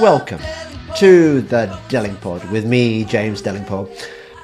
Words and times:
welcome 0.00 0.40
to 0.94 1.40
the 1.40 1.66
Delingpod 1.88 2.48
with 2.52 2.64
me, 2.64 3.04
James 3.04 3.42
Delingpole. 3.42 3.90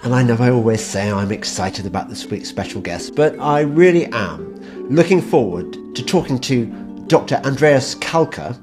And 0.03 0.13
I 0.13 0.25
know 0.25 0.37
I 0.41 0.51
always 0.51 0.85
say 0.85 1.13
I'm 1.13 1.31
excited 1.31 1.87
about 1.87 2.09
this 2.09 2.27
week's 2.27 2.49
special 2.49 2.81
guest, 2.81 3.15
but 3.15 3.39
I 3.39 3.61
really 3.61 4.07
am 4.07 4.57
looking 4.91 5.23
forward 5.23 5.73
to 5.95 6.05
talking 6.05 6.41
to 6.41 6.67
Dr. 7.07 7.37
Andreas 7.45 7.95
Kalcker 7.95 8.61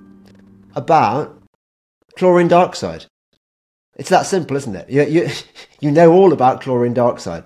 about 0.76 1.41
chlorine 2.18 2.50
dioxide. 2.50 3.05
It's 3.96 4.10
that 4.10 4.26
simple, 4.26 4.58
isn't 4.58 4.76
it? 4.76 4.89
You, 4.89 5.04
you, 5.04 5.30
you 5.80 5.92
know 5.92 6.12
all 6.12 6.34
about 6.34 6.59
chlorine 6.59 6.94
dioxide. 6.94 7.45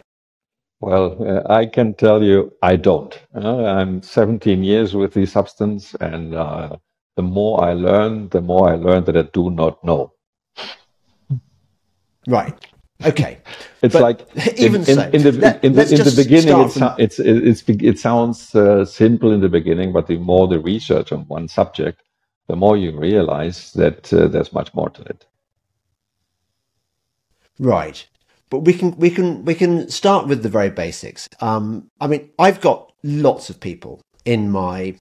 Well, 0.82 1.18
uh, 1.24 1.54
I 1.54 1.68
can 1.68 1.94
tell 1.94 2.24
you 2.24 2.52
I 2.64 2.78
don't. 2.78 3.16
Uh, 3.36 3.64
I'm 3.66 4.02
17 4.02 4.64
years 4.64 4.96
with 4.96 5.14
the 5.14 5.28
substance, 5.28 5.96
and 6.02 6.34
uh, 6.34 6.78
the 7.16 7.22
more 7.22 7.64
I 7.64 7.74
learn, 7.74 8.30
the 8.30 8.42
more 8.42 8.70
I 8.70 8.76
learn 8.76 9.06
that 9.06 9.18
I 9.18 9.24
do 9.24 9.50
not 9.50 9.84
know. 9.84 10.14
Right. 12.28 12.54
Okay. 13.04 13.40
It's 13.82 13.94
but 13.94 14.02
like 14.02 14.22
even 14.58 14.82
in, 14.82 14.96
so, 14.96 15.02
in, 15.04 15.16
in 15.16 15.22
the 15.22 15.32
let, 15.34 15.64
in, 15.64 15.74
the, 15.74 15.82
in 15.84 16.04
the 16.04 16.14
beginning, 16.16 16.60
it's, 16.62 16.78
from... 16.78 16.96
it's, 16.98 17.20
it's, 17.20 17.64
it 17.68 18.00
sounds 18.00 18.56
uh, 18.56 18.84
simple 18.84 19.32
in 19.32 19.42
the 19.42 19.50
beginning, 19.50 19.94
but 19.94 20.08
the 20.08 20.18
more 20.18 20.48
the 20.48 20.60
research 20.60 21.12
on 21.12 21.20
one 21.28 21.48
subject, 21.48 22.02
the 22.48 22.56
more 22.56 22.76
you 22.76 22.98
realize 22.98 23.74
that 23.74 24.12
uh, 24.12 24.28
there's 24.28 24.52
much 24.54 24.74
more 24.74 24.90
to 24.90 25.04
it. 25.04 25.28
Right 27.60 28.08
but 28.50 28.60
we 28.60 28.74
can 28.74 28.96
we 28.98 29.10
can 29.10 29.44
we 29.44 29.54
can 29.56 29.90
start 29.90 30.28
with 30.28 30.44
the 30.44 30.50
very 30.50 30.70
basics. 30.70 31.28
Um, 31.42 31.90
I 32.00 32.08
mean, 32.08 32.30
I've 32.40 32.62
got 32.62 32.94
lots 33.04 33.50
of 33.50 33.60
people 33.60 34.02
in 34.24 34.50
my 34.50 34.96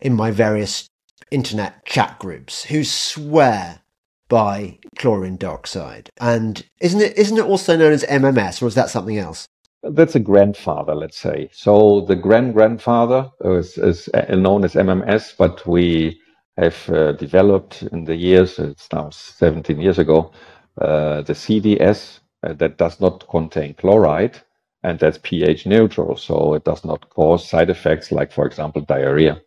in 0.00 0.14
my 0.14 0.30
various 0.30 0.89
internet 1.30 1.84
chat 1.84 2.18
groups 2.18 2.64
who 2.64 2.84
swear 2.84 3.80
by 4.28 4.78
chlorine 4.96 5.36
dioxide, 5.36 6.10
and 6.20 6.64
isn't 6.80 7.00
it 7.00 7.16
isn't 7.18 7.38
it 7.38 7.44
also 7.44 7.76
known 7.76 7.92
as 7.92 8.04
MMS, 8.04 8.62
or 8.62 8.66
is 8.66 8.74
that 8.74 8.90
something 8.90 9.18
else? 9.18 9.46
That's 9.82 10.14
a 10.14 10.20
grandfather, 10.20 10.94
let's 10.94 11.18
say. 11.18 11.48
So 11.52 12.02
the 12.02 12.16
grand 12.16 12.52
grandfather 12.52 13.30
is, 13.42 13.78
is 13.78 14.10
known 14.28 14.62
as 14.64 14.74
MMS, 14.74 15.34
but 15.38 15.66
we 15.66 16.20
have 16.58 16.90
uh, 16.90 17.12
developed 17.12 17.82
in 17.84 18.04
the 18.04 18.14
years. 18.14 18.58
It's 18.58 18.92
now 18.92 19.08
17 19.08 19.80
years 19.80 19.98
ago. 19.98 20.32
Uh, 20.78 21.22
the 21.22 21.32
CDS, 21.32 22.20
uh, 22.42 22.52
that 22.54 22.76
does 22.76 23.00
not 23.00 23.26
contain 23.28 23.72
chloride 23.74 24.38
and 24.82 24.98
that's 24.98 25.18
pH 25.22 25.66
neutral, 25.66 26.16
so 26.16 26.54
it 26.54 26.64
does 26.64 26.84
not 26.84 27.08
cause 27.10 27.46
side 27.46 27.70
effects 27.70 28.10
like, 28.10 28.32
for 28.32 28.46
example, 28.46 28.80
diarrhea. 28.82 29.40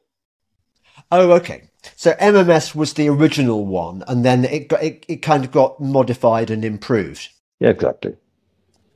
Oh, 1.11 1.31
okay. 1.31 1.69
So 1.95 2.13
MMS 2.13 2.75
was 2.75 2.93
the 2.93 3.09
original 3.09 3.65
one, 3.65 4.03
and 4.07 4.23
then 4.23 4.45
it 4.45 4.67
got, 4.67 4.83
it, 4.83 5.05
it 5.07 5.17
kind 5.17 5.43
of 5.43 5.51
got 5.51 5.79
modified 5.79 6.49
and 6.49 6.63
improved. 6.63 7.29
Yeah, 7.59 7.69
exactly. 7.69 8.15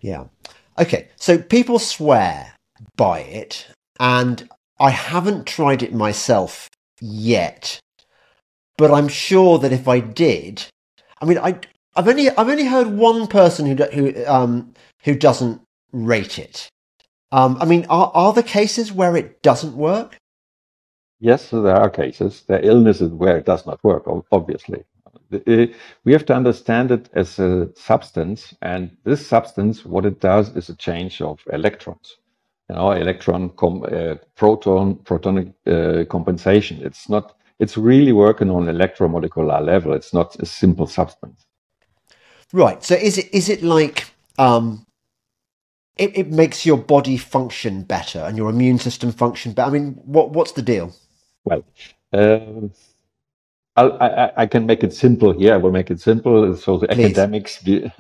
Yeah. 0.02 0.25
Okay. 0.80 1.09
So 1.15 1.38
people 1.38 1.80
swear 1.80 2.53
by 2.95 3.19
it, 3.19 3.67
and 3.99 4.49
I 4.80 4.91
haven't 4.91 5.47
tried 5.47 5.83
it 5.83 5.93
myself 5.93 6.69
yet, 7.02 7.80
but 8.77 8.91
I'm 8.91 9.08
sure 9.08 9.58
that 9.59 9.73
if 9.73 9.88
I 9.88 9.99
did, 9.99 10.65
I 11.21 11.25
mean, 11.25 11.38
I 11.38 11.59
I've 11.95 12.08
only 12.08 12.30
I've 12.30 12.49
only 12.49 12.65
heard 12.65 12.88
one 12.88 13.27
person 13.27 13.65
who 13.65 13.83
who 13.85 14.25
um 14.25 14.73
who 15.03 15.15
doesn't 15.15 15.61
rate 15.91 16.38
it. 16.38 16.69
Um, 17.31 17.58
I 17.59 17.65
mean, 17.65 17.85
are 17.89 18.11
are 18.13 18.33
there 18.33 18.43
cases 18.43 18.91
where 18.91 19.17
it 19.17 19.41
doesn't 19.41 19.75
work? 19.75 20.17
Yes, 21.20 21.50
so 21.50 21.61
there 21.61 21.76
are 21.76 21.89
cases. 21.89 22.44
There 22.48 22.60
are 22.60 22.66
illnesses 22.66 23.11
where 23.11 23.38
it 23.38 23.45
does 23.45 23.66
not 23.66 23.83
work. 23.83 24.04
Obviously, 24.32 24.83
we 25.30 26.11
have 26.14 26.26
to 26.26 26.36
understand 26.36 26.92
it 26.92 27.10
as 27.14 27.39
a 27.39 27.70
substance, 27.76 28.55
and 28.61 28.95
this 29.04 29.26
substance, 29.26 29.83
what 29.83 30.05
it 30.05 30.20
does, 30.22 30.55
is 30.55 30.70
a 30.70 30.76
change 30.76 31.22
of 31.22 31.39
electrons. 31.52 32.17
You 32.70 32.76
know, 32.76 32.92
electron 32.92 33.52
uh, 33.61 34.16
proton 34.36 34.95
protonic 34.98 35.54
uh, 35.66 36.05
compensation. 36.05 36.82
It's 36.83 37.10
not. 37.10 37.36
It's 37.60 37.78
really 37.78 38.11
working 38.11 38.52
on 38.52 38.66
electromolecular 38.66 39.66
level. 39.66 39.94
It's 39.94 40.14
not 40.14 40.36
a 40.39 40.45
simple 40.45 40.86
substance. 40.86 41.45
Right. 42.54 42.84
So 42.84 42.95
is 42.95 43.17
it 43.17 43.34
is 43.34 43.49
it 43.49 43.64
like 43.64 44.05
um, 44.38 44.86
it, 45.98 46.16
it 46.17 46.32
makes 46.32 46.66
your 46.66 46.78
body 46.78 47.17
function 47.17 47.84
better 47.84 48.20
and 48.20 48.38
your 48.38 48.49
immune 48.49 48.80
system 48.80 49.11
function 49.11 49.54
better? 49.54 49.70
I 49.70 49.72
mean, 49.72 49.94
what 50.05 50.32
what's 50.32 50.52
the 50.52 50.61
deal? 50.61 50.94
Well, 51.47 51.65
uh, 52.13 52.69
I, 53.77 54.31
I 54.43 54.47
can 54.47 54.65
make 54.65 54.83
it 54.83 54.93
simple 54.93 55.33
here. 55.33 55.53
I 55.55 55.58
will 55.58 55.71
make 55.71 55.91
it 55.91 56.02
simple 56.02 56.55
so 56.58 56.77
the 56.80 56.91
Please. 56.91 57.05
academics. 57.05 57.61
Be, 57.63 57.91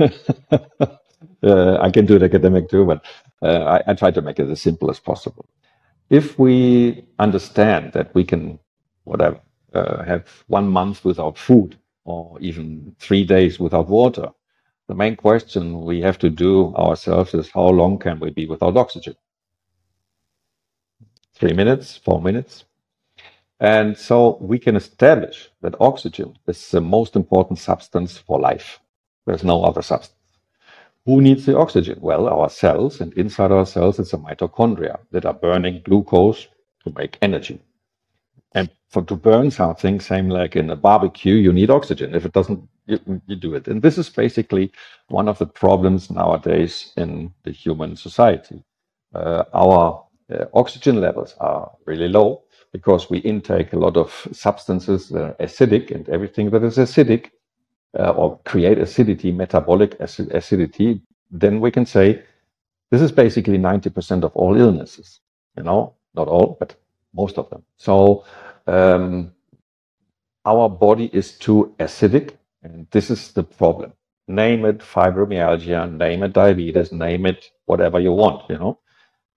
uh, 1.43 1.77
I 1.81 1.91
can 1.91 2.05
do 2.05 2.15
it 2.17 2.23
academic 2.23 2.69
too, 2.69 2.85
but 2.85 3.05
uh, 3.43 3.65
I, 3.87 3.91
I 3.91 3.95
try 3.95 4.11
to 4.11 4.21
make 4.21 4.39
it 4.39 4.49
as 4.49 4.61
simple 4.61 4.89
as 4.91 4.99
possible. 4.99 5.47
If 6.09 6.39
we 6.39 7.05
understand 7.19 7.93
that 7.93 8.15
we 8.15 8.25
can, 8.25 8.59
whatever, 9.05 9.41
uh, 9.73 10.03
have 10.05 10.27
one 10.47 10.69
month 10.69 11.05
without 11.05 11.37
food 11.37 11.77
or 12.05 12.39
even 12.41 12.95
three 12.99 13.25
days 13.25 13.59
without 13.59 13.89
water, 13.89 14.29
the 14.87 14.95
main 14.95 15.17
question 15.17 15.81
we 15.81 16.01
have 16.01 16.19
to 16.19 16.29
do 16.31 16.75
ourselves 16.75 17.33
is 17.35 17.51
how 17.51 17.67
long 17.69 17.99
can 17.99 18.19
we 18.19 18.31
be 18.31 18.47
without 18.47 18.77
oxygen? 18.77 19.15
Three 21.35 21.53
minutes, 21.53 21.97
four 21.97 22.21
minutes. 22.21 22.65
And 23.59 23.97
so 23.97 24.37
we 24.39 24.59
can 24.59 24.75
establish 24.75 25.49
that 25.61 25.75
oxygen 25.79 26.37
is 26.47 26.69
the 26.69 26.81
most 26.81 27.15
important 27.15 27.59
substance 27.59 28.17
for 28.17 28.39
life. 28.39 28.79
There's 29.25 29.43
no 29.43 29.63
other 29.63 29.81
substance. 29.81 30.13
Who 31.05 31.21
needs 31.21 31.45
the 31.45 31.57
oxygen? 31.57 31.99
Well, 32.01 32.27
our 32.27 32.49
cells, 32.49 33.01
and 33.01 33.13
inside 33.13 33.51
our 33.51 33.65
cells, 33.65 33.97
it's 33.97 34.11
the 34.11 34.17
mitochondria 34.17 34.99
that 35.11 35.25
are 35.25 35.33
burning 35.33 35.81
glucose 35.83 36.47
to 36.83 36.93
make 36.95 37.17
energy. 37.21 37.61
And 38.53 38.69
for 38.89 39.01
to 39.03 39.15
burn 39.15 39.49
something, 39.51 39.99
same 39.99 40.29
like 40.29 40.55
in 40.55 40.69
a 40.69 40.75
barbecue, 40.75 41.35
you 41.35 41.53
need 41.53 41.69
oxygen. 41.69 42.13
If 42.13 42.25
it 42.25 42.33
doesn't, 42.33 42.67
you, 42.85 42.99
you 43.25 43.35
do 43.35 43.55
it. 43.55 43.67
And 43.67 43.81
this 43.81 43.97
is 43.97 44.09
basically 44.09 44.71
one 45.07 45.27
of 45.27 45.39
the 45.39 45.45
problems 45.45 46.11
nowadays 46.11 46.91
in 46.97 47.33
the 47.43 47.51
human 47.51 47.95
society. 47.95 48.63
Uh, 49.15 49.43
our 49.53 50.05
uh, 50.29 50.45
oxygen 50.53 51.01
levels 51.01 51.35
are 51.39 51.71
really 51.85 52.07
low 52.09 52.43
because 52.77 53.09
we 53.09 53.17
intake 53.19 53.73
a 53.73 53.79
lot 53.85 53.97
of 53.97 54.09
substances 54.31 55.09
that 55.09 55.23
are 55.23 55.35
acidic, 55.47 55.89
and 55.95 56.07
everything 56.09 56.51
that 56.51 56.63
is 56.63 56.77
acidic 56.77 57.31
uh, 57.97 58.11
or 58.11 58.39
create 58.45 58.77
acidity, 58.77 59.31
metabolic 59.31 59.91
acid 59.99 60.31
acidity, 60.31 61.01
then 61.31 61.59
we 61.59 61.71
can 61.71 61.85
say 61.85 62.21
this 62.91 63.01
is 63.01 63.11
basically 63.11 63.57
90% 63.57 64.23
of 64.23 64.31
all 64.35 64.55
illnesses. 64.55 65.19
You 65.57 65.63
know, 65.63 65.95
not 66.13 66.27
all, 66.27 66.55
but 66.59 66.75
most 67.13 67.39
of 67.39 67.49
them. 67.49 67.63
So 67.77 68.25
um, 68.67 69.31
our 70.45 70.69
body 70.69 71.09
is 71.13 71.31
too 71.31 71.73
acidic, 71.79 72.37
and 72.61 72.87
this 72.91 73.09
is 73.09 73.31
the 73.31 73.43
problem. 73.43 73.93
Name 74.27 74.65
it 74.65 74.79
fibromyalgia, 74.79 75.81
name 75.97 76.23
it 76.23 76.33
diabetes, 76.33 76.91
name 76.91 77.25
it 77.25 77.49
whatever 77.65 77.99
you 77.99 78.11
want, 78.11 78.47
you 78.49 78.57
know. 78.57 78.79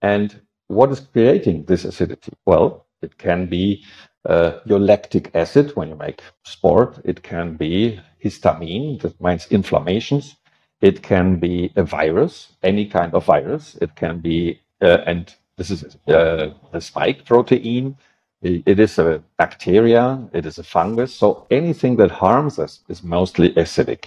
And 0.03 0.41
what 0.69 0.91
is 0.91 1.01
creating 1.01 1.65
this 1.65 1.85
acidity? 1.85 2.33
Well, 2.45 2.87
it 3.03 3.19
can 3.19 3.47
be 3.47 3.85
uh, 4.27 4.59
your 4.65 4.79
lactic 4.79 5.31
acid 5.35 5.75
when 5.77 5.89
you 5.89 5.97
make 5.97 6.23
sport. 6.45 6.99
It 7.05 7.23
can 7.23 7.57
be 7.57 8.01
histamine, 8.23 9.01
that 9.03 9.21
means 9.21 9.47
inflammations. 9.51 10.37
It 10.81 11.03
can 11.03 11.37
be 11.37 11.73
a 11.77 11.83
virus, 11.85 12.53
any 12.63 12.87
kind 12.87 13.15
of 13.15 13.25
virus. 13.25 13.77
It 13.81 13.95
can 13.97 14.21
be, 14.21 14.61
uh, 14.81 14.99
and 15.07 15.35
this 15.57 15.71
is 15.71 15.85
uh, 16.09 16.51
the 16.73 16.81
spike 16.81 17.25
protein. 17.25 17.97
It 18.43 18.81
is 18.81 18.99
a 18.99 19.23
bacteria, 19.37 20.27
it 20.33 20.47
is 20.47 20.59
a 20.59 20.63
fungus. 20.65 21.15
So 21.15 21.47
anything 21.51 21.97
that 21.97 22.11
harms 22.11 22.59
us 22.59 22.81
is 22.89 23.03
mostly 23.03 23.53
acidic. 23.55 24.07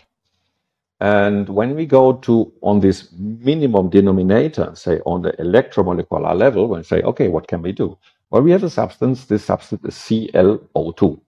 And 1.00 1.50
when 1.50 1.76
we 1.76 1.86
go 1.86 2.14
to 2.14 2.52
on 2.62 2.80
this 2.80 3.12
minimum 3.14 3.90
denominator, 3.90 4.72
say 4.74 5.02
on 5.06 5.22
the 5.22 5.34
electromolecular 5.34 6.36
level, 6.36 6.68
when 6.68 6.80
we 6.80 6.84
say, 6.84 7.02
okay, 7.04 7.28
what 7.28 7.48
can 7.48 7.62
we 7.62 7.74
do? 7.74 7.98
Well, 8.34 8.42
we 8.42 8.50
have 8.50 8.64
a 8.64 8.70
substance, 8.72 9.26
this 9.26 9.46
substance 9.46 9.86
is 9.86 9.94
ClO2. 9.94 11.22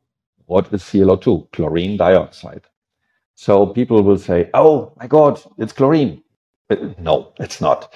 What 0.47 0.73
is 0.73 0.81
ClO2? 0.81 1.51
Chlorine 1.51 1.97
dioxide. 1.97 2.63
So 3.35 3.67
people 3.67 4.01
will 4.01 4.17
say, 4.17 4.49
oh 4.55 4.91
my 4.97 5.05
God, 5.05 5.39
it's 5.59 5.71
chlorine. 5.71 6.23
But 6.67 6.99
no, 6.99 7.31
it's 7.39 7.61
not 7.61 7.93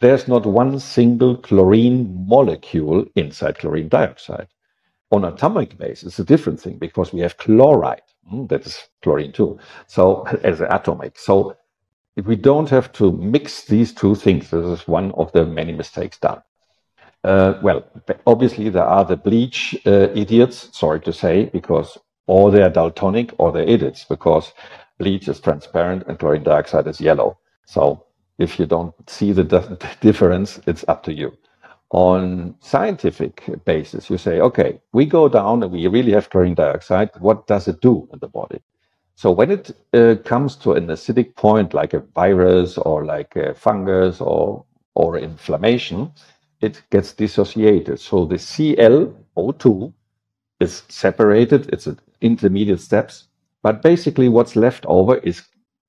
there's 0.00 0.26
not 0.26 0.46
one 0.46 0.80
single 0.80 1.36
chlorine 1.36 2.26
molecule 2.26 3.06
inside 3.14 3.58
chlorine 3.58 3.88
dioxide. 3.88 4.48
On 5.12 5.24
atomic 5.24 5.78
base, 5.78 6.02
it's 6.02 6.18
a 6.18 6.24
different 6.24 6.60
thing 6.60 6.78
because 6.78 7.12
we 7.12 7.20
have 7.20 7.36
chloride, 7.38 8.02
mm, 8.32 8.48
that 8.48 8.66
is 8.66 8.88
chlorine 9.02 9.30
too. 9.30 9.60
So 9.86 10.26
as 10.42 10.60
an 10.60 10.72
atomic. 10.72 11.20
So 11.20 11.56
if 12.16 12.26
we 12.26 12.34
don't 12.34 12.68
have 12.70 12.92
to 12.94 13.12
mix 13.12 13.64
these 13.64 13.94
two 13.94 14.16
things, 14.16 14.50
this 14.50 14.66
is 14.66 14.88
one 14.88 15.12
of 15.12 15.30
the 15.30 15.46
many 15.46 15.72
mistakes 15.72 16.18
done. 16.18 16.42
Uh, 17.24 17.58
well, 17.62 17.84
obviously 18.26 18.70
there 18.70 18.84
are 18.84 19.04
the 19.06 19.16
bleach 19.16 19.76
uh, 19.86 20.08
idiots, 20.14 20.70
sorry 20.78 21.00
to 21.02 21.12
say, 21.14 21.46
because 21.46 21.98
or 22.28 22.50
they're 22.52 22.70
daltonic 22.70 23.34
or 23.38 23.52
they're 23.52 23.68
idiots 23.68 24.04
because 24.04 24.52
bleach 24.98 25.28
is 25.28 25.40
transparent 25.40 26.04
and 26.08 26.18
chlorine 26.18 26.44
dioxide 26.44 26.88
is 26.88 27.00
yellow. 27.00 27.38
So 27.66 28.04
if 28.38 28.58
you 28.60 28.66
don't 28.66 28.94
see 29.10 29.32
the 29.32 29.44
difference, 30.02 30.60
it's 30.66 30.84
up 30.88 31.04
to 31.04 31.14
you. 31.14 31.36
On 31.90 32.56
scientific 32.60 33.44
basis, 33.66 34.10
you 34.10 34.18
say, 34.18 34.40
okay, 34.40 34.80
we 34.92 35.06
go 35.06 35.28
down 35.28 35.62
and 35.62 35.72
we 35.72 35.86
really 35.88 36.12
have 36.12 36.30
chlorine 36.30 36.54
dioxide. 36.54 37.10
What 37.20 37.46
does 37.48 37.68
it 37.68 37.80
do 37.82 38.08
in 38.12 38.20
the 38.20 38.28
body? 38.28 38.60
So 39.16 39.30
when 39.32 39.50
it 39.52 39.70
uh, 39.94 40.16
comes 40.24 40.56
to 40.58 40.72
an 40.74 40.88
acidic 40.88 41.36
point, 41.36 41.74
like 41.74 41.94
a 41.94 42.00
virus 42.00 42.78
or 42.78 43.04
like 43.06 43.36
a 43.36 43.54
fungus 43.54 44.20
or 44.20 44.64
or 44.96 45.18
inflammation, 45.18 46.12
it 46.64 46.82
gets 46.90 47.12
dissociated. 47.12 48.00
So 48.00 48.24
the 48.24 48.36
ClO2 48.36 49.92
is 50.60 50.82
separated. 50.88 51.68
It's 51.72 51.86
an 51.86 51.98
intermediate 52.20 52.80
steps, 52.80 53.28
but 53.62 53.82
basically 53.82 54.28
what's 54.28 54.56
left 54.56 54.86
over 54.86 55.16
is 55.18 55.42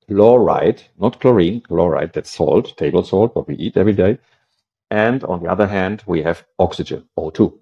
chloride, 0.06 0.82
not 0.98 1.20
chlorine, 1.20 1.62
chloride, 1.62 2.12
that's 2.12 2.30
salt, 2.30 2.76
table 2.76 3.02
salt, 3.02 3.34
what 3.34 3.48
we 3.48 3.56
eat 3.56 3.76
every 3.76 3.94
day. 3.94 4.18
And 4.90 5.24
on 5.24 5.42
the 5.42 5.50
other 5.50 5.66
hand, 5.66 6.02
we 6.06 6.22
have 6.22 6.44
oxygen, 6.58 7.08
O2. 7.18 7.58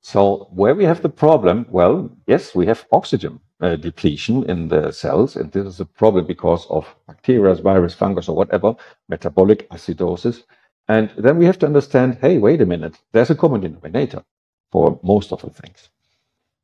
So 0.00 0.48
where 0.50 0.74
we 0.74 0.84
have 0.84 1.02
the 1.02 1.08
problem, 1.08 1.66
well, 1.70 2.10
yes, 2.26 2.54
we 2.54 2.66
have 2.66 2.86
oxygen 2.92 3.40
uh, 3.60 3.76
depletion 3.76 4.44
in 4.50 4.68
the 4.68 4.92
cells, 4.92 5.36
and 5.36 5.50
this 5.50 5.66
is 5.66 5.80
a 5.80 5.84
problem 5.84 6.26
because 6.26 6.66
of 6.66 6.94
bacteria, 7.06 7.54
virus, 7.54 7.94
fungus, 7.94 8.28
or 8.28 8.36
whatever, 8.36 8.74
metabolic 9.08 9.68
acidosis. 9.70 10.44
And 10.88 11.10
then 11.18 11.36
we 11.36 11.44
have 11.44 11.58
to 11.58 11.66
understand, 11.66 12.18
hey, 12.20 12.38
wait 12.38 12.62
a 12.62 12.66
minute, 12.66 12.98
there's 13.12 13.30
a 13.30 13.34
common 13.34 13.60
denominator 13.60 14.24
for 14.72 14.98
most 15.02 15.32
of 15.32 15.42
the 15.42 15.50
things. 15.50 15.90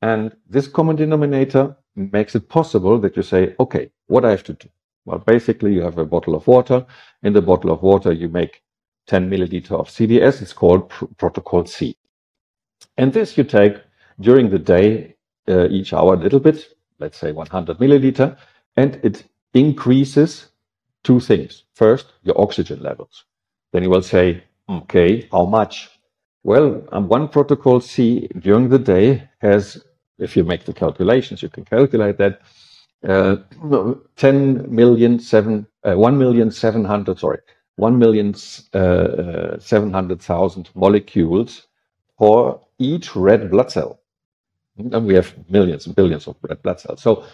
And 0.01 0.35
this 0.49 0.69
common 0.69 0.97
denominator 0.97 1.77
makes 1.95 2.35
it 2.35 2.49
possible 2.49 2.99
that 3.01 3.17
you 3.17 3.23
say, 3.23 3.55
okay, 3.61 3.91
what 4.07 4.25
I 4.25 4.31
have 4.31 4.45
to 4.45 4.55
do? 4.55 4.69
Well, 5.05 5.19
basically, 5.19 5.75
you 5.75 5.83
have 5.83 5.99
a 5.99 6.05
bottle 6.07 6.35
of 6.35 6.47
water. 6.47 6.87
In 7.23 7.35
the 7.35 7.43
bottle 7.43 7.71
of 7.71 7.83
water, 7.83 8.13
you 8.13 8.29
make 8.29 8.63
10 9.07 9.31
milliliter 9.31 9.73
of 9.73 9.89
CDS. 9.89 10.41
It's 10.41 10.53
called 10.55 10.89
pr 10.89 11.05
protocol 11.19 11.67
C. 11.67 11.97
And 12.97 13.13
this 13.13 13.37
you 13.37 13.45
take 13.45 13.77
during 14.21 14.51
the 14.51 14.59
day, 14.59 15.17
uh, 15.49 15.69
each 15.69 15.93
hour 15.93 16.15
a 16.15 16.19
little 16.19 16.41
bit, 16.41 16.77
let's 16.99 17.19
say 17.19 17.33
100 17.33 17.79
milliliter, 17.79 18.39
and 18.77 18.99
it 19.03 19.25
increases 19.53 20.49
two 21.03 21.21
things. 21.21 21.65
First, 21.75 22.13
your 22.23 22.41
oxygen 22.41 22.81
levels. 22.81 23.25
Then 23.75 23.83
you 23.83 23.91
will 23.91 24.03
say, 24.03 24.45
okay, 24.69 25.29
how 25.33 25.47
much? 25.47 25.91
Well, 26.45 26.87
um, 26.93 27.09
one 27.09 27.27
protocol 27.27 27.81
C 27.81 28.29
during 28.39 28.69
the 28.69 28.79
day 28.79 29.29
has, 29.39 29.85
if 30.17 30.37
you 30.37 30.45
make 30.45 30.65
the 30.65 30.73
calculations, 30.73 31.43
you 31.43 31.49
can 31.49 31.65
calculate 31.65 32.17
that 32.19 32.41
uh, 33.05 33.37
10 34.15 34.73
million 34.73 35.19
seven, 35.19 35.67
uh, 35.83 35.95
1 35.95 36.17
million 36.17 36.53
700, 36.53 37.19
sorry, 37.19 37.41
1 37.75 37.99
million 37.99 38.37
uh, 38.75 38.79
uh 38.79 39.59
700,000 39.59 40.71
molecules 40.77 41.67
for 42.17 42.61
each 42.79 43.17
red 43.17 43.51
blood 43.51 43.73
cell. 43.73 43.99
And 44.77 45.05
we 45.05 45.15
have 45.15 45.35
millions 45.51 45.87
and 45.87 45.97
billions 45.97 46.29
of 46.29 46.37
red 46.49 46.63
blood 46.63 46.79
cells. 46.79 47.03
So, 47.03 47.25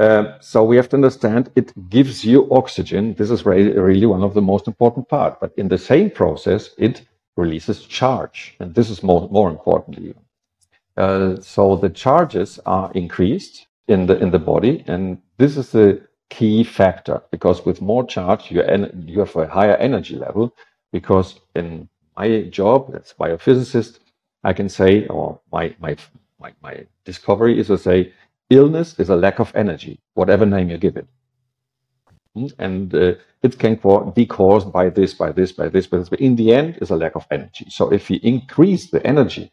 uh, 0.00 0.40
so 0.40 0.64
we 0.64 0.76
have 0.76 0.88
to 0.90 0.96
understand 0.96 1.50
it 1.56 1.72
gives 1.90 2.24
you 2.24 2.48
oxygen. 2.52 3.14
This 3.14 3.30
is 3.30 3.46
really, 3.46 4.06
one 4.06 4.24
of 4.24 4.34
the 4.34 4.42
most 4.42 4.66
important 4.66 5.08
part. 5.08 5.40
But 5.40 5.52
in 5.58 5.68
the 5.68 5.78
same 5.78 6.10
process, 6.10 6.70
it 6.78 7.02
releases 7.36 7.84
charge, 7.84 8.56
and 8.60 8.74
this 8.74 8.90
is 8.90 9.02
more 9.02 9.28
more 9.30 9.50
important 9.50 9.98
even. 9.98 10.22
Uh, 10.96 11.40
so 11.40 11.76
the 11.76 11.90
charges 11.90 12.60
are 12.66 12.90
increased 12.94 13.66
in 13.88 14.06
the 14.06 14.18
in 14.18 14.30
the 14.30 14.38
body, 14.38 14.84
and 14.86 15.18
this 15.38 15.56
is 15.58 15.70
the 15.72 16.00
key 16.30 16.64
factor 16.64 17.22
because 17.30 17.66
with 17.66 17.82
more 17.82 18.06
charge, 18.06 18.50
you 18.50 18.62
you 19.06 19.20
have 19.20 19.36
a 19.36 19.48
higher 19.48 19.76
energy 19.76 20.16
level. 20.16 20.54
Because 20.92 21.40
in 21.56 21.88
my 22.16 22.42
job 22.44 22.94
as 22.94 23.14
biophysicist, 23.20 24.00
I 24.44 24.54
can 24.54 24.68
say, 24.70 25.06
or 25.08 25.40
my 25.52 25.74
my 25.80 25.96
my, 26.40 26.52
my 26.62 26.86
discovery 27.04 27.60
is 27.60 27.68
to 27.68 27.78
say, 27.78 28.12
illness 28.50 28.98
is 28.98 29.08
a 29.08 29.16
lack 29.16 29.38
of 29.38 29.52
energy, 29.54 30.00
whatever 30.14 30.46
name 30.46 30.70
you 30.70 30.78
give 30.78 30.96
it. 30.96 31.06
And 32.58 32.94
uh, 32.94 33.14
it 33.42 33.58
can 33.58 33.80
be 34.14 34.26
caused 34.26 34.72
by 34.72 34.90
this, 34.90 35.14
by 35.14 35.32
this, 35.32 35.52
by 35.52 35.68
this, 35.68 35.86
by 35.86 35.98
this. 35.98 36.08
But 36.08 36.20
in 36.20 36.36
the 36.36 36.54
end, 36.54 36.78
is 36.80 36.90
a 36.90 36.96
lack 36.96 37.16
of 37.16 37.26
energy. 37.30 37.66
So 37.70 37.92
if 37.92 38.08
we 38.08 38.16
increase 38.16 38.90
the 38.90 39.04
energy 39.06 39.50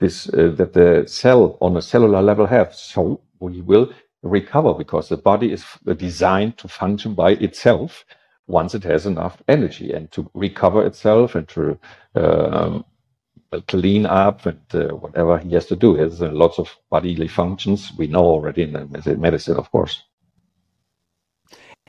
this 0.00 0.28
uh, 0.28 0.52
that 0.56 0.72
the 0.72 1.04
cell 1.06 1.58
on 1.60 1.76
a 1.76 1.82
cellular 1.82 2.22
level 2.22 2.46
have, 2.46 2.74
so 2.74 3.20
we 3.40 3.60
will 3.60 3.92
recover 4.22 4.74
because 4.74 5.08
the 5.08 5.16
body 5.16 5.52
is 5.52 5.64
designed 5.96 6.56
to 6.58 6.68
function 6.68 7.14
by 7.14 7.32
itself 7.32 8.04
once 8.46 8.74
it 8.74 8.84
has 8.84 9.06
enough 9.06 9.42
energy 9.48 9.92
and 9.92 10.10
to 10.10 10.30
recover 10.34 10.84
itself 10.84 11.34
and 11.34 11.48
to 11.48 11.78
um, 12.14 12.84
clean 13.66 14.06
up 14.06 14.46
and 14.46 14.60
uh, 14.74 14.88
whatever 14.94 15.38
he 15.38 15.54
has 15.54 15.66
to 15.66 15.76
do. 15.76 15.96
There's 15.96 16.20
uh, 16.22 16.30
lots 16.32 16.58
of 16.58 16.76
bodily 16.90 17.28
functions 17.28 17.92
we 17.96 18.06
know 18.06 18.24
already 18.24 18.62
in 18.62 18.72
medicine, 19.20 19.56
of 19.56 19.70
course. 19.70 20.02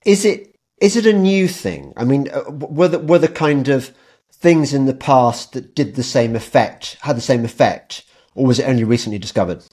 Is 0.06 0.26
it 0.26 0.56
is 0.80 0.96
it 0.96 1.06
a 1.06 1.14
new 1.14 1.48
thing? 1.48 1.94
I 1.98 2.06
mean, 2.06 2.30
uh, 2.30 2.50
were 2.50 2.88
the, 2.88 3.00
were 3.00 3.20
the 3.20 3.28
kind 3.28 3.68
of 3.68 3.94
things 4.32 4.74
in 4.74 4.86
the 4.86 4.94
past 4.94 5.52
that 5.54 5.76
did 5.76 5.96
the 5.96 6.04
same 6.04 6.36
effect, 6.36 6.98
had 7.02 7.18
the 7.18 7.22
same 7.22 7.44
effect, 7.44 8.06
or 8.34 8.46
was 8.46 8.60
it 8.60 8.68
only 8.68 8.86
recently 8.86 9.20
discovered? 9.20 9.66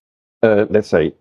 Uh, 0.42 0.66
let's 0.68 0.88
say 0.88 1.14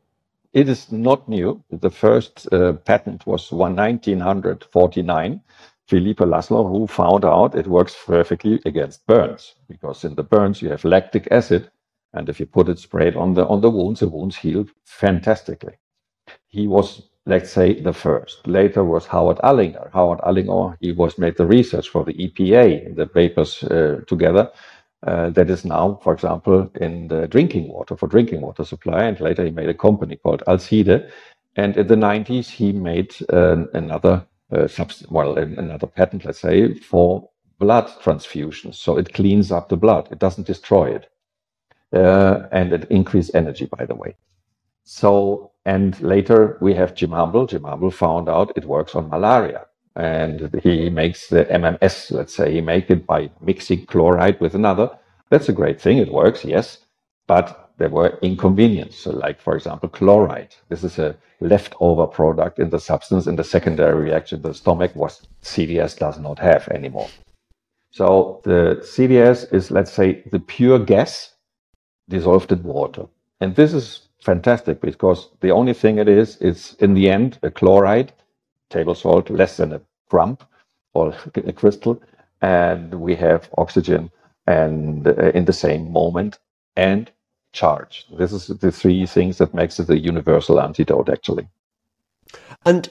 it 0.53 0.69
is 0.69 0.91
not 0.91 1.29
new. 1.29 1.63
The 1.69 1.91
first 1.91 2.51
uh, 2.51 2.73
patent 2.73 3.27
was 3.27 3.51
1949. 3.51 5.41
Philippe 5.87 6.25
Laszlo, 6.25 6.67
who 6.67 6.87
found 6.87 7.25
out 7.25 7.55
it 7.55 7.67
works 7.67 7.95
perfectly 8.05 8.59
against 8.65 9.05
burns, 9.05 9.55
because 9.67 10.03
in 10.03 10.15
the 10.15 10.23
burns 10.23 10.61
you 10.61 10.69
have 10.69 10.83
lactic 10.83 11.27
acid, 11.31 11.69
and 12.13 12.29
if 12.29 12.39
you 12.39 12.45
put 12.45 12.69
it 12.69 12.79
sprayed 12.79 13.15
on 13.15 13.33
the 13.33 13.45
on 13.47 13.61
the 13.61 13.69
wounds, 13.69 13.99
the 13.99 14.07
wounds 14.07 14.35
heal 14.35 14.65
fantastically. 14.85 15.77
He 16.47 16.67
was 16.67 17.09
let's 17.25 17.51
say, 17.51 17.79
the 17.81 17.93
first. 17.93 18.45
Later 18.47 18.83
was 18.83 19.05
Howard 19.07 19.37
Alliger. 19.43 19.89
Howard 19.93 20.19
Alliger, 20.19 20.77
he 20.79 20.91
was 20.91 21.17
made 21.17 21.37
the 21.37 21.45
research 21.45 21.89
for 21.89 22.03
the 22.03 22.13
EPA, 22.13 22.95
the 22.95 23.07
papers 23.07 23.63
uh, 23.63 24.01
together. 24.07 24.51
Uh, 25.05 25.29
that 25.31 25.49
is 25.49 25.65
now, 25.65 25.99
for 26.03 26.13
example, 26.13 26.69
in 26.81 27.07
the 27.07 27.27
drinking 27.27 27.67
water, 27.67 27.95
for 27.95 28.07
drinking 28.07 28.41
water 28.41 28.63
supply. 28.63 29.03
And 29.03 29.19
later 29.19 29.43
he 29.43 29.51
made 29.51 29.69
a 29.69 29.73
company 29.73 30.15
called 30.15 30.43
Alcide. 30.47 31.11
And 31.55 31.77
in 31.77 31.87
the 31.87 31.95
90s, 31.95 32.49
he 32.49 32.71
made 32.71 33.15
uh, 33.31 33.65
another, 33.73 34.25
uh, 34.51 34.67
well, 35.09 35.37
another 35.37 35.87
patent, 35.87 36.25
let's 36.25 36.39
say, 36.39 36.73
for 36.73 37.29
blood 37.59 37.87
transfusions. 38.03 38.75
So 38.75 38.97
it 38.97 39.13
cleans 39.13 39.51
up 39.51 39.69
the 39.69 39.77
blood. 39.77 40.09
It 40.11 40.19
doesn't 40.19 40.47
destroy 40.47 40.95
it. 40.95 41.09
Uh, 41.93 42.47
and 42.51 42.73
it 42.73 42.85
increases 42.91 43.33
energy, 43.35 43.65
by 43.65 43.85
the 43.85 43.95
way. 43.95 44.15
So 44.83 45.51
and 45.65 45.99
later 46.01 46.57
we 46.61 46.75
have 46.75 46.93
Jim 46.95 47.11
Humble. 47.11 47.47
Jim 47.47 47.63
Humble 47.63 47.91
found 47.91 48.29
out 48.29 48.53
it 48.55 48.65
works 48.65 48.95
on 48.95 49.09
malaria. 49.09 49.65
And 49.95 50.59
he 50.61 50.89
makes 50.89 51.29
the 51.29 51.45
MMS, 51.45 52.11
let's 52.11 52.35
say, 52.35 52.51
he 52.51 52.61
makes 52.61 52.91
it 52.91 53.07
by 53.07 53.31
mixing 53.41 53.85
chloride 53.85 54.39
with 54.41 54.53
another. 54.53 54.89
That's 55.29 55.49
a 55.49 55.53
great 55.53 55.81
thing. 55.81 55.97
It 55.97 56.11
works, 56.11 56.45
yes. 56.45 56.79
But 57.27 57.64
there 57.77 57.89
were 57.89 58.17
inconveniences. 58.21 58.99
So 58.99 59.11
like, 59.11 59.39
for 59.39 59.55
example, 59.55 59.89
chloride. 59.89 60.55
This 60.69 60.83
is 60.83 60.97
a 60.99 61.15
leftover 61.41 62.07
product 62.07 62.59
in 62.59 62.69
the 62.69 62.79
substance 62.79 63.27
in 63.27 63.35
the 63.35 63.43
secondary 63.43 64.01
reaction 64.01 64.41
the 64.41 64.53
stomach 64.53 64.95
what 64.95 65.19
CDS 65.41 65.97
does 65.97 66.17
not 66.17 66.39
have 66.39 66.67
anymore. 66.69 67.09
So 67.91 68.41
the 68.43 68.79
CDS 68.81 69.53
is, 69.53 69.71
let's 69.71 69.91
say, 69.91 70.23
the 70.31 70.39
pure 70.39 70.79
gas 70.79 71.33
dissolved 72.09 72.51
in 72.51 72.63
water. 72.63 73.05
And 73.41 73.55
this 73.55 73.73
is 73.73 74.07
fantastic 74.21 74.81
because 74.81 75.29
the 75.41 75.51
only 75.51 75.73
thing 75.73 75.97
it 75.97 76.07
is, 76.07 76.37
is 76.37 76.75
in 76.79 76.93
the 76.93 77.09
end 77.09 77.39
a 77.43 77.51
chloride, 77.51 78.13
table 78.69 78.95
salt, 78.95 79.29
less 79.29 79.57
than 79.57 79.73
a 79.73 79.81
gram 80.09 80.37
or 80.93 81.13
a 81.35 81.53
crystal, 81.53 82.01
and 82.41 82.93
we 82.93 83.15
have 83.15 83.49
oxygen 83.57 84.11
and 84.47 85.07
uh, 85.07 85.31
in 85.33 85.45
the 85.45 85.53
same 85.53 85.91
moment 85.91 86.37
and 86.75 87.11
charge. 87.55 88.05
This 88.17 88.31
is 88.31 88.47
the 88.47 88.71
three 88.71 89.05
things 89.05 89.37
that 89.39 89.53
makes 89.53 89.79
it 89.79 89.89
a 89.89 89.97
universal 89.97 90.59
antidote, 90.59 91.09
actually. 91.09 91.47
And 92.65 92.89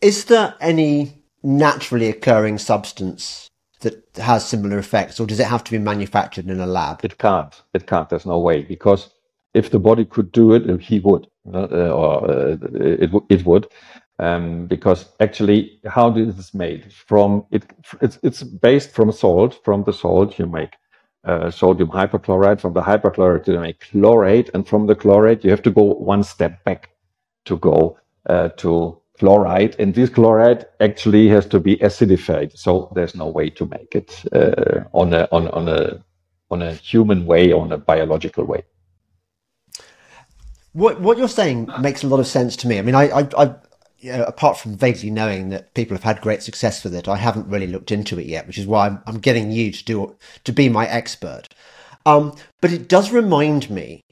is 0.00 0.26
there 0.26 0.54
any 0.60 1.14
naturally 1.42 2.08
occurring 2.08 2.58
substance 2.58 3.48
that 3.80 4.04
has 4.16 4.46
similar 4.46 4.78
effects, 4.78 5.18
or 5.18 5.26
does 5.26 5.40
it 5.40 5.46
have 5.46 5.64
to 5.64 5.70
be 5.70 5.78
manufactured 5.78 6.48
in 6.48 6.60
a 6.60 6.66
lab? 6.66 7.04
It 7.04 7.18
can't. 7.18 7.60
It 7.74 7.86
can't. 7.86 8.08
There's 8.08 8.26
no 8.26 8.38
way 8.38 8.62
because 8.62 9.10
if 9.54 9.70
the 9.70 9.78
body 9.78 10.04
could 10.04 10.30
do 10.32 10.52
it, 10.52 10.80
he 10.80 11.00
would, 11.00 11.26
uh, 11.52 11.66
or 11.90 12.30
uh, 12.30 12.56
it, 12.74 13.10
it 13.28 13.46
would. 13.46 13.66
Um, 14.20 14.66
because 14.66 15.06
actually, 15.20 15.78
how 15.86 16.10
this 16.10 16.36
is 16.36 16.52
made 16.52 16.92
from 16.92 17.46
it, 17.52 17.62
it's, 18.00 18.18
it's 18.24 18.42
based 18.42 18.90
from 18.90 19.12
salt. 19.12 19.60
From 19.64 19.84
the 19.84 19.92
salt, 19.92 20.38
you 20.40 20.46
make 20.46 20.74
uh, 21.28 21.50
sodium 21.50 21.90
hypochlorite. 21.90 22.60
From 22.60 22.74
the 22.74 22.82
hypochlorite, 22.82 23.46
you 23.46 23.60
make 23.60 23.80
chlorate, 23.80 24.50
and 24.54 24.66
from 24.66 24.86
the 24.86 24.94
chlorate, 24.94 25.44
you 25.44 25.50
have 25.50 25.62
to 25.62 25.70
go 25.70 25.84
one 26.12 26.22
step 26.24 26.64
back. 26.64 26.90
to 27.48 27.56
go 27.58 27.98
uh, 28.28 28.48
to 28.62 29.00
chloride, 29.18 29.74
and 29.80 29.94
this 29.94 30.10
chloride 30.10 30.66
actually 30.80 31.28
has 31.28 31.46
to 31.46 31.58
be 31.58 31.76
acidified. 31.78 32.56
So 32.56 32.92
there's 32.94 33.14
no 33.14 33.26
way 33.26 33.50
to 33.50 33.66
make 33.66 33.94
it 33.94 34.24
uh, 34.32 34.84
on 34.92 35.12
a 35.12 35.28
on 35.32 35.48
on 35.48 35.68
a 35.68 36.04
on 36.50 36.62
a 36.62 36.72
human 36.74 37.26
way, 37.26 37.52
or 37.52 37.62
on 37.62 37.72
a 37.72 37.78
biological 37.78 38.44
way. 38.44 38.62
What 40.72 41.00
what 41.00 41.18
you're 41.18 41.28
saying 41.28 41.68
makes 41.80 42.04
a 42.04 42.06
lot 42.06 42.20
of 42.20 42.26
sense 42.26 42.56
to 42.56 42.68
me. 42.68 42.78
I 42.78 42.82
mean, 42.82 42.94
I, 42.94 43.04
I, 43.20 43.28
I 43.36 43.54
you 43.98 44.12
know, 44.12 44.24
apart 44.24 44.58
from 44.58 44.76
vaguely 44.76 45.10
knowing 45.10 45.48
that 45.50 45.74
people 45.74 45.96
have 45.96 46.04
had 46.04 46.20
great 46.20 46.42
success 46.42 46.84
with 46.84 46.94
it, 46.94 47.08
I 47.08 47.16
haven't 47.16 47.48
really 47.48 47.66
looked 47.66 47.90
into 47.90 48.18
it 48.18 48.26
yet, 48.26 48.46
which 48.46 48.58
is 48.58 48.66
why 48.66 48.86
I'm, 48.86 49.02
I'm 49.06 49.18
getting 49.18 49.50
you 49.50 49.72
to 49.72 49.84
do 49.84 50.16
to 50.44 50.52
be 50.52 50.68
my 50.68 50.86
expert. 50.86 51.48
Um, 52.06 52.36
but 52.60 52.72
it 52.72 52.88
does 52.88 53.10
remind 53.10 53.70
me 53.70 54.04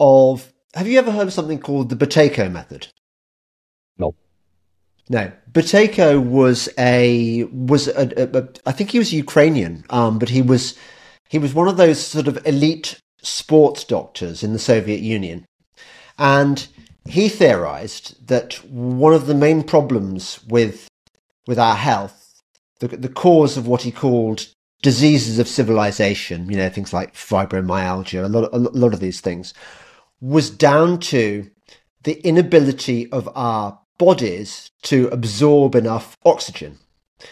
of. 0.00 0.50
Have 0.74 0.88
you 0.88 0.98
ever 0.98 1.12
heard 1.12 1.28
of 1.28 1.32
something 1.32 1.60
called 1.60 1.88
the 1.88 1.94
Buteyko 1.94 2.50
method? 2.50 2.88
No. 3.96 4.14
No, 5.08 5.30
Buteyko 5.52 6.20
was 6.20 6.68
a 6.78 7.44
was 7.44 7.88
a, 7.88 8.10
a, 8.16 8.40
a, 8.40 8.48
I 8.66 8.72
think 8.72 8.90
he 8.90 8.98
was 8.98 9.12
Ukrainian, 9.12 9.84
um, 9.90 10.18
but 10.18 10.30
he 10.30 10.40
was 10.40 10.76
he 11.28 11.38
was 11.38 11.52
one 11.52 11.68
of 11.68 11.76
those 11.76 12.04
sort 12.04 12.26
of 12.26 12.44
elite 12.46 13.00
sports 13.22 13.84
doctors 13.84 14.42
in 14.42 14.54
the 14.54 14.58
Soviet 14.58 15.00
Union, 15.00 15.44
and 16.18 16.66
he 17.06 17.28
theorized 17.28 18.26
that 18.28 18.54
one 18.64 19.14
of 19.14 19.26
the 19.26 19.34
main 19.34 19.62
problems 19.62 20.40
with 20.48 20.88
with 21.46 21.58
our 21.58 21.76
health, 21.76 22.42
the, 22.80 22.88
the 22.88 23.08
cause 23.08 23.56
of 23.56 23.66
what 23.66 23.82
he 23.82 23.92
called 23.92 24.46
diseases 24.82 25.38
of 25.38 25.48
civilization, 25.48 26.48
you 26.50 26.56
know, 26.56 26.70
things 26.70 26.92
like 26.92 27.14
fibromyalgia, 27.14 28.24
a 28.24 28.28
lot, 28.28 28.48
a 28.52 28.58
lot 28.58 28.94
of 28.94 29.00
these 29.00 29.20
things, 29.20 29.52
was 30.20 30.48
down 30.48 30.98
to 30.98 31.50
the 32.02 32.20
inability 32.26 33.10
of 33.12 33.28
our 33.34 33.78
bodies 33.98 34.70
to 34.82 35.08
absorb 35.08 35.74
enough 35.74 36.16
oxygen. 36.24 36.78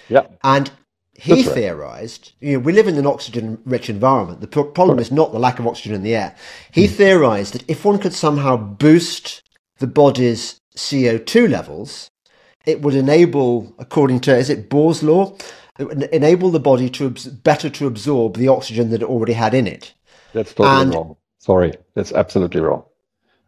Yeah. 0.08 0.26
And 0.44 0.70
he 1.14 1.44
right. 1.44 1.54
theorized, 1.54 2.32
you 2.40 2.54
know, 2.54 2.58
we 2.58 2.72
live 2.72 2.88
in 2.88 2.96
an 2.96 3.06
oxygen 3.06 3.60
rich 3.64 3.88
environment. 3.88 4.40
The 4.40 4.64
problem 4.64 4.98
is 4.98 5.12
not 5.12 5.32
the 5.32 5.38
lack 5.38 5.58
of 5.58 5.66
oxygen 5.66 5.94
in 5.94 6.02
the 6.02 6.14
air. 6.14 6.34
He 6.70 6.86
mm. 6.86 6.90
theorized 6.90 7.54
that 7.54 7.68
if 7.68 7.84
one 7.84 7.98
could 7.98 8.14
somehow 8.14 8.56
boost 8.56 9.42
the 9.82 9.86
body's 9.88 10.60
CO2 10.76 11.50
levels, 11.50 12.10
it 12.64 12.80
would 12.80 12.94
enable, 12.94 13.74
according 13.78 14.20
to, 14.20 14.34
is 14.34 14.48
it 14.48 14.70
Bohr's 14.70 15.02
law? 15.02 15.36
It 15.78 15.88
would 15.88 16.04
enable 16.04 16.50
the 16.50 16.60
body 16.60 16.88
to 16.90 17.10
better 17.42 17.68
to 17.70 17.86
absorb 17.88 18.36
the 18.36 18.48
oxygen 18.48 18.90
that 18.90 19.02
it 19.02 19.08
already 19.08 19.32
had 19.32 19.54
in 19.54 19.66
it. 19.66 19.92
That's 20.32 20.54
totally 20.54 20.82
and, 20.82 20.94
wrong. 20.94 21.16
Sorry, 21.38 21.72
that's 21.94 22.12
absolutely 22.12 22.60
wrong. 22.60 22.84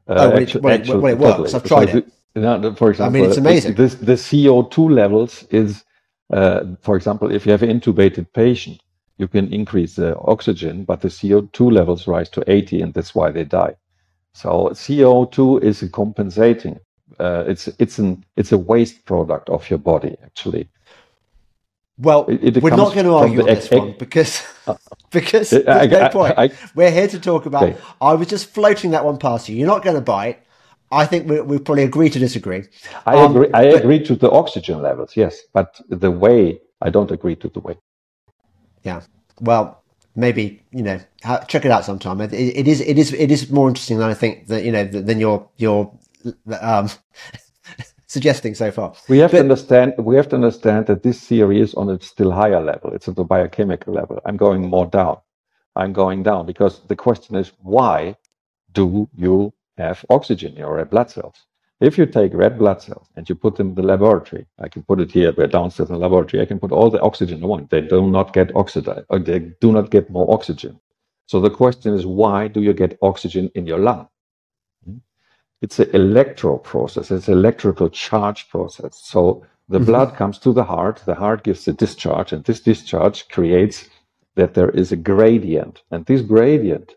Uh, 0.08 0.14
oh, 0.16 0.30
well, 0.30 0.42
it, 0.42 0.54
well, 0.56 0.74
actually, 0.74 0.98
well, 0.98 1.12
it 1.12 1.18
works. 1.18 1.52
Totally. 1.52 1.54
I've 1.54 1.68
tried 1.68 1.96
it. 1.96 2.12
No, 2.34 2.74
for 2.74 2.90
example, 2.90 3.16
I 3.16 3.20
mean, 3.20 3.30
it's 3.30 3.38
amazing. 3.38 3.74
This, 3.76 3.94
the 3.94 4.14
CO2 4.14 4.90
levels 4.90 5.44
is, 5.50 5.84
uh, 6.32 6.64
for 6.82 6.96
example, 6.96 7.30
if 7.30 7.46
you 7.46 7.52
have 7.52 7.62
an 7.62 7.70
intubated 7.70 8.26
patient, 8.32 8.82
you 9.18 9.28
can 9.28 9.52
increase 9.52 9.94
the 9.94 10.18
oxygen, 10.18 10.84
but 10.84 11.00
the 11.00 11.08
CO2 11.08 11.70
levels 11.70 12.08
rise 12.08 12.28
to 12.30 12.42
80, 12.50 12.82
and 12.82 12.92
that's 12.92 13.14
why 13.14 13.30
they 13.30 13.44
die. 13.44 13.76
So 14.34 14.70
CO2 14.72 15.62
is 15.62 15.82
a 15.82 15.88
compensating. 15.88 16.78
Uh, 17.18 17.44
it's 17.46 17.68
it's 17.78 17.98
an 17.98 18.24
it's 18.36 18.50
a 18.50 18.58
waste 18.58 19.04
product 19.04 19.48
of 19.48 19.68
your 19.70 19.78
body 19.78 20.16
actually. 20.24 20.68
Well, 21.96 22.26
it, 22.26 22.56
it 22.56 22.62
we're 22.62 22.74
not 22.74 22.92
going 22.92 23.06
to 23.06 23.14
argue 23.14 23.40
on 23.40 23.46
this 23.46 23.70
one 23.70 23.94
because 23.96 24.42
because 25.10 25.50
there's 25.50 25.68
I, 25.68 25.86
no 25.86 26.08
point. 26.08 26.34
I, 26.36 26.44
I, 26.44 26.50
we're 26.74 26.90
here 26.90 27.06
to 27.06 27.20
talk 27.20 27.46
about. 27.46 27.62
Okay. 27.62 27.80
I 28.00 28.14
was 28.14 28.26
just 28.26 28.50
floating 28.50 28.90
that 28.90 29.04
one 29.04 29.16
past 29.18 29.48
you. 29.48 29.56
You're 29.56 29.68
not 29.68 29.84
going 29.84 29.94
to 29.94 30.02
bite. 30.02 30.40
I 30.90 31.06
think 31.06 31.28
we, 31.28 31.40
we 31.40 31.58
probably 31.58 31.84
agree 31.84 32.10
to 32.10 32.18
disagree. 32.18 32.64
I 33.06 33.16
um, 33.16 33.30
agree. 33.30 33.50
I 33.54 33.70
but, 33.70 33.84
agree 33.84 34.02
to 34.04 34.16
the 34.16 34.30
oxygen 34.30 34.82
levels, 34.82 35.16
yes, 35.16 35.40
but 35.52 35.80
the 35.88 36.10
way 36.10 36.58
I 36.80 36.90
don't 36.90 37.12
agree 37.12 37.36
to 37.36 37.48
the 37.48 37.60
way. 37.60 37.78
Yeah. 38.82 39.02
Well, 39.40 39.83
maybe 40.16 40.62
you 40.70 40.82
know 40.82 41.00
check 41.48 41.64
it 41.64 41.70
out 41.70 41.84
sometime. 41.84 42.20
It, 42.20 42.32
it 42.32 42.68
is 42.68 42.80
it 42.80 42.98
is 42.98 43.12
it 43.12 43.30
is 43.30 43.50
more 43.50 43.68
interesting 43.68 43.98
than 43.98 44.10
I 44.10 44.14
think 44.14 44.46
that 44.48 44.64
you 44.64 44.72
know 44.72 44.84
than 44.84 45.20
your 45.20 45.48
your 45.56 45.92
um, 46.60 46.88
suggesting 48.06 48.54
so 48.54 48.70
far. 48.70 48.94
We 49.08 49.18
have 49.18 49.32
but, 49.32 49.38
to 49.38 49.42
understand. 49.42 49.94
We 49.98 50.16
have 50.16 50.28
to 50.30 50.36
understand 50.36 50.86
that 50.86 51.02
this 51.02 51.20
theory 51.20 51.60
is 51.60 51.74
on 51.74 51.90
a 51.90 52.00
still 52.00 52.30
higher 52.30 52.60
level. 52.60 52.92
It's 52.92 53.08
at 53.08 53.16
the 53.16 53.24
biochemical 53.24 53.94
level. 53.94 54.20
I'm 54.24 54.36
going 54.36 54.62
more 54.68 54.86
down. 54.86 55.18
I'm 55.76 55.92
going 55.92 56.22
down 56.22 56.46
because 56.46 56.80
the 56.86 56.96
question 56.96 57.34
is 57.36 57.52
why 57.60 58.16
do 58.72 59.08
you 59.14 59.52
have 59.76 60.04
oxygen 60.10 60.52
in 60.52 60.58
your 60.58 60.76
red 60.76 60.90
blood 60.90 61.10
cells? 61.10 61.46
If 61.80 61.98
you 61.98 62.06
take 62.06 62.32
red 62.34 62.58
blood 62.58 62.80
cells 62.80 63.08
and 63.16 63.28
you 63.28 63.34
put 63.34 63.56
them 63.56 63.70
in 63.70 63.74
the 63.74 63.82
laboratory, 63.82 64.46
I 64.60 64.68
can 64.68 64.82
put 64.84 65.00
it 65.00 65.10
here, 65.10 65.34
we're 65.36 65.48
downstairs 65.48 65.90
in 65.90 65.94
the 65.94 66.00
laboratory, 66.00 66.42
I 66.42 66.46
can 66.46 66.60
put 66.60 66.72
all 66.72 66.88
the 66.88 67.00
oxygen 67.00 67.42
I 67.42 67.46
want. 67.46 67.70
They 67.70 67.80
do 67.80 68.08
not 68.10 68.32
get 68.32 68.54
oxidized, 68.54 69.06
or 69.08 69.18
they 69.18 69.40
do 69.60 69.72
not 69.72 69.90
get 69.90 70.08
more 70.08 70.32
oxygen. 70.32 70.78
So 71.26 71.40
the 71.40 71.50
question 71.50 71.94
is, 71.94 72.06
why 72.06 72.48
do 72.48 72.62
you 72.62 72.72
get 72.72 72.98
oxygen 73.02 73.50
in 73.54 73.66
your 73.66 73.78
lung? 73.80 74.08
Hmm? 74.84 74.98
It's 75.62 75.80
an 75.80 75.90
electro 75.90 76.58
process, 76.58 77.10
it's 77.10 77.28
an 77.28 77.34
electrical 77.34 77.88
charge 77.88 78.48
process. 78.50 79.00
So 79.02 79.44
the 79.68 79.78
mm-hmm. 79.78 79.86
blood 79.86 80.14
comes 80.14 80.38
to 80.40 80.52
the 80.52 80.64
heart, 80.64 81.02
the 81.06 81.14
heart 81.14 81.42
gives 81.42 81.66
a 81.66 81.72
discharge, 81.72 82.32
and 82.32 82.44
this 82.44 82.60
discharge 82.60 83.28
creates 83.28 83.88
that 84.36 84.54
there 84.54 84.70
is 84.70 84.92
a 84.92 84.96
gradient. 84.96 85.82
And 85.90 86.06
this 86.06 86.22
gradient 86.22 86.94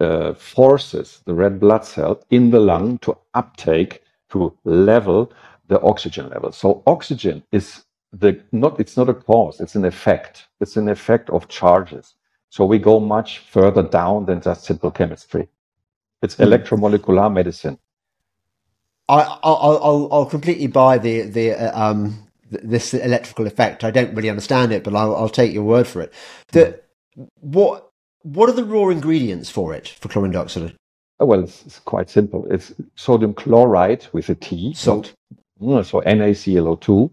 uh, 0.00 0.34
forces 0.34 1.22
the 1.26 1.34
red 1.34 1.60
blood 1.60 1.84
cell 1.84 2.22
in 2.30 2.50
the 2.50 2.60
lung 2.60 2.98
to 2.98 3.16
uptake 3.34 4.02
to 4.36 4.56
level 4.64 5.32
the 5.68 5.80
oxygen 5.80 6.28
level. 6.28 6.52
So 6.52 6.82
oxygen 6.86 7.42
is 7.52 7.84
the 8.12 8.40
not 8.52 8.78
it's 8.80 8.96
not 8.96 9.08
a 9.08 9.14
cause, 9.14 9.60
it's 9.60 9.74
an 9.74 9.84
effect. 9.84 10.46
It's 10.60 10.76
an 10.76 10.88
effect 10.88 11.30
of 11.30 11.48
charges. 11.48 12.14
So 12.50 12.64
we 12.64 12.78
go 12.78 13.00
much 13.00 13.40
further 13.40 13.82
down 13.82 14.26
than 14.26 14.40
just 14.40 14.64
simple 14.64 14.90
chemistry. 14.90 15.48
It's 16.22 16.36
mm. 16.36 16.46
electromolecular 16.46 17.32
medicine. 17.32 17.78
I, 19.08 19.38
I'll, 19.42 19.80
I'll, 19.82 20.08
I'll 20.12 20.26
completely 20.26 20.66
buy 20.66 20.98
the 20.98 21.22
the 21.22 21.52
uh, 21.52 21.90
um 21.90 22.26
this 22.50 22.94
electrical 22.94 23.46
effect. 23.46 23.84
I 23.84 23.90
don't 23.90 24.14
really 24.14 24.30
understand 24.30 24.72
it, 24.72 24.84
but 24.84 24.94
I'll, 24.94 25.16
I'll 25.16 25.28
take 25.28 25.52
your 25.52 25.64
word 25.64 25.86
for 25.86 26.00
it. 26.00 26.12
The, 26.52 26.80
what 27.40 27.90
what 28.22 28.48
are 28.48 28.52
the 28.52 28.64
raw 28.64 28.88
ingredients 28.88 29.50
for 29.50 29.74
it 29.74 29.88
for 29.88 30.08
chlorine 30.08 30.32
dioxide? 30.32 30.76
Oh, 31.18 31.26
well, 31.26 31.42
it's, 31.42 31.64
it's, 31.64 31.78
quite 31.78 32.10
simple. 32.10 32.46
It's 32.50 32.74
sodium 32.94 33.32
chloride 33.34 34.06
with 34.12 34.28
a 34.28 34.34
T. 34.34 34.74
Salt. 34.74 35.14
So, 35.60 35.82
so 35.82 36.00
NaClO2 36.02 37.10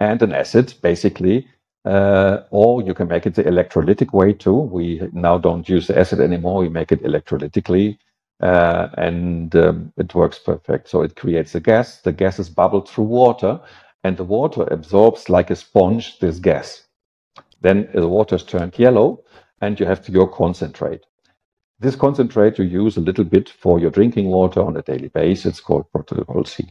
and 0.00 0.22
an 0.22 0.32
acid, 0.32 0.74
basically. 0.82 1.48
Uh, 1.84 2.42
or 2.50 2.82
you 2.82 2.92
can 2.92 3.08
make 3.08 3.26
it 3.26 3.34
the 3.36 3.44
electrolytic 3.44 4.12
way 4.12 4.32
too. 4.32 4.54
We 4.54 5.08
now 5.12 5.38
don't 5.38 5.68
use 5.68 5.86
the 5.86 5.98
acid 5.98 6.20
anymore. 6.20 6.58
We 6.58 6.68
make 6.68 6.92
it 6.92 7.02
electrolytically. 7.02 7.96
Uh, 8.40 8.88
and 8.98 9.54
um, 9.56 9.92
it 9.96 10.14
works 10.14 10.38
perfect. 10.38 10.88
So 10.88 11.02
it 11.02 11.16
creates 11.16 11.54
a 11.54 11.60
gas. 11.60 12.02
The 12.02 12.12
gas 12.12 12.38
is 12.38 12.50
bubbled 12.50 12.88
through 12.88 13.04
water, 13.04 13.60
and 14.04 14.16
the 14.16 14.24
water 14.24 14.64
absorbs 14.70 15.30
like 15.30 15.50
a 15.50 15.56
sponge 15.56 16.18
this 16.18 16.38
gas. 16.38 16.82
Then 17.62 17.88
the 17.94 18.08
water 18.08 18.36
is 18.36 18.42
turned 18.42 18.78
yellow, 18.78 19.24
and 19.62 19.80
you 19.80 19.86
have 19.86 20.04
to 20.04 20.12
go 20.12 20.26
concentrate. 20.26 21.06
This 21.78 21.96
concentrate 21.96 22.58
you 22.58 22.64
use 22.64 22.96
a 22.96 23.00
little 23.00 23.24
bit 23.24 23.50
for 23.50 23.78
your 23.78 23.90
drinking 23.90 24.28
water 24.28 24.62
on 24.62 24.76
a 24.76 24.82
daily 24.82 25.08
basis. 25.08 25.46
It's 25.46 25.60
called 25.60 25.90
Protocol 25.92 26.44
C. 26.44 26.68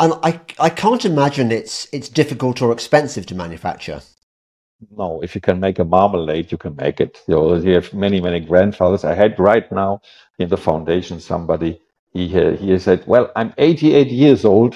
And 0.00 0.14
I, 0.22 0.40
I 0.58 0.70
can't 0.70 1.04
imagine 1.04 1.52
it's 1.52 1.86
it's 1.92 2.08
difficult 2.08 2.62
or 2.62 2.72
expensive 2.72 3.26
to 3.26 3.34
manufacture. 3.34 4.00
No, 4.96 5.20
if 5.22 5.34
you 5.34 5.42
can 5.42 5.60
make 5.60 5.78
a 5.78 5.84
marmalade, 5.84 6.50
you 6.50 6.58
can 6.58 6.74
make 6.76 7.00
it. 7.00 7.20
You 7.28 7.54
have 7.74 7.92
many, 7.92 8.20
many 8.20 8.40
grandfathers. 8.40 9.04
I 9.04 9.14
had 9.14 9.38
right 9.38 9.70
now 9.70 10.00
in 10.38 10.48
the 10.48 10.56
foundation 10.56 11.20
somebody, 11.20 11.78
he, 12.14 12.28
he 12.56 12.78
said, 12.78 13.06
well, 13.06 13.30
I'm 13.36 13.52
88 13.58 14.08
years 14.08 14.46
old. 14.46 14.74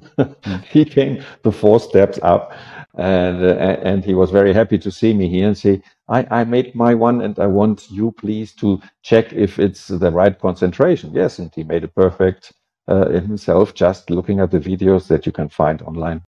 he 0.70 0.84
came 0.84 1.22
the 1.42 1.50
four 1.52 1.80
steps 1.80 2.18
up 2.22 2.52
and 2.96 3.44
uh, 3.44 3.78
and 3.82 4.04
he 4.04 4.14
was 4.14 4.30
very 4.30 4.52
happy 4.52 4.78
to 4.78 4.90
see 4.90 5.12
me 5.12 5.28
here 5.28 5.48
and 5.48 5.58
say 5.58 5.82
I, 6.08 6.26
I 6.30 6.44
made 6.44 6.74
my 6.74 6.94
one 6.94 7.20
and 7.22 7.38
I 7.38 7.46
want 7.46 7.90
you 7.90 8.12
please 8.12 8.52
to 8.56 8.80
check 9.02 9.32
if 9.32 9.58
it's 9.58 9.88
the 9.88 10.10
right 10.10 10.38
concentration. 10.38 11.12
Yes, 11.14 11.38
and 11.38 11.50
he 11.54 11.64
made 11.64 11.84
it 11.84 11.94
perfect 11.94 12.52
uh, 12.88 13.08
himself 13.08 13.74
just 13.74 14.10
looking 14.10 14.40
at 14.40 14.50
the 14.50 14.60
videos 14.60 15.08
that 15.08 15.24
you 15.24 15.32
can 15.32 15.48
find 15.48 15.80
online. 15.82 16.22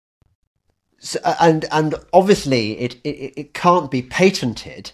So, 0.99 1.19
and 1.41 1.65
and 1.71 1.95
obviously 2.13 2.79
it, 2.79 2.95
it 3.03 3.33
it 3.37 3.53
can't 3.53 3.91
be 3.91 4.01
patented. 4.01 4.91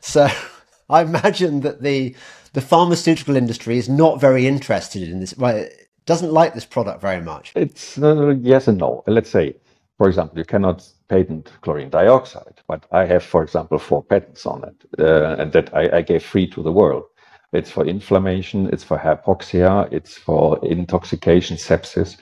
So 0.00 0.28
I 0.88 1.02
imagine 1.02 1.60
that 1.60 1.82
the 1.82 2.14
the 2.52 2.60
pharmaceutical 2.60 3.34
industry 3.34 3.78
is 3.78 3.88
not 3.88 4.20
very 4.20 4.46
interested 4.46 5.02
in 5.02 5.20
this. 5.20 5.36
Well, 5.36 5.66
doesn't 6.06 6.32
like 6.32 6.54
this 6.54 6.64
product 6.64 7.00
very 7.00 7.20
much. 7.20 7.52
It's 7.56 7.98
uh, 7.98 8.34
yes 8.40 8.68
and 8.68 8.78
no. 8.78 9.02
Let's 9.06 9.30
say 9.30 9.56
for 10.02 10.08
example, 10.08 10.38
you 10.38 10.44
cannot 10.44 10.84
patent 11.08 11.52
chlorine 11.60 11.90
dioxide, 11.90 12.60
but 12.68 12.86
I 12.92 13.04
have, 13.06 13.22
for 13.22 13.42
example, 13.42 13.78
four 13.78 14.02
patents 14.02 14.46
on 14.46 14.64
it, 14.64 15.00
uh, 15.00 15.36
and 15.38 15.52
that 15.52 15.74
I, 15.74 15.98
I, 15.98 16.02
gave 16.02 16.22
free 16.24 16.46
to 16.48 16.62
the 16.62 16.72
world. 16.72 17.04
It's 17.52 17.70
for 17.70 17.84
inflammation, 17.86 18.68
it's 18.72 18.84
for 18.84 18.98
hypoxia, 18.98 19.92
it's 19.92 20.16
for 20.16 20.58
intoxication, 20.64 21.56
sepsis, 21.56 22.16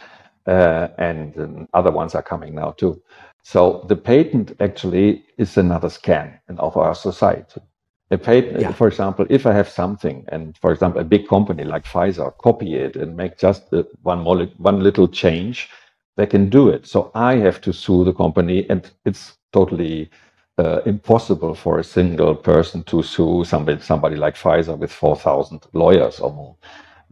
uh, 0.46 0.88
and 0.98 1.38
um, 1.38 1.68
other 1.74 1.90
ones 1.90 2.14
are 2.14 2.22
coming 2.22 2.54
now 2.54 2.72
too. 2.72 3.00
So 3.42 3.84
the 3.88 3.96
patent 3.96 4.56
actually 4.60 5.24
is 5.38 5.56
another 5.56 5.88
scan 5.88 6.38
of 6.58 6.76
our 6.76 6.94
society. 6.94 7.60
A 8.12 8.18
patent, 8.18 8.60
yeah. 8.60 8.72
for 8.72 8.88
example, 8.88 9.24
if 9.30 9.46
I 9.46 9.52
have 9.52 9.68
something, 9.68 10.24
and 10.28 10.58
for 10.58 10.72
example, 10.72 11.00
a 11.00 11.04
big 11.04 11.28
company 11.28 11.62
like 11.62 11.84
Pfizer 11.84 12.36
copy 12.38 12.74
it 12.74 12.96
and 12.96 13.16
make 13.16 13.38
just 13.38 13.62
one 14.02 14.24
one 14.24 14.82
little 14.82 15.06
change, 15.06 15.68
they 16.16 16.26
can 16.26 16.48
do 16.48 16.68
it. 16.68 16.86
So 16.86 17.10
I 17.14 17.36
have 17.36 17.60
to 17.62 17.72
sue 17.72 18.04
the 18.04 18.12
company, 18.12 18.66
and 18.68 18.90
it's 19.04 19.38
totally 19.52 20.10
uh, 20.58 20.80
impossible 20.86 21.54
for 21.54 21.78
a 21.78 21.84
single 21.84 22.34
person 22.34 22.82
to 22.84 23.02
sue 23.02 23.44
somebody, 23.44 23.80
somebody 23.80 24.16
like 24.16 24.34
Pfizer 24.36 24.76
with 24.76 24.92
4,000 24.92 25.66
lawyers 25.72 26.20
or 26.20 26.32
more, 26.32 26.56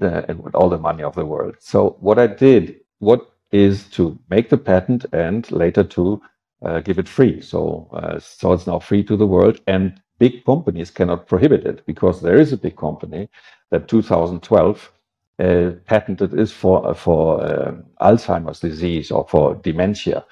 uh, 0.03 0.23
and 0.29 0.43
with 0.43 0.55
all 0.55 0.69
the 0.69 0.79
money 0.79 1.03
of 1.03 1.15
the 1.15 1.25
world. 1.25 1.57
So 1.59 1.97
what 2.01 2.19
I 2.19 2.27
did, 2.27 2.77
what 2.99 3.31
is 3.51 3.89
to 3.89 4.19
make 4.29 4.51
the 4.51 4.59
patent 4.59 5.07
and 5.13 5.51
later 5.51 5.83
to 5.85 6.21
uh, 6.63 6.81
give 6.81 6.99
it 6.99 7.09
free. 7.09 7.41
So, 7.41 7.89
uh, 7.93 8.19
so 8.19 8.53
it's 8.53 8.67
now 8.67 8.79
free 8.79 9.03
to 9.05 9.17
the 9.17 9.27
world, 9.27 9.61
and 9.67 10.01
big 10.19 10.45
companies 10.45 10.91
cannot 10.91 11.27
prohibit 11.27 11.65
it 11.65 11.87
because 11.87 12.21
there 12.21 12.39
is 12.39 12.53
a 12.53 12.57
big 12.57 12.77
company 12.77 13.29
that 13.71 13.89
2012 13.89 14.93
uh, 15.39 15.73
patented 15.87 16.35
is 16.35 16.53
for 16.53 16.95
for 16.95 17.43
uh, 17.43 17.73
Alzheimer's 18.01 18.61
disease 18.61 19.11
or 19.11 19.27
for 19.29 19.55
dementia, 19.57 20.25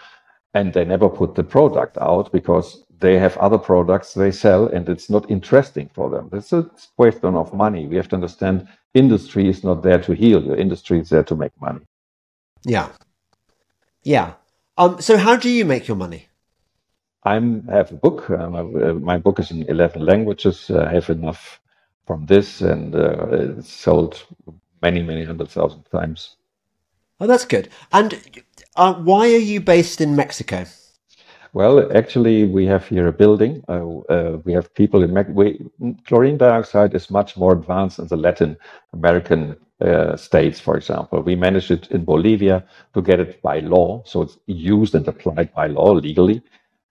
and 0.55 0.73
they 0.73 0.85
never 0.85 1.09
put 1.09 1.35
the 1.35 1.45
product 1.45 1.97
out 1.99 2.33
because 2.33 2.85
they 2.99 3.19
have 3.19 3.37
other 3.37 3.59
products 3.59 4.15
they 4.15 4.31
sell 4.31 4.67
and 4.69 4.89
it's 4.89 5.11
not 5.11 5.31
interesting 5.31 5.91
for 5.93 6.09
them. 6.11 6.31
It's 6.33 6.53
a 6.53 6.69
question 6.97 7.35
of 7.35 7.53
money. 7.53 7.87
We 7.87 7.97
have 7.97 8.09
to 8.09 8.17
understand 8.17 8.67
industry 8.95 9.49
is 9.49 9.63
not 9.63 9.83
there 9.83 10.01
to 10.01 10.15
heal. 10.15 10.43
Your 10.43 10.57
industry 10.57 11.01
is 11.01 11.11
there 11.11 11.25
to 11.25 11.37
make 11.37 11.53
money. 11.61 11.81
Yeah, 12.65 12.89
yeah. 14.03 14.35
Um, 14.79 15.01
so 15.01 15.17
how 15.17 15.37
do 15.37 15.49
you 15.49 15.65
make 15.65 15.89
your 15.89 15.97
money? 15.97 16.29
I 17.25 17.35
have 17.35 17.93
a 17.93 17.97
book. 17.97 18.31
Um, 18.31 18.55
uh, 18.55 18.95
my 18.95 19.19
book 19.19 19.41
is 19.41 19.51
in 19.51 19.65
11 19.69 20.05
languages. 20.05 20.71
I 20.71 20.93
have 20.93 21.11
enough 21.11 21.61
from 22.07 22.27
this 22.27 22.61
and 22.61 22.95
uh, 22.95 23.27
it's 23.31 23.73
sold 23.73 24.25
many, 24.83 25.03
many 25.03 25.25
hundred 25.25 25.49
thousand 25.49 25.85
times. 25.85 26.37
Oh, 27.21 27.27
that's 27.27 27.47
good. 27.47 27.69
And 27.93 28.21
uh, 28.77 28.95
why 28.95 29.33
are 29.33 29.39
you 29.39 29.61
based 29.61 30.01
in 30.01 30.17
Mexico? 30.17 30.67
Well, 31.53 31.91
actually, 31.97 32.45
we 32.45 32.67
have 32.67 32.87
here 32.87 33.07
a 33.07 33.13
building. 33.13 33.65
Uh, 33.67 33.99
uh, 34.11 34.39
we 34.45 34.53
have 34.53 34.75
people 34.75 35.03
in 35.03 35.15
Mexico. 35.15 35.53
Chlorine 36.07 36.37
dioxide 36.37 36.95
is 36.95 37.11
much 37.11 37.37
more 37.37 37.53
advanced 37.53 37.99
in 37.99 38.09
the 38.09 38.17
Latin 38.17 38.59
American 38.93 39.57
uh, 39.81 40.17
states, 40.17 40.61
for 40.61 40.77
example. 40.77 41.23
We 41.23 41.35
managed 41.35 41.71
it 41.71 41.91
in 41.91 42.05
Bolivia 42.05 42.65
to 42.93 43.01
get 43.01 43.21
it 43.21 43.41
by 43.41 43.61
law, 43.61 44.03
so 44.05 44.23
it's 44.23 44.37
used 44.47 44.95
and 44.95 45.09
applied 45.09 45.55
by 45.55 45.69
law 45.69 45.93
legally. 45.93 46.43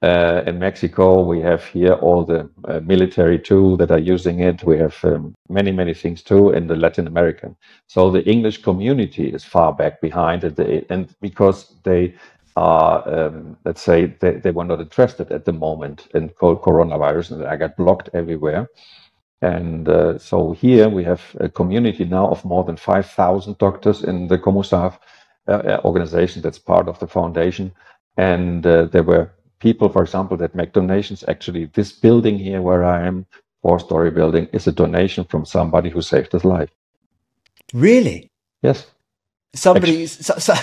Uh, 0.06 0.44
in 0.46 0.60
Mexico, 0.60 1.24
we 1.24 1.42
have 1.42 1.66
here 1.66 1.94
all 1.94 2.24
the 2.24 2.48
uh, 2.66 2.80
military 2.82 3.40
too 3.40 3.76
that 3.78 3.90
are 3.90 3.98
using 4.14 4.40
it. 4.40 4.64
We 4.64 4.78
have 4.78 5.04
um, 5.04 5.34
many, 5.50 5.72
many 5.72 5.96
things 5.96 6.22
too 6.22 6.52
in 6.52 6.68
the 6.68 6.76
Latin 6.76 7.08
American. 7.08 7.56
So 7.88 8.12
the 8.12 8.24
English 8.30 8.62
community 8.62 9.30
is 9.30 9.44
far 9.44 9.74
back 9.74 10.02
behind 10.02 10.44
it, 10.44 10.86
and 10.92 11.10
because 11.22 11.74
they 11.82 12.14
are, 12.56 12.96
um, 13.10 13.58
let's 13.66 13.82
say, 13.82 14.06
they, 14.20 14.34
they 14.34 14.52
were 14.52 14.66
not 14.66 14.80
interested 14.80 15.32
at 15.32 15.46
the 15.46 15.54
moment 15.54 16.08
in 16.14 16.30
coronavirus, 16.30 17.32
and 17.32 17.44
I 17.48 17.56
got 17.56 17.76
blocked 17.76 18.10
everywhere. 18.14 18.70
And 19.42 19.90
uh, 19.90 20.20
so 20.20 20.52
here 20.52 20.88
we 20.88 21.04
have 21.04 21.36
a 21.40 21.50
community 21.50 22.06
now 22.06 22.28
of 22.30 22.46
more 22.46 22.64
than 22.64 22.78
5,000 22.78 23.58
doctors 23.58 24.04
in 24.04 24.28
the 24.28 24.38
COMUSAV 24.38 25.00
uh, 25.48 25.52
uh, 25.52 25.82
organization 25.84 26.44
that's 26.44 26.60
part 26.60 26.88
of 26.88 27.00
the 27.00 27.08
foundation. 27.08 27.72
And 28.18 28.68
uh, 28.68 28.86
there 28.86 29.04
were 29.04 29.32
people, 29.66 29.90
for 29.90 30.04
example, 30.04 30.38
that 30.38 30.54
make 30.54 30.74
donations. 30.74 31.24
Actually, 31.28 31.66
this 31.74 31.92
building 31.92 32.38
here 32.38 32.62
where 32.62 32.84
I 32.86 33.08
am, 33.08 33.26
four 33.64 33.80
story 33.80 34.12
building, 34.12 34.48
is 34.54 34.68
a 34.68 34.72
donation 34.72 35.26
from 35.26 35.44
somebody 35.44 35.90
who 35.90 36.02
saved 36.04 36.32
his 36.34 36.46
life. 36.46 36.70
Really? 37.74 38.30
Yes. 38.62 38.86
Somebody. 39.56 40.06
So, 40.06 40.36
so, 40.38 40.54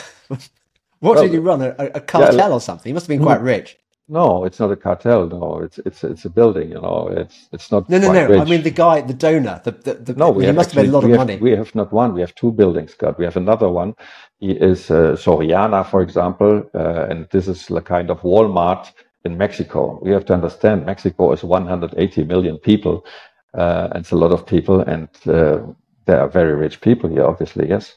what 1.01 1.21
did 1.21 1.33
he 1.33 1.39
run? 1.39 1.63
A, 1.63 1.75
a 2.01 2.01
cartel 2.01 2.37
yeah, 2.37 2.51
or 2.51 2.61
something? 2.61 2.91
He 2.91 2.95
must 2.95 3.07
have 3.07 3.15
been 3.17 3.27
quite 3.27 3.41
mm. 3.41 3.51
rich. 3.55 3.77
No, 4.13 4.45
it's 4.45 4.61
not 4.61 4.71
a 4.71 4.77
cartel. 4.77 5.27
No, 5.27 5.61
it's 5.61 5.79
it's 5.79 6.05
it's 6.05 6.27
a 6.27 6.31
building. 6.31 6.69
You 6.69 6.83
know, 6.83 7.09
it's 7.17 7.49
it's 7.51 7.73
not. 7.73 7.89
No, 7.89 7.97
no, 7.97 8.13
no. 8.13 8.29
Rich. 8.29 8.41
I 8.43 8.45
mean 8.45 8.63
the 8.63 8.71
guy, 8.71 9.01
the 9.01 9.15
donor. 9.15 9.63
The, 9.65 9.71
the, 9.71 9.95
the 9.95 10.13
no, 10.13 10.31
we 10.31 10.45
he 10.45 10.53
must 10.53 10.69
actually, 10.69 10.83
have 10.83 10.87
made 10.87 10.91
a 10.91 10.97
lot 10.97 11.05
of 11.05 11.11
have, 11.11 11.19
money. 11.19 11.37
We 11.39 11.53
have 11.53 11.75
not 11.75 11.95
one. 11.95 12.13
We 12.13 12.21
have 12.21 12.35
two 12.35 12.53
buildings, 12.53 12.93
God. 12.93 13.17
We 13.19 13.25
have 13.25 13.39
another 13.39 13.71
one. 13.71 13.95
He 14.39 14.51
is 14.51 14.91
uh, 14.91 15.17
Soriana, 15.17 15.89
for 15.89 16.03
example, 16.03 16.63
uh, 16.75 17.07
and 17.09 17.27
this 17.31 17.49
is 17.49 17.71
a 17.71 17.81
kind 17.81 18.11
of 18.11 18.21
Walmart 18.21 18.93
in 19.25 19.39
Mexico. 19.39 19.99
We 20.03 20.11
have 20.11 20.27
to 20.27 20.35
understand 20.35 20.85
Mexico 20.85 21.33
is 21.33 21.43
180 21.43 22.25
million 22.25 22.59
people, 22.59 23.07
uh, 23.55 23.89
and 23.93 24.03
it's 24.03 24.11
a 24.11 24.17
lot 24.17 24.33
of 24.33 24.45
people, 24.45 24.81
and 24.81 25.09
uh, 25.27 25.61
there 26.05 26.21
are 26.21 26.29
very 26.29 26.55
rich 26.55 26.83
people 26.83 27.09
here, 27.09 27.25
obviously. 27.25 27.67
Yes. 27.67 27.97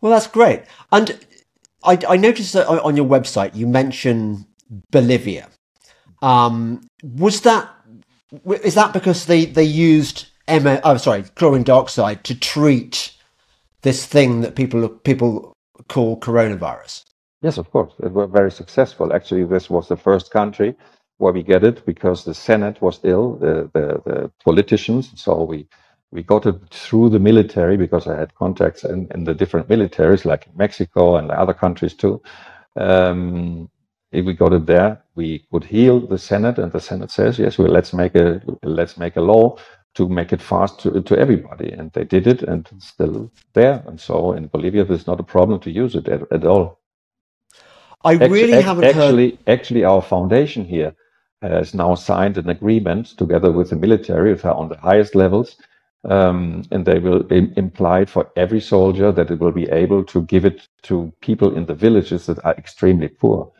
Well, 0.00 0.10
that's 0.10 0.26
great. 0.26 0.62
And 0.90 1.16
I, 1.84 1.96
I 2.08 2.16
noticed 2.16 2.54
that 2.54 2.66
on 2.66 2.96
your 2.96 3.06
website 3.06 3.54
you 3.54 3.68
mention 3.68 4.46
Bolivia. 4.90 5.48
Um, 6.22 6.86
was 7.02 7.40
that 7.42 7.68
is 8.64 8.74
that 8.74 8.92
because 8.92 9.26
they 9.26 9.44
they 9.46 9.64
used 9.64 10.26
M- 10.48 10.80
oh 10.84 10.96
sorry 10.96 11.24
chlorine 11.34 11.64
dioxide 11.64 12.24
to 12.24 12.38
treat 12.38 13.12
this 13.82 14.06
thing 14.06 14.40
that 14.42 14.56
people 14.56 14.88
people 14.88 15.52
call 15.88 16.18
coronavirus? 16.20 17.04
Yes, 17.42 17.58
of 17.58 17.70
course. 17.70 17.92
It 18.02 18.12
was 18.12 18.30
very 18.30 18.52
successful. 18.52 19.12
Actually, 19.12 19.44
this 19.44 19.68
was 19.68 19.88
the 19.88 19.96
first 19.96 20.30
country 20.30 20.74
where 21.18 21.32
we 21.32 21.42
get 21.42 21.64
it 21.64 21.84
because 21.86 22.24
the 22.24 22.34
Senate 22.34 22.80
was 22.80 23.00
ill, 23.04 23.36
the, 23.36 23.70
the, 23.74 24.02
the 24.04 24.32
politicians. 24.44 25.12
So 25.16 25.42
we 25.44 25.66
we 26.12 26.22
got 26.22 26.46
it 26.46 26.56
through 26.70 27.10
the 27.10 27.18
military 27.18 27.76
because 27.76 28.06
I 28.06 28.18
had 28.18 28.34
contacts 28.34 28.84
in, 28.84 29.08
in 29.14 29.24
the 29.24 29.34
different 29.34 29.68
militaries, 29.68 30.24
like 30.24 30.46
in 30.46 30.52
Mexico 30.56 31.16
and 31.16 31.30
other 31.30 31.54
countries 31.54 31.94
too. 31.94 32.22
Um, 32.76 33.70
if 34.12 34.26
we 34.26 34.34
got 34.34 34.52
it 34.52 34.66
there, 34.66 35.02
we 35.14 35.44
could 35.50 35.64
heal 35.64 36.06
the 36.06 36.18
Senate, 36.18 36.58
and 36.58 36.70
the 36.70 36.80
Senate 36.80 37.10
says, 37.10 37.38
"Yes, 37.38 37.58
well, 37.58 37.68
let's 37.68 37.92
make 37.92 38.14
a 38.14 38.42
let's 38.62 38.98
make 38.98 39.16
a 39.16 39.20
law 39.20 39.56
to 39.94 40.08
make 40.08 40.32
it 40.32 40.42
fast 40.42 40.80
to, 40.80 41.02
to 41.02 41.18
everybody." 41.18 41.72
And 41.72 41.90
they 41.92 42.04
did 42.04 42.26
it, 42.26 42.42
and 42.42 42.68
it's 42.76 42.88
still 42.88 43.32
there. 43.54 43.82
And 43.86 43.98
so 43.98 44.32
in 44.32 44.48
Bolivia, 44.48 44.84
there's 44.84 45.06
not 45.06 45.20
a 45.20 45.24
problem 45.24 45.60
to 45.60 45.70
use 45.70 45.94
it 45.94 46.08
at, 46.08 46.30
at 46.30 46.44
all. 46.44 46.78
I 48.04 48.14
really 48.14 48.60
haven't 48.60 48.84
actually, 48.84 49.30
heard... 49.30 49.38
actually, 49.46 49.84
our 49.84 50.02
foundation 50.02 50.64
here 50.64 50.94
has 51.40 51.74
now 51.74 51.94
signed 51.94 52.36
an 52.36 52.50
agreement 52.50 53.06
together 53.16 53.50
with 53.50 53.70
the 53.70 53.76
military 53.76 54.38
on 54.42 54.68
the 54.68 54.76
highest 54.76 55.14
levels, 55.14 55.56
um, 56.04 56.62
and 56.70 56.84
they 56.84 56.98
will 56.98 57.26
imply 57.28 58.04
for 58.04 58.30
every 58.36 58.60
soldier 58.60 59.10
that 59.10 59.30
it 59.30 59.40
will 59.40 59.52
be 59.52 59.68
able 59.70 60.04
to 60.04 60.22
give 60.22 60.44
it 60.44 60.68
to 60.82 61.12
people 61.20 61.56
in 61.56 61.66
the 61.66 61.74
villages 61.74 62.26
that 62.26 62.44
are 62.44 62.54
extremely 62.54 63.08
poor 63.08 63.50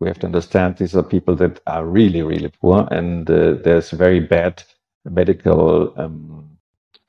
we 0.00 0.08
have 0.08 0.18
to 0.20 0.26
understand 0.26 0.76
these 0.76 0.94
are 0.94 1.02
people 1.02 1.34
that 1.36 1.60
are 1.66 1.84
really, 1.84 2.22
really 2.22 2.50
poor, 2.60 2.86
and 2.90 3.28
uh, 3.30 3.54
there's 3.64 3.90
very 3.90 4.20
bad 4.20 4.62
medical 5.04 5.92
um, 5.96 6.58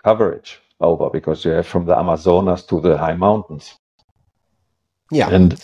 coverage 0.04 0.60
over 0.80 1.10
because 1.10 1.46
you 1.46 1.52
have 1.52 1.68
from 1.68 1.86
the 1.86 1.98
Amazonas 1.98 2.64
to 2.64 2.80
the 2.80 2.98
high 2.98 3.16
mountains. 3.16 3.76
Yeah, 5.12 5.30
and 5.30 5.64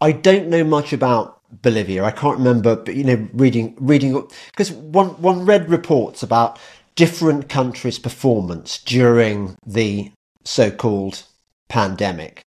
I 0.00 0.12
don't 0.12 0.48
know 0.48 0.64
much 0.64 0.92
about 0.92 1.40
Bolivia. 1.62 2.04
I 2.04 2.10
can't 2.10 2.38
remember, 2.38 2.76
but 2.76 2.94
you 2.94 3.04
know, 3.04 3.28
reading 3.32 3.76
reading 3.80 4.28
because 4.50 4.72
one 4.72 5.10
one 5.22 5.46
read 5.46 5.70
reports 5.70 6.22
about 6.22 6.58
different 6.96 7.48
countries' 7.48 7.98
performance 7.98 8.78
during 8.78 9.56
the 9.64 10.10
so-called 10.44 11.22
pandemic 11.68 12.42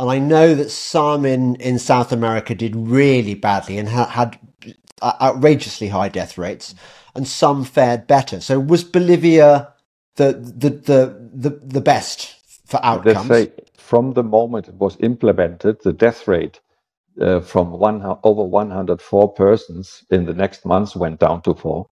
and 0.00 0.10
I 0.10 0.18
know 0.18 0.54
that 0.54 0.70
some 0.70 1.26
in, 1.26 1.56
in 1.56 1.78
South 1.78 2.10
America 2.10 2.54
did 2.54 2.74
really 2.74 3.34
badly 3.34 3.76
and 3.76 3.88
ha- 3.90 4.06
had 4.06 4.38
outrageously 5.02 5.88
high 5.88 6.08
death 6.08 6.38
rates, 6.38 6.74
and 7.14 7.28
some 7.28 7.64
fared 7.64 8.06
better. 8.06 8.40
So 8.40 8.58
was 8.58 8.82
Bolivia 8.82 9.72
the 10.16 10.32
the 10.32 10.70
the 10.70 11.30
the, 11.32 11.50
the 11.50 11.80
best 11.82 12.34
for 12.66 12.80
outcomes? 12.82 13.28
Say, 13.28 13.52
from 13.76 14.14
the 14.14 14.22
moment 14.22 14.68
it 14.68 14.74
was 14.74 14.96
implemented, 15.00 15.82
the 15.82 15.92
death 15.92 16.26
rate 16.26 16.60
uh, 17.20 17.40
from 17.40 17.72
one 17.72 18.02
over 18.24 18.42
104 18.42 19.32
persons 19.34 20.04
in 20.10 20.24
the 20.24 20.34
next 20.34 20.64
months 20.64 20.96
went 20.96 21.20
down 21.20 21.42
to 21.42 21.54
four. 21.54 21.86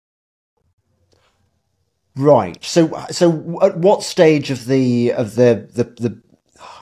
Right. 2.16 2.62
So, 2.62 3.04
so 3.10 3.58
at 3.60 3.76
what 3.78 4.02
stage 4.04 4.50
of 4.50 4.66
the 4.66 5.12
of 5.12 5.34
the 5.34 5.68
the, 5.72 5.84
the 5.84 6.22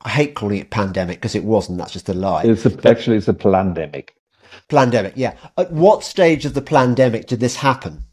I 0.05 0.11
hate 0.11 0.35
calling 0.35 0.59
it 0.59 0.71
pandemic 0.71 1.19
because 1.19 1.35
it 1.35 1.45
wasn't. 1.45 1.79
That's 1.79 1.93
just 1.93 2.09
a 2.09 2.15
lie. 2.15 2.45
It's 2.45 2.67
a, 2.67 2.89
actually 2.89 3.17
it's 3.17 3.29
a 3.29 3.35
pandemic. 3.35 4.17
Pandemic, 4.69 5.15
yeah. 5.17 5.35
At 5.57 5.73
what 5.73 6.05
stage 6.05 6.45
of 6.45 6.55
the 6.55 6.63
pandemic 6.63 7.27
did 7.27 7.41
this 7.41 7.57
happen? 7.57 8.05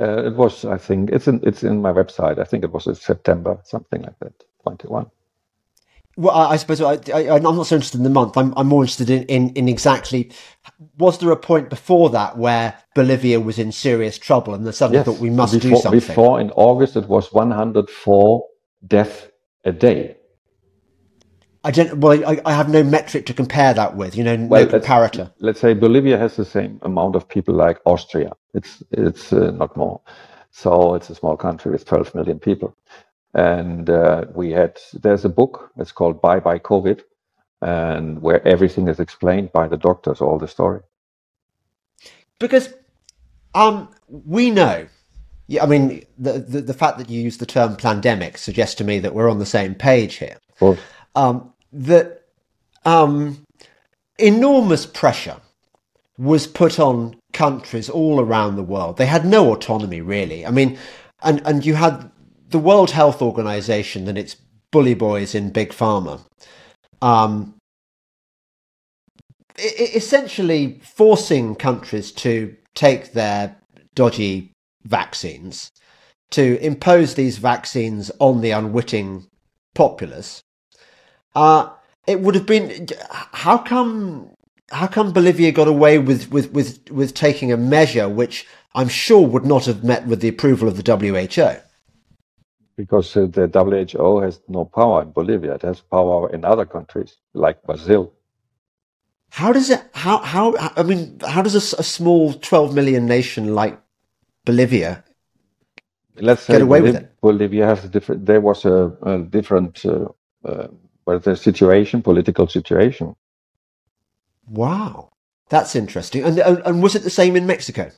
Uh, 0.00 0.26
it 0.26 0.34
was, 0.34 0.64
I 0.64 0.78
think, 0.78 1.10
it's 1.10 1.26
in 1.26 1.40
it's 1.42 1.62
in 1.62 1.82
my 1.82 1.92
website. 1.92 2.38
I 2.38 2.44
think 2.44 2.64
it 2.64 2.72
was 2.72 2.86
in 2.86 2.94
September, 2.94 3.58
something 3.64 4.02
like 4.02 4.18
that, 4.20 4.44
twenty 4.62 4.86
one. 4.88 5.10
Well, 6.16 6.34
I, 6.34 6.50
I 6.50 6.56
suppose 6.56 6.80
I, 6.80 6.94
am 7.14 7.42
not 7.42 7.66
so 7.66 7.76
interested 7.76 7.98
in 7.98 8.02
the 8.02 8.10
month. 8.10 8.36
I'm, 8.36 8.52
I'm 8.56 8.66
more 8.66 8.82
interested 8.82 9.08
in, 9.08 9.22
in, 9.26 9.50
in, 9.50 9.68
exactly. 9.68 10.32
Was 10.98 11.18
there 11.18 11.30
a 11.30 11.36
point 11.36 11.70
before 11.70 12.10
that 12.10 12.36
where 12.36 12.76
Bolivia 12.96 13.38
was 13.38 13.56
in 13.56 13.70
serious 13.70 14.18
trouble 14.18 14.52
and 14.52 14.66
they 14.66 14.72
suddenly 14.72 14.98
yes. 14.98 15.06
thought 15.06 15.20
we 15.20 15.30
must 15.30 15.54
before, 15.54 15.70
do 15.70 15.76
something? 15.76 16.00
Before 16.00 16.40
in 16.40 16.50
August, 16.50 16.96
it 16.96 17.06
was 17.06 17.32
104 17.32 18.46
deaths 18.88 19.28
a 19.64 19.70
day. 19.70 20.16
I 21.68 21.70
don't. 21.70 21.98
Well, 21.98 22.26
I, 22.26 22.40
I 22.46 22.54
have 22.54 22.70
no 22.70 22.82
metric 22.82 23.26
to 23.26 23.34
compare 23.34 23.74
that 23.74 23.94
with. 23.94 24.16
You 24.16 24.24
know, 24.24 24.36
no 24.36 24.46
well, 24.46 24.66
comparator. 24.66 25.18
Let's, 25.18 25.40
let's, 25.40 25.60
say 25.60 25.74
Bolivia 25.74 26.16
has 26.16 26.34
the 26.34 26.46
same 26.46 26.78
amount 26.80 27.14
of 27.14 27.28
people 27.28 27.54
like 27.54 27.78
Austria. 27.84 28.32
It's 28.54 28.82
it's 28.90 29.34
uh, 29.34 29.50
not 29.50 29.76
more. 29.76 30.00
So 30.50 30.94
it's 30.94 31.10
a 31.10 31.14
small 31.14 31.36
country 31.36 31.70
with 31.70 31.84
12 31.84 32.14
million 32.14 32.38
people. 32.38 32.74
And 33.34 33.90
uh, 33.90 34.24
we 34.34 34.50
had, 34.50 34.78
there's 34.94 35.26
a 35.26 35.28
book, 35.28 35.70
it's 35.76 35.92
called 35.92 36.22
Bye 36.22 36.40
Bye 36.40 36.58
COVID, 36.58 37.02
and 37.60 38.22
where 38.22 38.46
everything 38.48 38.88
is 38.88 38.98
explained 38.98 39.52
by 39.52 39.68
the 39.68 39.76
doctors, 39.76 40.22
all 40.22 40.38
the 40.38 40.48
story. 40.48 40.80
Because 42.38 42.72
um, 43.54 43.90
we 44.08 44.50
know, 44.50 44.88
yeah, 45.48 45.62
I 45.62 45.66
mean, 45.66 46.06
the, 46.16 46.38
the, 46.38 46.62
the 46.62 46.74
fact 46.74 46.96
that 46.96 47.10
you 47.10 47.20
use 47.20 47.36
the 47.36 47.46
term 47.46 47.76
pandemic 47.76 48.38
suggests 48.38 48.74
to 48.76 48.84
me 48.84 49.00
that 49.00 49.14
we're 49.14 49.30
on 49.30 49.38
the 49.38 49.46
same 49.46 49.74
page 49.74 50.14
here. 50.14 50.38
Um, 51.14 51.52
that 51.72 52.22
um, 52.84 53.42
enormous 54.18 54.86
pressure 54.86 55.40
was 56.16 56.46
put 56.46 56.80
on 56.80 57.16
countries 57.32 57.88
all 57.88 58.20
around 58.20 58.56
the 58.56 58.62
world. 58.62 58.96
They 58.96 59.06
had 59.06 59.24
no 59.24 59.52
autonomy, 59.52 60.00
really. 60.00 60.44
I 60.44 60.50
mean, 60.50 60.78
and, 61.22 61.40
and 61.44 61.64
you 61.64 61.74
had 61.74 62.10
the 62.50 62.58
World 62.58 62.90
Health 62.90 63.22
Organization 63.22 64.08
and 64.08 64.18
its 64.18 64.36
bully 64.70 64.94
boys 64.94 65.34
in 65.34 65.50
Big 65.50 65.70
Pharma, 65.70 66.20
um, 67.02 67.54
essentially 69.58 70.80
forcing 70.82 71.54
countries 71.54 72.12
to 72.12 72.56
take 72.74 73.12
their 73.12 73.56
dodgy 73.94 74.52
vaccines, 74.84 75.70
to 76.30 76.58
impose 76.60 77.14
these 77.14 77.38
vaccines 77.38 78.10
on 78.18 78.40
the 78.40 78.50
unwitting 78.50 79.26
populace. 79.74 80.40
Uh, 81.38 81.70
it 82.06 82.18
would 82.20 82.34
have 82.34 82.46
been 82.46 82.88
how 83.44 83.58
come 83.58 84.30
how 84.70 84.88
come 84.88 85.12
Bolivia 85.12 85.52
got 85.52 85.68
away 85.68 85.98
with, 85.98 86.30
with, 86.30 86.52
with, 86.52 86.90
with 86.90 87.14
taking 87.14 87.52
a 87.52 87.56
measure 87.56 88.06
which 88.08 88.46
I'm 88.74 88.88
sure 88.88 89.24
would 89.26 89.46
not 89.46 89.64
have 89.66 89.84
met 89.84 90.06
with 90.06 90.20
the 90.20 90.28
approval 90.28 90.66
of 90.68 90.76
the 90.76 90.86
WHO? 90.92 91.50
because 92.76 93.16
uh, 93.16 93.26
the 93.26 93.46
WHO 93.48 94.20
has 94.20 94.40
no 94.48 94.64
power 94.64 95.02
in 95.02 95.10
Bolivia. 95.10 95.54
It 95.54 95.62
has 95.62 95.80
power 95.80 96.30
in 96.34 96.44
other 96.44 96.64
countries 96.64 97.16
like 97.34 97.62
Brazil. 97.64 98.12
How 99.30 99.52
does 99.52 99.68
it? 99.70 99.82
How 99.94 100.18
how? 100.18 100.56
I 100.80 100.82
mean, 100.82 101.18
how 101.34 101.42
does 101.42 101.56
a, 101.56 101.80
a 101.84 101.86
small 101.96 102.32
twelve 102.34 102.74
million 102.74 103.06
nation 103.06 103.54
like 103.54 103.74
Bolivia 104.44 105.04
let's 106.20 106.46
get 106.46 106.62
away 106.62 106.80
Bolivia, 106.80 107.00
with 107.00 107.02
it? 107.02 107.20
Bolivia 107.20 107.66
has 107.66 107.84
a 107.84 107.88
different. 107.88 108.26
There 108.26 108.40
was 108.40 108.64
a, 108.64 108.96
a 109.02 109.18
different, 109.18 109.84
uh, 109.84 110.08
uh, 110.44 110.68
well, 111.08 111.18
the 111.18 111.36
situation, 111.36 112.02
political 112.02 112.46
situation. 112.46 113.16
Wow, 114.46 115.08
that's 115.48 115.74
interesting. 115.74 116.22
And 116.22 116.38
and 116.38 116.82
was 116.82 116.94
it 116.94 117.02
the 117.02 117.16
same 117.20 117.34
in 117.34 117.46
Mexico? 117.46 117.90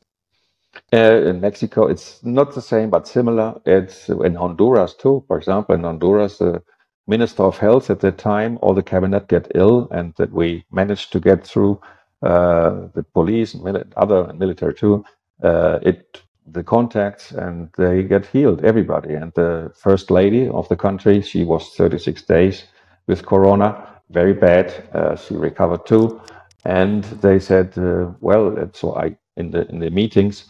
Uh, 0.93 1.19
in 1.29 1.41
Mexico, 1.41 1.87
it's 1.87 2.23
not 2.23 2.55
the 2.55 2.61
same, 2.61 2.89
but 2.89 3.05
similar. 3.05 3.59
It's 3.65 4.07
in 4.07 4.35
Honduras 4.35 4.93
too. 4.93 5.25
For 5.27 5.37
example, 5.37 5.75
in 5.75 5.83
Honduras, 5.83 6.37
the 6.37 6.63
Minister 7.05 7.43
of 7.43 7.57
Health 7.57 7.89
at 7.89 7.99
that 7.99 8.17
time, 8.17 8.57
all 8.61 8.73
the 8.73 8.89
cabinet 8.93 9.27
get 9.27 9.51
ill, 9.55 9.89
and 9.91 10.13
that 10.15 10.31
we 10.31 10.63
managed 10.71 11.11
to 11.11 11.19
get 11.19 11.45
through 11.45 11.81
uh, 12.23 12.87
the 12.95 13.03
police 13.13 13.53
and 13.53 13.61
mili- 13.61 13.91
other 13.97 14.31
military 14.33 14.73
too. 14.73 15.03
Uh, 15.43 15.79
it 15.81 16.21
the 16.47 16.63
contacts, 16.63 17.31
and 17.31 17.69
they 17.77 18.03
get 18.03 18.25
healed. 18.25 18.63
Everybody, 18.63 19.15
and 19.15 19.33
the 19.33 19.73
first 19.75 20.09
lady 20.09 20.47
of 20.47 20.69
the 20.69 20.77
country, 20.77 21.21
she 21.21 21.43
was 21.43 21.75
36 21.75 22.23
days 22.23 22.63
with 23.07 23.25
corona, 23.25 23.87
very 24.09 24.33
bad. 24.33 24.73
Uh, 24.93 25.15
she 25.15 25.35
recovered 25.35 25.85
too, 25.85 26.21
and 26.65 27.03
they 27.21 27.39
said, 27.39 27.77
uh, 27.77 28.11
well, 28.21 28.69
so 28.73 28.95
I 28.95 29.17
in 29.37 29.51
the 29.51 29.67
in 29.69 29.79
the 29.79 29.89
meetings 29.89 30.45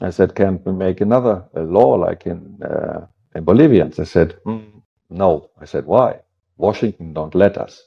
I 0.00 0.10
said, 0.10 0.34
can 0.34 0.62
we 0.64 0.72
make 0.72 1.00
another 1.00 1.44
law 1.54 1.94
like 1.96 2.26
in 2.26 2.60
uh, 2.62 3.06
in 3.34 3.44
Bolivia? 3.44 3.84
And 3.84 3.92
they 3.94 4.04
said, 4.04 4.38
mm, 4.46 4.82
no. 5.10 5.50
I 5.60 5.66
said, 5.66 5.86
why? 5.86 6.20
Washington 6.56 7.12
don't 7.14 7.34
let 7.34 7.58
us. 7.58 7.82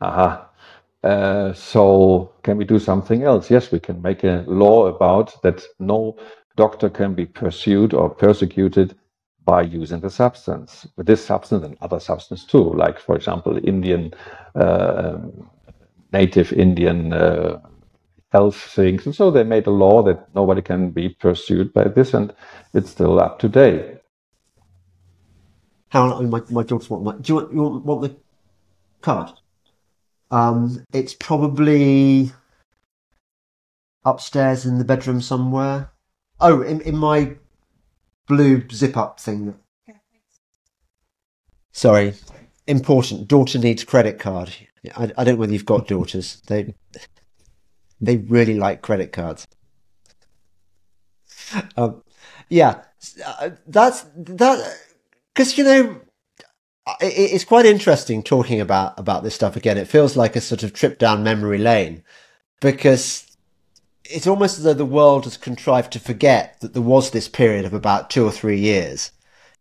Aha. 0.00 0.48
Uh, 1.02 1.52
so 1.54 2.32
can 2.42 2.58
we 2.58 2.64
do 2.64 2.78
something 2.78 3.24
else? 3.24 3.50
Yes, 3.50 3.72
we 3.72 3.80
can 3.80 4.02
make 4.02 4.24
a 4.24 4.44
law 4.48 4.86
about 4.86 5.40
that 5.42 5.64
no 5.80 6.16
doctor 6.56 6.90
can 6.90 7.14
be 7.14 7.26
pursued 7.26 7.94
or 7.94 8.10
persecuted 8.10 8.96
by 9.50 9.62
using 9.62 10.00
the 10.00 10.10
substance. 10.10 10.86
With 10.96 11.06
this 11.08 11.24
substance 11.24 11.64
and 11.64 11.76
other 11.80 11.98
substance 11.98 12.44
too, 12.44 12.66
like 12.84 13.00
for 13.00 13.16
example, 13.16 13.58
Indian, 13.72 14.14
uh, 14.54 15.18
native 16.12 16.52
Indian 16.52 17.12
uh, 17.12 17.58
health 18.30 18.60
things. 18.76 19.06
And 19.06 19.14
so 19.14 19.24
they 19.32 19.42
made 19.42 19.66
a 19.66 19.76
law 19.84 20.04
that 20.04 20.32
nobody 20.36 20.62
can 20.62 20.92
be 20.92 21.08
pursued 21.08 21.72
by 21.72 21.88
this, 21.88 22.14
and 22.14 22.32
it's 22.74 22.90
still 22.90 23.18
up 23.18 23.40
to 23.40 23.48
date. 23.48 23.98
How 25.88 26.20
my 26.20 26.42
my 26.48 26.62
daughter 26.62 26.94
want 26.94 27.02
my, 27.04 27.12
do 27.20 27.26
you 27.28 27.34
want 27.34 27.52
you 27.52 27.62
want, 27.62 27.84
want 27.84 28.02
the 28.02 28.16
card? 29.00 29.30
Um, 30.30 30.84
it's 30.92 31.14
probably 31.14 32.30
upstairs 34.04 34.64
in 34.64 34.78
the 34.78 34.84
bedroom 34.84 35.20
somewhere. 35.20 35.90
Oh, 36.38 36.62
in 36.62 36.80
in 36.82 36.96
my 36.96 37.36
blue 38.26 38.68
zip 38.70 38.96
up 38.96 39.20
thing. 39.20 39.54
Sorry, 41.72 42.14
important. 42.66 43.28
Daughter 43.28 43.58
needs 43.58 43.84
credit 43.84 44.18
card. 44.18 44.52
I, 44.96 45.12
I 45.16 45.24
don't 45.24 45.34
know 45.34 45.36
whether 45.36 45.52
you've 45.52 45.64
got 45.64 45.88
daughters. 45.88 46.42
They 46.46 46.74
they 48.02 48.16
really 48.16 48.54
like 48.54 48.80
credit 48.80 49.12
cards. 49.12 49.46
Um, 51.76 52.02
yeah, 52.48 52.82
uh, 53.26 53.50
that's 53.66 54.06
that 54.16 54.78
because 55.34 55.58
you 55.58 55.64
know 55.64 56.00
it, 57.00 57.32
it's 57.32 57.44
quite 57.44 57.66
interesting 57.66 58.22
talking 58.22 58.60
about 58.60 58.98
about 58.98 59.22
this 59.22 59.34
stuff 59.34 59.56
again. 59.56 59.78
It 59.78 59.88
feels 59.88 60.16
like 60.16 60.36
a 60.36 60.40
sort 60.40 60.62
of 60.62 60.72
trip 60.72 60.98
down 60.98 61.22
memory 61.22 61.58
lane 61.58 62.02
because 62.60 63.26
it's 64.10 64.26
almost 64.26 64.58
as 64.58 64.64
though 64.64 64.74
the 64.74 64.84
world 64.84 65.24
has 65.24 65.36
contrived 65.36 65.92
to 65.92 66.00
forget 66.00 66.60
that 66.60 66.72
there 66.74 66.82
was 66.82 67.10
this 67.10 67.28
period 67.28 67.64
of 67.64 67.74
about 67.74 68.10
two 68.10 68.24
or 68.24 68.32
three 68.32 68.58
years 68.58 69.12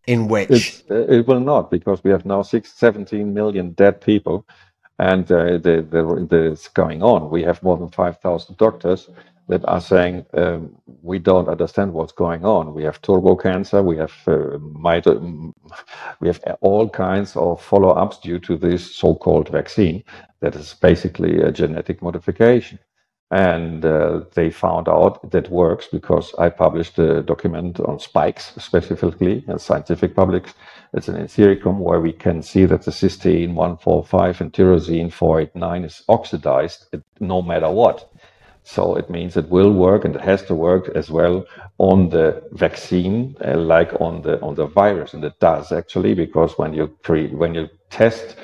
in 0.07 0.27
which 0.27 0.83
uh, 0.89 1.07
it 1.07 1.27
will 1.27 1.39
not 1.39 1.69
because 1.69 2.03
we 2.03 2.12
have 2.12 2.25
now 2.25 2.41
six, 2.41 2.73
17 2.73 3.33
million 3.33 3.71
dead 3.71 4.01
people 4.01 4.45
and 4.97 5.31
uh, 5.31 5.57
the, 5.57 5.85
the, 5.89 6.27
the, 6.29 6.51
it's 6.51 6.67
going 6.67 7.01
on. 7.01 7.29
We 7.29 7.43
have 7.43 7.63
more 7.63 7.77
than 7.77 7.89
5,000 7.89 8.57
doctors 8.57 9.09
that 9.47 9.65
are 9.65 9.81
saying 9.81 10.25
um, 10.33 10.75
we 11.01 11.19
don't 11.19 11.47
understand 11.47 11.93
what's 11.93 12.12
going 12.12 12.45
on. 12.45 12.73
We 12.73 12.83
have 12.83 13.01
turbo 13.01 13.35
cancer, 13.35 13.81
we 13.81 13.97
have 13.97 14.13
uh, 14.27 14.59
we 16.19 16.27
have 16.27 16.57
all 16.62 16.89
kinds 16.89 17.35
of 17.35 17.62
follow-ups 17.62 18.19
due 18.19 18.39
to 18.39 18.57
this 18.57 18.95
so-called 18.95 19.49
vaccine 19.49 20.03
that 20.41 20.55
is 20.55 20.75
basically 20.75 21.41
a 21.41 21.51
genetic 21.51 22.01
modification. 22.01 22.79
And 23.32 23.86
uh, 23.86 24.22
they 24.34 24.50
found 24.50 24.89
out 24.89 25.30
that 25.32 25.52
works 25.52 25.88
because 25.92 26.34
I 26.39 26.50
published 26.50 26.98
a 26.98 27.22
document 27.22 27.80
on 27.80 28.00
spikes 28.00 28.54
specifically 28.58 29.44
in 29.48 29.60
scientific 29.60 30.15
publics. 30.15 30.56
It's 30.94 31.08
an 31.08 31.15
Ensericum 31.15 31.78
where 31.78 32.00
we 32.00 32.12
can 32.12 32.42
see 32.42 32.65
that 32.65 32.82
the 32.82 32.92
cysteine 32.92 33.54
145 33.54 34.42
and 34.42 34.52
tyrosine 34.52 35.13
489 35.13 35.84
is 35.84 36.04
oxidized 36.10 36.96
no 37.20 37.44
matter 37.44 37.70
what. 37.70 38.12
So 38.63 38.96
it 38.96 39.10
means 39.10 39.38
it 39.38 39.50
will 39.50 39.72
work 39.72 40.06
and 40.06 40.15
it 40.15 40.22
has 40.22 40.44
to 40.44 40.56
work 40.56 40.89
as 40.96 41.10
well 41.10 41.46
on 41.78 42.10
the 42.10 42.44
vaccine, 42.52 43.36
uh, 43.44 43.58
like 43.58 43.94
on 44.00 44.22
the 44.22 44.39
on 44.42 44.56
the 44.56 44.68
virus, 44.68 45.13
and 45.13 45.24
it 45.24 45.39
does 45.39 45.72
actually 45.72 46.13
because 46.13 46.58
when 46.58 46.74
you 46.74 46.88
pre 47.02 47.28
when 47.28 47.56
you 47.56 47.70
test 47.89 48.36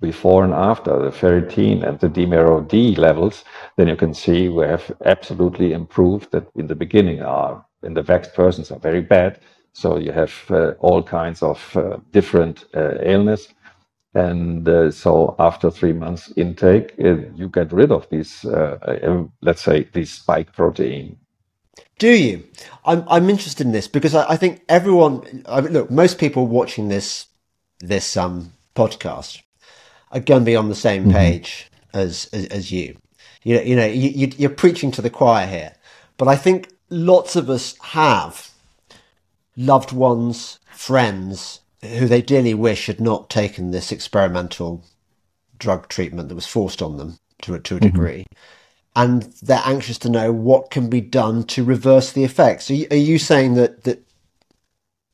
before 0.00 0.44
and 0.44 0.54
after 0.54 0.98
the 0.98 1.10
ferritin 1.10 1.82
and 1.86 1.98
the 2.00 2.08
D-dimer 2.08 2.98
levels, 2.98 3.44
then 3.76 3.88
you 3.88 3.96
can 3.96 4.14
see 4.14 4.48
we 4.48 4.64
have 4.64 4.92
absolutely 5.04 5.72
improved 5.72 6.30
that 6.32 6.46
in 6.56 6.66
the 6.66 6.74
beginning 6.74 7.22
are 7.22 7.64
in 7.82 7.94
the 7.94 8.02
vaxxed 8.02 8.34
persons 8.34 8.70
are 8.70 8.78
very 8.78 9.00
bad. 9.00 9.40
So 9.72 9.98
you 9.98 10.12
have 10.12 10.32
uh, 10.50 10.72
all 10.80 11.02
kinds 11.02 11.42
of 11.42 11.76
uh, 11.76 11.98
different 12.10 12.64
uh, 12.74 12.96
illness. 13.02 13.48
And 14.14 14.68
uh, 14.68 14.90
so 14.90 15.34
after 15.38 15.70
three 15.70 15.94
months 15.94 16.32
intake, 16.36 16.94
uh, 17.02 17.16
you 17.34 17.48
get 17.48 17.72
rid 17.72 17.90
of 17.90 18.08
these, 18.10 18.44
uh, 18.44 19.24
let's 19.40 19.62
say, 19.62 19.88
these 19.92 20.12
spike 20.12 20.52
protein 20.52 21.16
Do 21.98 22.08
you? 22.08 22.44
I'm 22.84 23.04
I'm 23.08 23.30
interested 23.30 23.66
in 23.66 23.72
this 23.72 23.88
because 23.88 24.14
I, 24.14 24.32
I 24.32 24.36
think 24.36 24.62
everyone. 24.68 25.44
I 25.46 25.60
mean, 25.60 25.72
look, 25.72 25.90
most 25.90 26.18
people 26.18 26.46
watching 26.46 26.88
this 26.88 27.26
this 27.80 28.16
um 28.16 28.52
podcast 28.74 29.42
are 30.12 30.20
going 30.20 30.42
to 30.42 30.46
be 30.46 30.56
on 30.56 30.68
the 30.68 30.74
same 30.74 31.04
mm-hmm. 31.04 31.12
page 31.12 31.70
as, 31.92 32.28
as, 32.32 32.46
as 32.46 32.72
you. 32.72 32.96
You 33.42 33.56
know, 33.56 33.62
you 33.62 33.76
know, 33.76 33.86
you, 33.86 34.30
you're 34.36 34.50
preaching 34.50 34.92
to 34.92 35.02
the 35.02 35.10
choir 35.10 35.46
here, 35.46 35.74
but 36.16 36.28
I 36.28 36.36
think 36.36 36.72
lots 36.90 37.34
of 37.34 37.50
us 37.50 37.76
have 37.78 38.50
loved 39.56 39.92
ones, 39.92 40.60
friends 40.70 41.60
who 41.82 42.06
they 42.06 42.22
dearly 42.22 42.54
wish 42.54 42.86
had 42.86 43.00
not 43.00 43.28
taken 43.28 43.70
this 43.70 43.90
experimental 43.90 44.84
drug 45.58 45.88
treatment 45.88 46.28
that 46.28 46.34
was 46.34 46.46
forced 46.46 46.80
on 46.80 46.96
them 46.96 47.18
to 47.42 47.54
a, 47.54 47.60
to 47.60 47.76
a 47.76 47.80
mm-hmm. 47.80 47.88
degree. 47.88 48.26
And 48.94 49.22
they're 49.42 49.62
anxious 49.64 49.98
to 49.98 50.10
know 50.10 50.32
what 50.32 50.70
can 50.70 50.90
be 50.90 51.00
done 51.00 51.44
to 51.44 51.64
reverse 51.64 52.12
the 52.12 52.24
effects. 52.24 52.70
Are 52.70 52.74
you, 52.74 52.86
are 52.90 52.96
you 52.96 53.18
saying 53.18 53.54
that, 53.54 53.84
that 53.84 54.04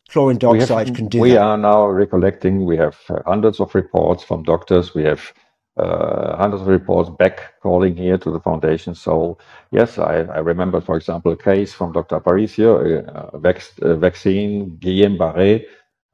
chlorine 0.09 0.38
dioxide 0.38 0.88
have, 0.88 0.97
can 0.97 1.09
do 1.09 1.21
we 1.21 1.31
that? 1.31 1.38
are 1.38 1.57
now 1.57 1.87
recollecting, 1.87 2.64
we 2.64 2.77
have 2.77 2.99
uh, 3.09 3.21
hundreds 3.27 3.61
of 3.61 3.75
reports 3.75 4.23
from 4.25 4.42
doctors. 4.42 4.94
We 4.94 5.05
have 5.05 5.33
uh, 5.77 6.37
hundreds 6.37 6.62
of 6.62 6.68
reports 6.68 7.11
back 7.11 7.61
calling 7.62 7.97
here 7.97 8.18
to 8.18 8.31
the 8.31 8.40
foundation. 8.40 8.94
So 8.94 9.38
yes, 9.71 9.99
I, 9.99 10.23
I 10.23 10.38
remember, 10.38 10.81
for 10.81 10.97
example, 10.97 11.33
a 11.33 11.37
case 11.37 11.73
from 11.73 11.92
Dr. 11.92 12.21
Aparicio, 12.21 13.40
vac- 13.40 13.79
a 13.83 13.94
vaccine, 13.97 14.79
Guillain-Barré 14.81 15.64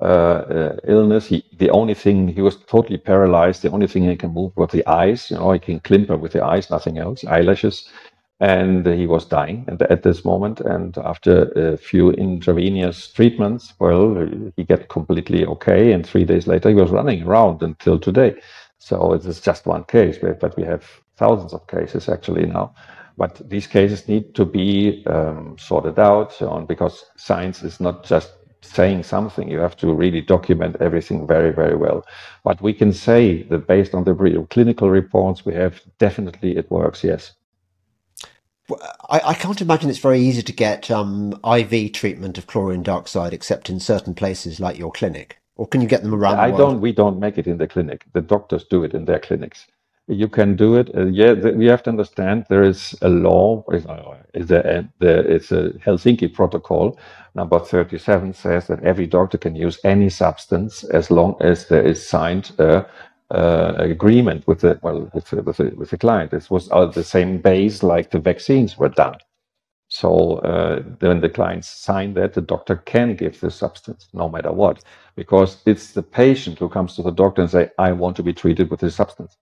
uh, 0.01 0.05
uh, 0.05 0.77
illness. 0.87 1.27
He, 1.27 1.45
the 1.59 1.71
only 1.71 1.95
thing, 1.95 2.29
he 2.29 2.43
was 2.43 2.57
totally 2.67 2.99
paralyzed. 2.99 3.63
The 3.63 3.71
only 3.71 3.87
thing 3.87 4.05
he 4.05 4.17
can 4.17 4.35
move 4.35 4.53
was 4.57 4.71
the 4.71 4.87
eyes. 4.87 5.31
You 5.31 5.37
know, 5.39 5.53
he 5.53 5.59
can 5.59 5.81
climper 5.81 6.17
with 6.17 6.33
the 6.33 6.45
eyes, 6.45 6.69
nothing 6.69 6.99
else, 6.99 7.25
eyelashes. 7.25 7.89
And 8.45 8.87
he 8.87 9.07
was 9.07 9.25
dying 9.25 9.65
at, 9.69 9.81
at 9.91 10.03
this 10.03 10.23
moment. 10.23 10.61
And 10.61 10.99
after 10.99 11.51
a 11.53 11.79
few 11.79 12.11
intravenous 12.11 13.11
treatments, 13.11 13.73
well, 13.79 14.29
he 14.55 14.65
got 14.65 14.89
completely 14.89 15.47
okay. 15.47 15.93
And 15.93 16.07
three 16.07 16.25
days 16.25 16.47
later, 16.47 16.69
he 16.69 16.75
was 16.75 16.91
running 16.91 17.23
around 17.23 17.63
until 17.63 17.99
today. 17.99 18.35
So 18.79 19.15
it 19.15 19.25
is 19.25 19.41
just 19.41 19.65
one 19.65 19.85
case, 19.85 20.19
but 20.19 20.55
we 20.59 20.63
have 20.65 20.85
thousands 21.17 21.55
of 21.55 21.67
cases 21.69 22.07
actually 22.11 22.45
now. 22.45 22.75
But 23.17 23.41
these 23.49 23.67
cases 23.67 24.09
need 24.09 24.35
to 24.35 24.45
be 24.45 25.03
um, 25.07 25.57
sorted 25.59 25.99
out 25.99 26.43
on 26.43 26.67
because 26.67 27.03
science 27.17 27.63
is 27.63 27.81
not 27.81 28.05
just 28.05 28.33
saying 28.61 29.05
something. 29.05 29.49
You 29.49 29.61
have 29.61 29.77
to 29.79 29.95
really 29.95 30.21
document 30.21 30.77
everything 30.81 31.27
very, 31.27 31.53
very 31.53 31.77
well. 31.77 32.05
But 32.43 32.61
we 32.61 32.75
can 32.75 32.93
say 32.93 33.45
that 33.45 33.67
based 33.67 33.95
on 33.95 34.05
the 34.05 34.47
clinical 34.51 34.91
reports 34.91 35.47
we 35.47 35.55
have, 35.55 35.81
definitely 35.99 36.59
it 36.59 36.71
works. 36.71 37.03
Yes. 37.03 37.33
I, 39.11 39.21
I 39.25 39.35
can't 39.35 39.61
imagine 39.61 39.91
it's 39.91 39.99
very 39.99 40.21
easy 40.21 40.43
to 40.43 40.53
get 40.53 40.91
um, 40.91 41.39
IV 41.45 41.93
treatment 41.93 42.39
of 42.39 42.47
chlorine 42.47 42.83
dioxide, 42.83 43.35
except 43.35 43.71
in 43.71 43.81
certain 43.81 44.15
places 44.15 44.61
like 44.61 44.79
your 44.79 44.93
clinic 44.93 45.39
or 45.57 45.67
can 45.67 45.81
you 45.81 45.89
get 45.89 46.03
them 46.03 46.15
around? 46.15 46.39
I 46.39 46.51
don't. 46.51 46.81
We 46.81 46.93
don't 46.93 47.21
make 47.21 47.39
it 47.39 47.47
in 47.47 47.59
the 47.59 47.67
clinic. 47.67 48.05
The 48.13 48.21
doctors 48.21 48.65
do 48.65 48.85
it 48.85 48.95
in 48.95 49.05
their 49.05 49.21
clinics. 49.21 49.67
You 50.07 50.29
can 50.29 50.57
do 50.57 50.77
it. 50.77 50.91
Uh, 50.95 51.07
yeah, 51.07 51.33
the, 51.33 51.53
we 51.53 51.67
have 51.67 51.83
to 51.85 51.91
understand 51.91 52.45
there 52.49 52.65
is 52.65 52.95
a 53.01 53.09
law. 53.09 53.65
Is, 53.73 53.87
uh, 53.87 54.19
is 54.35 54.49
there, 54.49 54.89
there, 54.99 55.25
it's 55.27 55.53
a 55.53 55.71
Helsinki 55.85 56.33
Protocol. 56.33 56.99
Number 57.35 57.59
thirty-seven 57.59 58.35
says 58.35 58.67
that 58.67 58.83
every 58.83 59.07
doctor 59.07 59.39
can 59.39 59.55
use 59.55 59.79
any 59.85 60.11
substance 60.11 60.85
as 60.85 61.11
long 61.11 61.37
as 61.41 61.69
there 61.69 61.83
is 61.83 62.07
signed 62.07 62.53
a, 62.59 62.85
uh, 63.31 63.75
agreement 63.79 64.47
with 64.47 64.61
the 64.61 64.79
well 64.83 65.11
with 65.13 65.31
the, 65.31 65.43
with 65.43 65.57
the, 65.57 65.73
with 65.77 65.91
the 65.91 65.99
client. 65.99 66.31
This 66.31 66.51
was 66.51 66.71
uh, 66.71 66.87
the 66.87 67.05
same 67.05 67.39
base 67.39 67.83
like 67.83 68.11
the 68.11 68.19
vaccines 68.19 68.77
were 68.79 68.89
done. 68.89 69.17
So 69.89 70.39
uh, 70.39 70.83
when 71.01 71.21
the 71.21 71.29
clients 71.29 71.69
sign 71.69 72.15
that, 72.15 72.35
the 72.35 72.41
doctor 72.41 72.77
can 72.77 73.15
give 73.15 73.41
the 73.41 73.51
substance 73.51 74.09
no 74.13 74.29
matter 74.29 74.51
what, 74.51 74.83
because 75.15 75.59
it's 75.67 75.93
the 75.93 76.03
patient 76.03 76.59
who 76.59 76.69
comes 76.69 76.97
to 76.97 77.03
the 77.03 77.13
doctor 77.13 77.43
and 77.43 77.51
say, 77.51 77.71
"I 77.79 77.93
want 77.93 78.17
to 78.17 78.23
be 78.23 78.33
treated 78.33 78.71
with 78.71 78.81
this 78.81 78.97
substance." 78.97 79.37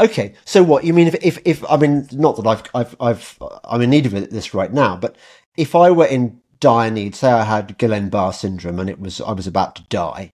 Okay, 0.00 0.34
so 0.44 0.62
what 0.62 0.84
you 0.84 0.94
mean? 0.94 1.08
If, 1.08 1.14
if, 1.22 1.38
if 1.44 1.70
I 1.70 1.76
mean, 1.76 2.08
not 2.12 2.36
that 2.36 2.46
I've, 2.46 2.62
I've, 2.74 2.96
I've, 3.00 3.38
I'm 3.64 3.82
in 3.82 3.90
need 3.90 4.06
of 4.06 4.12
this 4.30 4.54
right 4.54 4.72
now, 4.72 4.96
but 4.96 5.16
if 5.56 5.74
I 5.74 5.90
were 5.90 6.06
in 6.06 6.40
dire 6.60 6.90
need, 6.90 7.14
say 7.14 7.30
I 7.30 7.44
had 7.44 7.78
Guillain-Barré 7.78 8.34
syndrome 8.34 8.80
and 8.80 8.88
it 8.88 8.98
was 9.00 9.20
I 9.20 9.32
was 9.32 9.46
about 9.46 9.76
to 9.76 9.82
die, 9.90 10.32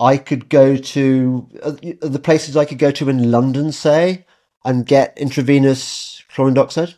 I 0.00 0.18
could 0.18 0.48
go 0.48 0.76
to 0.76 1.48
uh, 1.62 1.72
the 2.02 2.20
places 2.22 2.56
I 2.56 2.64
could 2.66 2.78
go 2.78 2.90
to 2.92 3.08
in 3.08 3.30
London, 3.30 3.72
say, 3.72 4.26
and 4.64 4.86
get 4.86 5.16
intravenous 5.18 6.22
chlorine 6.28 6.54
dioxide 6.54 6.94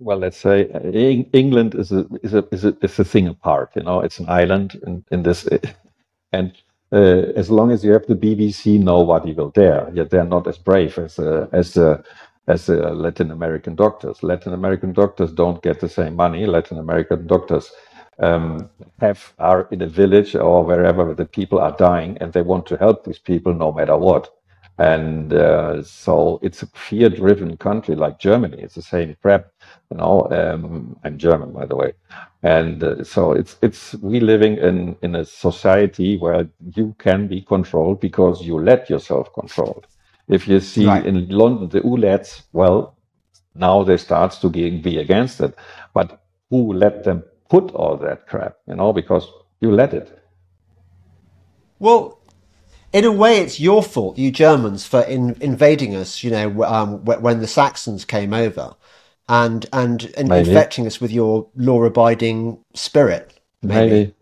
well, 0.00 0.18
let's 0.18 0.36
say 0.36 0.70
uh, 0.70 0.80
England 1.32 1.74
is 1.74 1.92
a 1.92 2.06
is 2.22 2.34
a 2.34 2.44
is 2.52 2.64
a, 2.64 2.76
is 2.82 2.98
a 2.98 3.04
thing 3.04 3.26
apart. 3.28 3.70
You 3.74 3.82
know, 3.82 4.00
it's 4.00 4.18
an 4.18 4.28
island 4.28 4.80
in, 4.86 5.04
in 5.10 5.22
this, 5.22 5.48
and 6.32 6.52
uh, 6.92 7.32
as 7.36 7.50
long 7.50 7.70
as 7.70 7.84
you 7.84 7.92
have 7.92 8.06
the 8.06 8.14
BBC, 8.14 8.78
nobody 8.80 9.32
will 9.32 9.50
dare. 9.50 9.90
Yet 9.94 10.10
they're 10.10 10.24
not 10.24 10.46
as 10.46 10.58
brave 10.58 10.98
as 10.98 11.18
uh, 11.18 11.48
as 11.52 11.76
uh, 11.76 12.02
as 12.48 12.68
uh, 12.68 12.90
Latin 12.92 13.30
American 13.30 13.74
doctors. 13.74 14.22
Latin 14.22 14.52
American 14.52 14.92
doctors 14.92 15.32
don't 15.32 15.62
get 15.62 15.80
the 15.80 15.88
same 15.88 16.16
money. 16.16 16.46
Latin 16.46 16.78
American 16.78 17.26
doctors 17.26 17.72
um, 18.18 18.68
have 19.00 19.32
are 19.38 19.68
in 19.70 19.82
a 19.82 19.86
village 19.86 20.34
or 20.34 20.64
wherever 20.64 21.14
the 21.14 21.24
people 21.24 21.58
are 21.58 21.76
dying, 21.76 22.18
and 22.20 22.32
they 22.32 22.42
want 22.42 22.66
to 22.66 22.76
help 22.76 23.04
these 23.04 23.18
people 23.18 23.54
no 23.54 23.72
matter 23.72 23.96
what. 23.96 24.30
And 24.78 25.32
uh, 25.32 25.82
so 25.82 26.38
it's 26.40 26.62
a 26.62 26.66
fear-driven 26.68 27.56
country 27.56 27.96
like 27.96 28.20
Germany. 28.20 28.62
It's 28.62 28.76
the 28.76 28.82
same 28.82 29.16
crap, 29.20 29.50
you 29.90 29.96
know. 29.96 30.28
Um, 30.30 30.96
I'm 31.02 31.18
German, 31.18 31.52
by 31.52 31.66
the 31.66 31.74
way, 31.74 31.94
and 32.44 32.82
uh, 32.84 33.02
so 33.02 33.32
it's 33.32 33.56
it's 33.60 33.94
we 33.94 34.20
living 34.20 34.56
in 34.56 34.96
in 35.02 35.16
a 35.16 35.24
society 35.24 36.16
where 36.16 36.48
you 36.76 36.94
can 36.98 37.26
be 37.26 37.40
controlled 37.42 38.00
because 38.00 38.42
you 38.42 38.60
let 38.60 38.88
yourself 38.88 39.32
controlled. 39.34 39.86
If 40.28 40.46
you 40.46 40.60
see 40.60 40.86
right. 40.86 41.04
in 41.04 41.28
London 41.28 41.70
the 41.70 41.80
ULEZ, 41.80 42.42
well, 42.52 42.96
now 43.54 43.82
they 43.82 43.96
start 43.96 44.32
to 44.40 44.48
be 44.48 44.98
against 44.98 45.40
it, 45.40 45.54
but 45.92 46.20
who 46.50 46.72
let 46.72 47.02
them 47.02 47.24
put 47.48 47.70
all 47.72 47.96
that 47.98 48.26
crap? 48.26 48.56
You 48.66 48.74
know, 48.76 48.92
because 48.92 49.26
you 49.60 49.72
let 49.72 49.94
it. 49.94 50.22
Well, 51.78 52.20
in 52.92 53.04
a 53.04 53.12
way, 53.12 53.38
it's 53.38 53.60
your 53.60 53.82
fault, 53.82 54.18
you 54.18 54.30
Germans, 54.30 54.86
for 54.86 55.02
in, 55.02 55.36
invading 55.40 55.94
us. 55.94 56.24
You 56.24 56.30
know, 56.30 56.64
um, 56.64 57.04
when 57.04 57.40
the 57.40 57.46
Saxons 57.46 58.04
came 58.04 58.32
over, 58.32 58.74
and 59.28 59.66
and, 59.72 60.12
and 60.16 60.32
infecting 60.32 60.86
us 60.86 61.00
with 61.00 61.12
your 61.12 61.48
law-abiding 61.54 62.64
spirit. 62.74 63.40
Maybe. 63.62 63.90
maybe. 63.90 64.14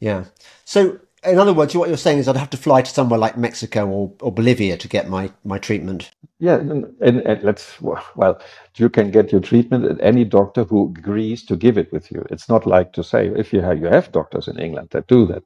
Yeah. 0.00 0.24
So, 0.64 1.00
in 1.24 1.38
other 1.38 1.52
words, 1.52 1.74
what 1.74 1.88
you're 1.88 1.96
saying 1.96 2.18
is 2.18 2.28
I'd 2.28 2.36
have 2.36 2.50
to 2.50 2.56
fly 2.56 2.82
to 2.82 2.90
somewhere 2.90 3.18
like 3.18 3.36
Mexico 3.36 3.86
or, 3.86 4.12
or 4.20 4.32
Bolivia 4.32 4.76
to 4.76 4.88
get 4.88 5.08
my, 5.08 5.30
my 5.44 5.58
treatment. 5.58 6.10
Yeah, 6.38 6.54
and, 6.54 6.94
and, 7.00 7.20
and, 7.20 7.42
let's 7.42 7.80
well, 7.80 8.40
you 8.76 8.88
can 8.88 9.10
get 9.10 9.32
your 9.32 9.40
treatment 9.40 9.84
at 9.84 10.00
any 10.00 10.24
doctor 10.24 10.64
who 10.64 10.94
agrees 10.96 11.44
to 11.46 11.56
give 11.56 11.76
it 11.76 11.92
with 11.92 12.12
you. 12.12 12.24
It's 12.30 12.48
not 12.48 12.66
like 12.66 12.92
to 12.92 13.02
say 13.02 13.26
if 13.28 13.52
you 13.52 13.60
have 13.60 13.78
you 13.80 13.86
have 13.86 14.12
doctors 14.12 14.46
in 14.46 14.58
England 14.58 14.90
that 14.90 15.08
do 15.08 15.26
that, 15.26 15.42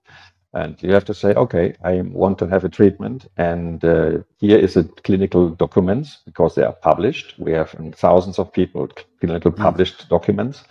and 0.53 0.83
you 0.83 0.93
have 0.93 1.07
to 1.07 1.15
say, 1.15 1.33
okay, 1.33 1.75
I 1.83 2.03
want 2.03 2.39
to 2.41 2.47
have 2.47 2.65
a 2.65 2.69
treatment, 2.69 3.27
and 3.39 3.83
uh, 3.83 4.19
here 4.39 4.59
is 4.59 4.77
a 4.77 4.85
clinical 4.85 5.49
documents 5.49 6.19
because 6.27 6.55
they 6.55 6.63
are 6.63 6.75
published. 6.75 7.39
We 7.39 7.53
have 7.53 7.75
thousands 7.95 8.39
of 8.39 8.53
people 8.53 8.89
clinical 9.21 9.51
hmm. 9.51 9.63
published 9.63 10.05
mm. 10.05 10.09
documents, 10.11 10.65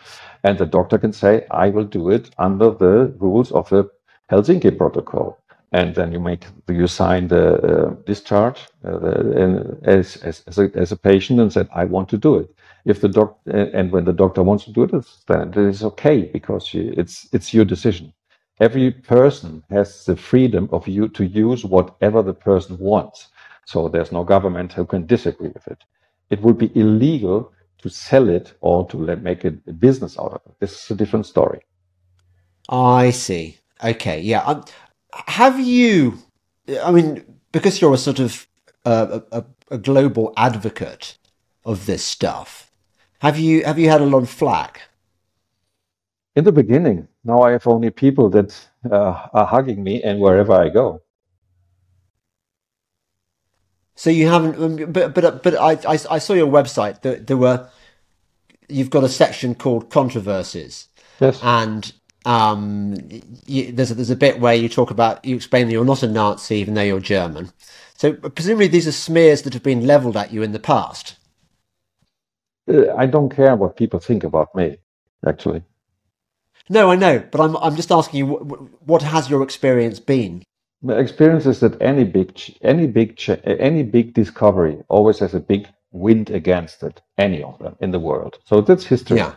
and 0.43 0.57
the 0.59 0.67
doctor 0.67 0.99
can 0.99 1.13
say, 1.13 1.47
I 1.49 1.69
will 1.69 1.85
do 1.85 2.11
it 2.11 2.29
under 2.37 2.69
the 2.69 3.13
rules 3.17 3.51
of 3.51 3.69
the 3.69 3.89
Helsinki 4.31 4.77
Protocol, 4.77 5.37
and 5.71 5.95
then 5.95 6.11
you 6.11 6.19
make 6.19 6.45
you 6.69 6.87
sign 6.87 7.27
the 7.27 7.45
uh, 7.55 7.89
discharge 8.05 8.67
uh, 8.85 9.63
as 9.83 10.17
as 10.17 10.43
as 10.47 10.57
a, 10.57 10.71
as 10.75 10.91
a 10.91 10.97
patient 10.97 11.39
and 11.39 11.51
said, 11.51 11.67
I 11.75 11.85
want 11.85 12.09
to 12.09 12.17
do 12.17 12.37
it. 12.37 12.49
If 12.85 13.01
the 13.01 13.09
doc 13.09 13.37
and 13.45 13.91
when 13.91 14.05
the 14.05 14.13
doctor 14.13 14.43
wants 14.43 14.63
to 14.65 14.71
do 14.71 14.83
it, 14.83 14.91
then 15.27 15.49
it 15.49 15.57
is 15.57 15.83
okay 15.83 16.23
because 16.23 16.69
it's 16.73 17.27
it's 17.33 17.53
your 17.53 17.65
decision 17.65 18.13
every 18.61 18.91
person 18.91 19.63
has 19.69 20.05
the 20.05 20.15
freedom 20.15 20.69
of 20.71 20.87
you 20.87 21.09
to 21.09 21.25
use 21.25 21.65
whatever 21.65 22.21
the 22.21 22.33
person 22.33 22.77
wants. 22.77 23.29
So 23.65 23.89
there's 23.89 24.11
no 24.11 24.23
government 24.23 24.71
who 24.71 24.85
can 24.85 25.07
disagree 25.07 25.49
with 25.49 25.67
it. 25.67 25.83
It 26.29 26.41
would 26.41 26.57
be 26.57 26.71
illegal 26.75 27.51
to 27.81 27.89
sell 27.89 28.29
it 28.29 28.53
or 28.61 28.87
to 28.89 28.97
make 29.17 29.43
a 29.43 29.51
business 29.51 30.17
out 30.19 30.33
of 30.33 30.41
it. 30.45 30.53
This 30.59 30.83
is 30.83 30.91
a 30.91 30.95
different 30.95 31.25
story. 31.25 31.61
I 32.69 33.09
see. 33.09 33.57
Okay, 33.83 34.21
yeah. 34.21 34.41
Um, 34.43 34.63
have 35.27 35.59
you? 35.59 36.19
I 36.83 36.91
mean, 36.91 37.23
because 37.51 37.81
you're 37.81 37.93
a 37.93 37.97
sort 37.97 38.19
of 38.19 38.47
uh, 38.85 39.19
a, 39.31 39.43
a 39.69 39.77
global 39.77 40.33
advocate 40.37 41.17
of 41.65 41.85
this 41.85 42.03
stuff, 42.03 42.71
have 43.19 43.37
you 43.37 43.63
have 43.63 43.79
you 43.79 43.89
had 43.89 44.01
a 44.01 44.05
lot 44.05 44.23
of 44.23 44.29
flack? 44.29 44.81
In 46.35 46.43
the 46.43 46.51
beginning, 46.51 47.07
now 47.23 47.41
I 47.41 47.51
have 47.51 47.67
only 47.67 47.89
people 47.89 48.29
that 48.29 48.67
uh, 48.89 49.27
are 49.33 49.45
hugging 49.45 49.83
me 49.83 50.01
and 50.01 50.19
wherever 50.19 50.53
I 50.53 50.69
go. 50.69 51.01
So 53.95 54.09
you 54.09 54.27
haven't, 54.27 54.55
um, 54.61 54.91
but 54.91 55.13
but 55.13 55.43
but 55.43 55.55
I 55.55 55.71
I, 55.87 55.99
I 56.09 56.17
saw 56.19 56.33
your 56.33 56.47
website. 56.47 57.01
There, 57.01 57.17
there 57.17 57.37
were 57.37 57.69
you've 58.69 58.89
got 58.89 59.03
a 59.03 59.09
section 59.09 59.55
called 59.55 59.89
controversies. 59.89 60.87
Yes. 61.19 61.39
And 61.43 61.93
um, 62.25 62.95
you, 63.45 63.71
there's 63.71 63.91
a, 63.91 63.95
there's 63.95 64.09
a 64.09 64.15
bit 64.15 64.39
where 64.39 64.53
you 64.53 64.69
talk 64.69 64.91
about 64.91 65.23
you 65.25 65.35
explain 65.35 65.67
that 65.67 65.73
you're 65.73 65.85
not 65.85 66.03
a 66.03 66.07
Nazi 66.07 66.55
even 66.55 66.73
though 66.73 66.81
you're 66.81 66.99
German. 66.99 67.51
So 67.95 68.13
presumably 68.13 68.67
these 68.67 68.87
are 68.87 68.91
smears 68.91 69.41
that 69.43 69.53
have 69.53 69.63
been 69.63 69.87
levelled 69.87 70.17
at 70.17 70.31
you 70.31 70.43
in 70.43 70.51
the 70.51 70.59
past. 70.59 71.15
Uh, 72.71 72.93
I 72.95 73.05
don't 73.05 73.29
care 73.29 73.55
what 73.55 73.75
people 73.75 73.99
think 73.99 74.23
about 74.23 74.53
me, 74.55 74.77
actually. 75.25 75.63
No, 76.69 76.91
I 76.91 76.95
know, 76.95 77.23
but 77.31 77.41
I'm 77.41 77.57
I'm 77.57 77.75
just 77.75 77.91
asking 77.91 78.19
you 78.19 78.25
what, 78.27 78.87
what 78.87 79.01
has 79.01 79.29
your 79.29 79.43
experience 79.43 79.99
been? 79.99 80.43
The 80.83 80.97
experience 80.97 81.45
is 81.45 81.59
that 81.59 81.81
any 81.81 82.03
big 82.03 82.39
any 82.61 82.87
big 82.87 83.19
any 83.45 83.83
big 83.83 84.13
discovery 84.13 84.81
always 84.87 85.19
has 85.19 85.33
a 85.33 85.39
big 85.39 85.67
wind 85.91 86.29
against 86.29 86.83
it. 86.83 87.01
Any 87.17 87.43
of 87.43 87.57
them 87.59 87.75
in 87.81 87.91
the 87.91 87.99
world. 87.99 88.39
So 88.45 88.61
that's 88.61 88.85
history. 88.85 89.17
Yeah. 89.17 89.35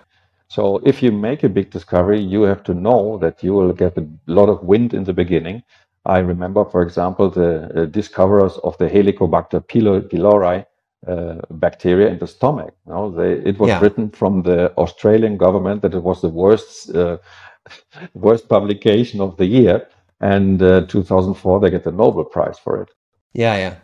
So 0.49 0.81
if 0.85 1.03
you 1.03 1.11
make 1.11 1.43
a 1.43 1.49
big 1.49 1.71
discovery, 1.71 2.21
you 2.21 2.43
have 2.43 2.63
to 2.65 2.75
know 2.75 3.19
that 3.19 3.43
you 3.43 3.53
will 3.55 3.73
get 3.73 3.97
a 3.97 4.07
lot 4.27 4.49
of 4.49 4.63
wind 4.63 4.95
in 4.95 5.05
the 5.05 5.13
beginning. 5.13 5.63
I 6.07 6.19
remember, 6.19 6.65
for 6.65 6.83
example, 6.83 7.31
the 7.31 7.83
uh, 7.83 7.85
discoverers 7.87 8.59
of 8.59 8.77
the 8.79 8.89
Helicobacter 8.89 9.61
pylori 9.67 10.67
uh, 11.07 11.41
bacteria 11.51 12.09
in 12.09 12.19
the 12.19 12.27
stomach. 12.27 12.75
You 12.87 12.93
know, 12.93 13.11
they, 13.11 13.33
it 13.33 13.59
was 13.59 13.69
yeah. 13.69 13.81
written 13.81 14.11
from 14.11 14.43
the 14.43 14.73
Australian 14.77 15.37
government 15.37 15.83
that 15.83 15.95
it 15.95 16.03
was 16.03 16.21
the 16.21 16.29
worst 16.29 16.95
uh, 16.95 17.19
worst 18.15 18.49
publication 18.49 19.21
of 19.21 19.37
the 19.37 19.47
year, 19.47 19.87
and 20.21 20.63
uh, 20.63 20.87
2004 20.87 21.61
they 21.61 21.71
get 21.71 21.85
the 21.85 21.93
Nobel 21.93 22.25
Prize 22.25 22.59
for 22.59 22.83
it. 22.83 22.91
Yeah, 23.33 23.57
yeah, 23.57 23.77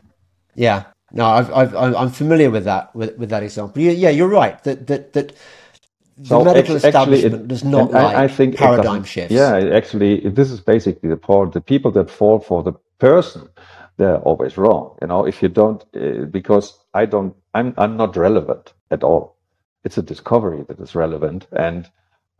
yeah. 0.55 0.85
No, 1.13 1.27
I've, 1.27 1.53
I've, 1.53 1.75
I'm 1.75 2.11
familiar 2.11 2.51
with 2.51 2.65
that 2.65 2.95
with, 2.95 3.17
with 3.19 3.31
that 3.31 3.43
example. 3.43 3.83
Yeah, 3.83 4.11
you're 4.11 4.29
right. 4.29 4.63
That 4.65 4.87
that 4.87 5.13
that 5.15 5.33
the 6.23 6.29
so 6.29 6.45
medical 6.45 6.77
establishment 6.77 7.35
it, 7.35 7.49
does 7.49 7.65
not 7.65 7.91
like 7.93 8.17
I, 8.17 8.25
I 8.25 8.29
think 8.29 8.57
paradigm 8.57 9.05
shifts. 9.05 9.33
Yeah, 9.33 9.71
actually, 9.73 10.29
this 10.29 10.51
is 10.51 10.61
basically 10.61 11.09
the. 11.09 11.19
The 11.53 11.61
people 11.61 11.91
that 11.93 12.11
fall 12.11 12.41
for 12.41 12.63
the 12.63 12.73
person, 12.99 13.49
they're 13.97 14.19
always 14.19 14.57
wrong. 14.57 14.97
You 15.01 15.09
know, 15.09 15.27
if 15.27 15.43
you 15.43 15.49
don't, 15.49 15.85
uh, 15.95 16.25
because 16.31 16.79
I 16.95 17.07
don't, 17.07 17.35
I'm 17.55 17.75
I'm 17.79 17.97
not 17.97 18.17
relevant 18.17 18.73
at 18.91 19.03
all. 19.03 19.37
It's 19.85 19.99
a 19.99 20.03
discovery 20.03 20.65
that 20.69 20.81
is 20.81 20.95
relevant, 20.95 21.47
and 21.53 21.89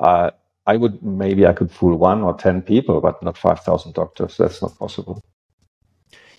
uh, 0.01 0.31
I 0.67 0.77
would 0.77 1.03
maybe 1.03 1.47
I 1.47 1.53
could 1.53 1.71
fool 1.71 1.97
one 1.97 2.23
or 2.23 2.35
ten 2.35 2.63
people, 2.63 3.01
but 3.01 3.23
not 3.23 3.39
five 3.39 3.61
thousand 3.61 3.95
doctors. 3.95 4.37
That's 4.37 4.61
not 4.63 4.79
possible. 4.79 5.23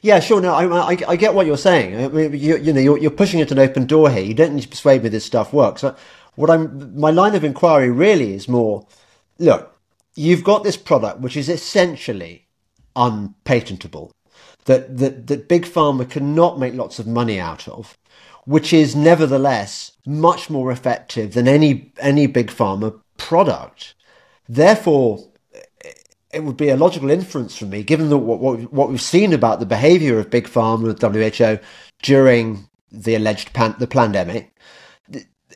Yeah, 0.03 0.19
sure. 0.19 0.41
No, 0.41 0.53
I, 0.53 0.93
I, 0.93 0.97
I 1.09 1.15
get 1.15 1.33
what 1.35 1.45
you're 1.45 1.57
saying. 1.57 1.95
I 2.03 2.07
mean, 2.07 2.33
you, 2.33 2.57
you 2.57 2.73
know, 2.73 2.79
you're, 2.81 2.97
you're 2.97 3.11
pushing 3.11 3.39
at 3.39 3.51
an 3.51 3.59
open 3.59 3.85
door 3.85 4.09
here. 4.09 4.23
You 4.23 4.33
don't 4.33 4.55
need 4.55 4.63
to 4.63 4.67
persuade 4.67 5.03
me 5.03 5.09
this 5.09 5.25
stuff 5.25 5.53
works. 5.53 5.83
What 6.35 6.49
I'm, 6.49 6.97
my 6.99 7.11
line 7.11 7.35
of 7.35 7.43
inquiry 7.43 7.89
really 7.89 8.33
is 8.33 8.47
more, 8.47 8.87
look, 9.37 9.77
you've 10.15 10.43
got 10.43 10.63
this 10.63 10.77
product 10.77 11.19
which 11.19 11.35
is 11.37 11.49
essentially 11.49 12.47
unpatentable, 12.95 14.11
that 14.65 14.97
that 14.97 15.27
that 15.27 15.47
big 15.47 15.65
pharma 15.65 16.09
cannot 16.09 16.59
make 16.59 16.73
lots 16.73 16.99
of 16.99 17.07
money 17.07 17.39
out 17.39 17.67
of, 17.67 17.97
which 18.45 18.73
is 18.73 18.95
nevertheless 18.95 19.93
much 20.05 20.49
more 20.49 20.71
effective 20.71 21.33
than 21.33 21.47
any 21.47 21.91
any 21.99 22.27
big 22.27 22.49
pharma 22.49 22.99
product. 23.17 23.93
Therefore, 24.47 25.31
it 26.33 26.43
would 26.43 26.57
be 26.57 26.69
a 26.69 26.77
logical 26.77 27.09
inference 27.09 27.57
from 27.57 27.69
me, 27.69 27.83
given 27.83 28.09
what, 28.09 28.39
what, 28.39 28.73
what 28.73 28.89
we've 28.89 29.01
seen 29.01 29.33
about 29.33 29.59
the 29.59 29.65
behaviour 29.65 30.19
of 30.19 30.29
big 30.29 30.47
pharma 30.47 30.83
with 30.83 31.01
WHO 31.01 31.59
during 32.01 32.67
the 32.91 33.15
alleged 33.15 33.53
pan, 33.53 33.75
the 33.79 33.87
pandemic, 33.87 34.53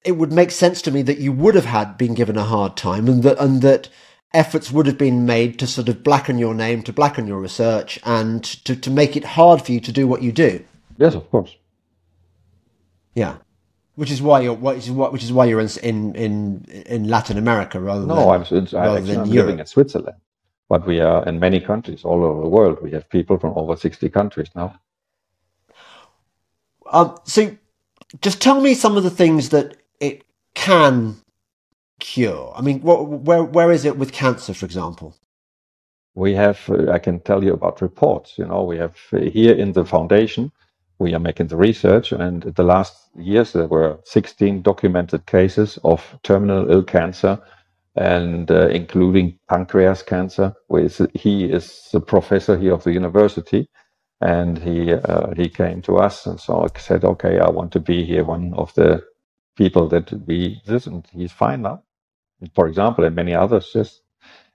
it 0.06 0.14
would 0.14 0.32
make 0.32 0.52
sense 0.52 0.82
to 0.84 0.92
me 0.92 1.02
that 1.04 1.18
you 1.18 1.32
would 1.32 1.56
have 1.56 1.66
had 1.66 1.98
been 1.98 2.14
given 2.14 2.38
a 2.38 2.44
hard 2.44 2.78
time, 2.78 3.08
and 3.08 3.24
that 3.24 3.40
and 3.40 3.62
that 3.62 3.90
efforts 4.34 4.72
would 4.72 4.86
have 4.86 4.98
been 4.98 5.26
made 5.26 5.58
to 5.60 5.68
sort 5.68 5.90
of 5.90 6.04
blacken 6.04 6.38
your 6.38 6.54
name, 6.54 6.84
to 6.84 6.94
blacken 6.94 7.28
your 7.28 7.40
research, 7.40 8.00
and 8.04 8.44
to, 8.44 8.76
to 8.76 8.92
make 8.92 9.16
it 9.16 9.24
hard 9.24 9.62
for 9.62 9.72
you 9.72 9.80
to 9.80 9.92
do 9.92 10.08
what 10.08 10.22
you 10.22 10.32
do. 10.32 10.64
Yes, 10.98 11.16
of 11.16 11.30
course. 11.30 11.56
Yeah 13.14 13.38
which 13.96 14.12
is 14.12 14.22
why 14.22 14.42
you're 14.42 14.54
which 14.54 14.80
is 14.80 14.92
what 14.92 15.14
which 15.14 15.24
is 15.24 15.32
why 15.32 15.46
you're 15.46 15.62
in 15.62 15.70
in 15.82 16.14
in, 16.16 16.66
in 16.86 17.08
Latin 17.08 17.38
America 17.38 17.80
rather 17.80 18.06
no, 18.06 18.16
than 18.16 18.28
I'm, 18.28 18.66
rather 18.74 19.00
than 19.00 19.20
I'm 19.22 19.30
living 19.30 19.60
in 19.60 19.66
Switzerland 19.66 20.18
but 20.70 20.86
we 20.86 21.00
are 21.00 21.24
in 21.26 21.40
many 21.40 21.60
countries 21.60 22.04
all 22.04 22.24
over 22.24 22.42
the 22.42 22.48
world. 22.48 22.80
We 22.82 22.92
have 22.92 23.10
people 23.10 23.38
from 23.38 23.54
over 23.56 23.76
60 23.76 24.10
countries 24.10 24.50
now. 24.56 24.80
Um, 26.92 27.18
so 27.26 27.56
just 28.22 28.42
tell 28.42 28.62
me 28.62 28.74
some 28.74 28.98
of 28.98 29.04
the 29.04 29.10
things 29.10 29.50
that 29.50 29.78
can 30.56 31.18
cure. 32.00 32.54
I 32.56 32.62
mean, 32.62 32.82
what, 32.82 33.08
where, 33.08 33.44
where 33.44 33.72
is 33.72 33.86
it 33.86 33.98
with 33.98 34.14
cancer, 34.14 34.54
for 34.54 34.66
example? 34.66 35.16
We 36.16 36.34
have, 36.36 36.60
uh, 36.70 36.92
I 36.92 37.00
can 37.00 37.20
tell 37.22 37.44
you 37.44 37.54
about 37.54 37.82
reports. 37.82 38.38
You 38.38 38.46
know, 38.46 38.64
we 38.64 38.78
have 38.78 38.98
uh, 39.14 39.20
here 39.20 39.54
in 39.56 39.74
the 39.74 39.86
foundation, 39.86 40.52
we 41.00 41.14
are 41.14 41.20
making 41.20 41.48
the 41.48 41.58
research, 41.58 42.12
and 42.14 42.44
the 42.44 42.64
last 42.64 42.96
years 43.18 43.54
there 43.54 43.68
were 43.68 44.00
16 44.06 44.62
documented 44.62 45.26
cases 45.26 45.78
of 45.84 46.18
terminal 46.24 46.72
ill 46.72 46.84
cancer 46.84 47.40
and 47.98 48.52
uh, 48.52 48.68
including 48.70 49.38
pancreas 49.50 50.04
cancer. 50.04 50.54
he 51.14 51.46
is 51.46 51.90
a 51.94 52.00
professor 52.00 52.58
here 52.58 52.74
of 52.74 52.84
the 52.84 52.94
university, 52.94 53.68
and 54.22 54.58
he 54.60 54.94
uh, 54.94 55.34
he 55.36 55.50
came 55.50 55.82
to 55.82 55.98
us 55.98 56.26
and 56.26 56.40
so 56.40 56.64
I 56.66 56.80
said, 56.80 57.04
"Okay, 57.06 57.40
I 57.40 57.50
want 57.50 57.72
to 57.74 57.80
be 57.80 58.06
here, 58.06 58.24
one 58.26 58.54
of 58.56 58.74
the 58.76 59.04
people 59.56 59.88
that 59.90 60.12
we 60.28 60.62
this." 60.66 60.88
And 60.88 61.06
he's 61.14 61.32
fine 61.34 61.64
now. 61.64 61.84
For 62.56 62.68
example, 62.68 63.06
and 63.06 63.16
many 63.16 63.36
others. 63.36 63.72
Just 63.74 64.02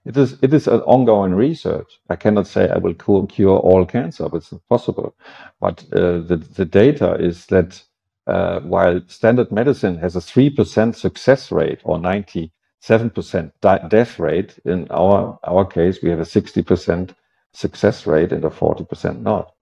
it 0.05 0.17
is 0.17 0.37
it 0.41 0.53
is 0.53 0.67
an 0.67 0.81
ongoing 0.81 1.35
research. 1.35 1.99
I 2.09 2.15
cannot 2.17 2.47
say 2.47 2.69
I 2.69 2.77
will 2.79 2.95
cure 3.27 3.59
all 3.59 3.85
cancer, 3.85 4.29
but 4.29 4.37
it's 4.37 4.53
possible. 4.69 5.15
But 5.61 5.83
uh, 5.93 6.19
the 6.21 6.37
the 6.55 6.65
data 6.65 7.15
is 7.15 7.47
that. 7.47 7.83
Uh, 8.27 8.61
while 8.61 9.01
standard 9.07 9.51
medicine 9.51 9.97
has 9.97 10.15
a 10.15 10.19
3% 10.19 10.95
success 10.95 11.51
rate 11.51 11.81
or 11.83 11.99
90 11.99 12.51
7% 12.83 13.51
death 13.89 14.19
rate. 14.19 14.59
In 14.65 14.87
our, 14.91 15.39
our 15.43 15.65
case, 15.65 15.99
we 16.01 16.09
have 16.09 16.19
a 16.19 16.23
60% 16.23 17.15
success 17.53 18.07
rate 18.07 18.31
and 18.31 18.43
a 18.45 18.49
40% 18.49 19.21
not. 19.21 19.53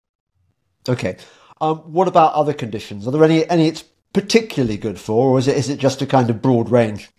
Okay. 0.87 1.17
Um, 1.61 1.77
what 1.91 2.07
about 2.07 2.33
other 2.33 2.53
conditions? 2.53 3.07
Are 3.07 3.11
there 3.11 3.23
any, 3.23 3.49
any 3.49 3.73
particularly 4.13 4.77
good 4.77 4.99
for, 4.99 5.31
or 5.31 5.39
is 5.39 5.47
it, 5.47 5.57
is 5.57 5.69
it 5.69 5.79
just 5.79 6.01
a 6.01 6.05
kind 6.05 6.29
of 6.29 6.41
broad 6.41 6.69
range? 6.69 7.09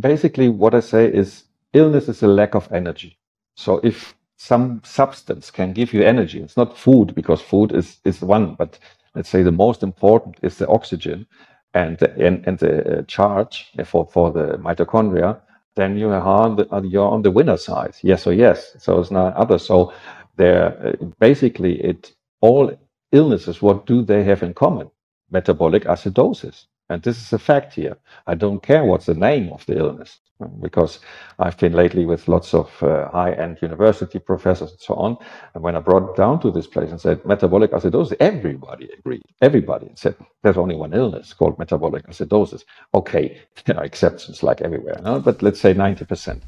Basically, 0.00 0.48
what 0.48 0.74
I 0.74 0.80
say 0.80 1.06
is 1.06 1.44
illness 1.72 2.08
is 2.08 2.22
a 2.22 2.28
lack 2.28 2.54
of 2.54 2.70
energy. 2.72 3.18
So 3.56 3.80
if 3.82 4.14
some 4.36 4.82
substance 4.84 5.50
can 5.50 5.72
give 5.72 5.92
you 5.92 6.02
energy, 6.02 6.40
it's 6.40 6.56
not 6.56 6.76
food 6.76 7.14
because 7.14 7.40
food 7.40 7.72
is, 7.72 7.98
is 8.04 8.20
one, 8.20 8.54
but 8.54 8.78
let's 9.14 9.28
say 9.28 9.42
the 9.42 9.52
most 9.52 9.82
important 9.82 10.36
is 10.42 10.58
the 10.58 10.68
oxygen 10.68 11.26
and 11.74 11.98
the, 11.98 12.10
and, 12.26 12.46
and 12.46 12.58
the 12.58 12.98
uh, 12.98 13.02
charge 13.02 13.72
for, 13.84 14.06
for 14.06 14.30
the 14.32 14.58
mitochondria, 14.58 15.40
then 15.76 15.96
you 15.96 16.08
are 16.08 16.22
on 16.22 16.56
the, 16.56 16.88
you're 16.88 17.08
on 17.08 17.22
the 17.22 17.30
winner 17.30 17.56
side. 17.56 17.96
Yes 18.02 18.26
or 18.26 18.32
yes. 18.32 18.76
So 18.78 19.00
it's 19.00 19.10
not 19.10 19.34
other. 19.34 19.58
So 19.58 19.92
there, 20.36 20.96
uh, 21.00 21.04
basically, 21.18 21.80
it 21.82 22.12
all 22.40 22.72
illnesses. 23.14 23.62
What 23.62 23.86
do 23.86 24.02
they 24.02 24.24
have 24.24 24.42
in 24.42 24.54
common? 24.54 24.90
Metabolic 25.30 25.84
acidosis. 25.84 26.66
And 26.90 27.02
this 27.02 27.18
is 27.20 27.32
a 27.32 27.38
fact 27.38 27.74
here. 27.74 27.96
I 28.26 28.34
don't 28.34 28.62
care 28.62 28.84
what's 28.84 29.06
the 29.06 29.14
name 29.14 29.52
of 29.52 29.64
the 29.66 29.78
illness 29.78 30.20
because 30.60 31.00
I've 31.38 31.56
been 31.58 31.72
lately 31.72 32.04
with 32.06 32.28
lots 32.28 32.54
of 32.54 32.70
uh, 32.82 33.08
high-end 33.08 33.58
university 33.62 34.18
professors 34.18 34.72
and 34.72 34.80
so 34.80 34.94
on. 34.94 35.16
And 35.54 35.62
when 35.62 35.76
I 35.76 35.80
brought 35.80 36.16
down 36.16 36.40
to 36.40 36.50
this 36.50 36.66
place 36.66 36.90
and 36.90 37.00
said 37.00 37.24
metabolic 37.24 37.70
acidosis, 37.70 38.16
everybody 38.20 38.88
agreed. 38.98 39.22
Everybody 39.40 39.92
said 39.94 40.16
there's 40.42 40.58
only 40.58 40.76
one 40.76 40.92
illness 40.92 41.32
called 41.32 41.58
metabolic 41.58 42.06
acidosis. 42.06 42.64
Okay, 42.94 43.40
there 43.64 43.78
are 43.78 43.84
exceptions 43.84 44.42
like 44.42 44.60
everywhere, 44.60 45.00
no? 45.02 45.20
but 45.20 45.42
let's 45.42 45.60
say 45.60 45.72
90%. 45.74 46.42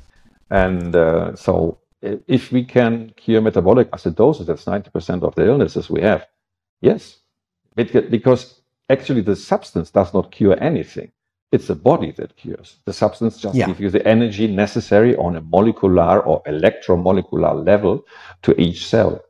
And 0.50 0.94
uh, 0.94 1.34
so 1.36 1.78
if 2.02 2.52
we 2.52 2.64
can 2.64 3.12
cure 3.16 3.40
metabolic 3.40 3.90
acidosis, 3.92 4.46
that's 4.46 4.64
90% 4.66 5.22
of 5.22 5.34
the 5.34 5.46
illnesses 5.46 5.88
we 5.90 6.02
have. 6.02 6.26
Yes, 6.80 7.18
because 7.74 8.60
actually 8.90 9.22
the 9.22 9.36
substance 9.36 9.90
does 9.90 10.12
not 10.14 10.30
cure 10.30 10.56
anything. 10.62 11.12
It's 11.52 11.68
the 11.68 11.74
body 11.74 12.10
that 12.12 12.36
cures. 12.36 12.76
The 12.84 12.92
substance 12.92 13.38
just 13.38 13.54
yeah. 13.54 13.66
gives 13.66 13.80
you 13.80 13.90
the 13.90 14.06
energy 14.06 14.46
necessary 14.48 15.16
on 15.16 15.36
a 15.36 15.40
molecular 15.40 16.20
or 16.20 16.42
electromolecular 16.42 17.64
level 17.64 18.04
to 18.42 18.60
each 18.60 18.86
cell. 18.86 19.22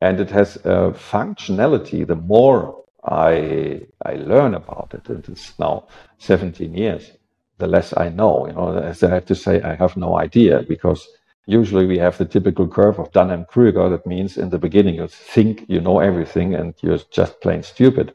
And 0.00 0.18
it 0.18 0.30
has 0.30 0.56
a 0.56 0.92
functionality. 0.92 2.06
The 2.06 2.16
more 2.16 2.84
I, 3.04 3.82
I 4.04 4.14
learn 4.14 4.54
about 4.54 4.92
it, 4.94 5.08
and 5.08 5.26
it's 5.28 5.58
now 5.58 5.86
17 6.18 6.74
years, 6.74 7.12
the 7.58 7.66
less 7.66 7.96
I 7.96 8.08
know. 8.08 8.46
You 8.46 8.54
know, 8.54 8.76
as 8.76 9.02
I 9.02 9.10
have 9.10 9.26
to 9.26 9.34
say, 9.34 9.62
I 9.62 9.74
have 9.76 9.96
no 9.96 10.18
idea 10.18 10.64
because 10.68 11.06
usually 11.46 11.86
we 11.86 11.98
have 11.98 12.18
the 12.18 12.24
typical 12.24 12.68
curve 12.68 12.98
of 12.98 13.12
Dunning-Kruger. 13.12 13.88
That 13.88 14.06
means 14.06 14.36
in 14.36 14.50
the 14.50 14.58
beginning 14.58 14.96
you 14.96 15.08
think 15.08 15.64
you 15.68 15.80
know 15.80 16.00
everything 16.00 16.54
and 16.54 16.74
you're 16.82 16.98
just 17.10 17.40
plain 17.40 17.62
stupid 17.62 18.14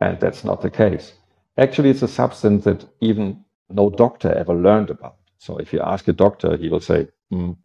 and 0.00 0.20
that's 0.20 0.44
not 0.44 0.60
the 0.60 0.70
case. 0.70 1.14
Actually, 1.56 1.90
it's 1.90 2.02
a 2.02 2.08
substance 2.08 2.64
that 2.64 2.84
even 3.00 3.44
no 3.70 3.90
doctor 3.90 4.32
ever 4.32 4.54
learned 4.54 4.90
about. 4.90 5.16
So 5.38 5.58
if 5.58 5.72
you 5.72 5.80
ask 5.80 6.08
a 6.08 6.12
doctor, 6.12 6.56
he 6.56 6.68
will 6.68 6.80
say, 6.80 7.08
mm, 7.32 7.56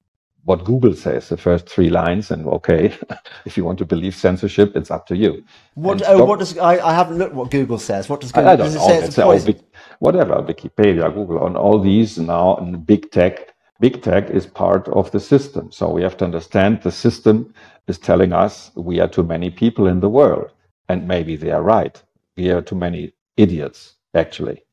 what 0.46 0.64
Google 0.64 0.94
says, 0.94 1.30
the 1.30 1.38
first 1.38 1.68
three 1.68 1.90
lines, 1.90 2.32
and 2.32 2.46
okay, 2.48 2.94
if 3.46 3.58
you 3.58 3.66
want 3.66 3.78
to 3.80 3.86
believe 3.86 4.16
censorship, 4.16 4.76
it's 4.76 4.92
up 4.92 5.06
to 5.08 5.16
you. 5.18 5.44
What? 5.76 6.02
Oh, 6.08 6.24
what 6.26 6.40
does 6.40 6.58
I, 6.58 6.80
I 6.80 6.94
haven't 6.94 7.18
looked 7.18 7.36
what 7.36 7.52
Google 7.52 7.78
says. 7.78 8.10
What 8.10 8.22
does 8.22 8.32
Google? 8.32 8.50
I, 8.50 8.54
I 8.54 8.56
don't 8.56 8.74
know. 8.74 8.90
It 8.90 9.12
say 9.14 9.30
it's 9.36 9.46
big, 9.46 9.62
whatever 10.00 10.36
Wikipedia, 10.36 11.14
Google, 11.14 11.40
on 11.40 11.56
all 11.56 11.80
these 11.80 12.18
now, 12.18 12.56
and 12.58 12.86
big 12.86 13.12
tech. 13.12 13.54
Big 13.80 14.02
tech 14.02 14.30
is 14.30 14.46
part 14.46 14.88
of 14.90 15.12
the 15.12 15.20
system, 15.20 15.72
so 15.72 15.90
we 15.90 16.02
have 16.02 16.18
to 16.18 16.26
understand 16.26 16.82
the 16.82 16.92
system 16.92 17.54
is 17.88 17.98
telling 17.98 18.34
us 18.34 18.72
we 18.76 19.00
are 19.00 19.08
too 19.08 19.24
many 19.24 19.50
people 19.50 19.88
in 19.88 20.00
the 20.00 20.10
world, 20.10 20.52
and 20.90 21.08
maybe 21.08 21.36
they 21.36 21.52
are 21.52 21.64
right. 21.64 22.02
We 22.38 22.50
are 22.52 22.62
too 22.62 22.76
many 22.76 23.14
idiots, 23.38 23.96
actually. 24.14 24.64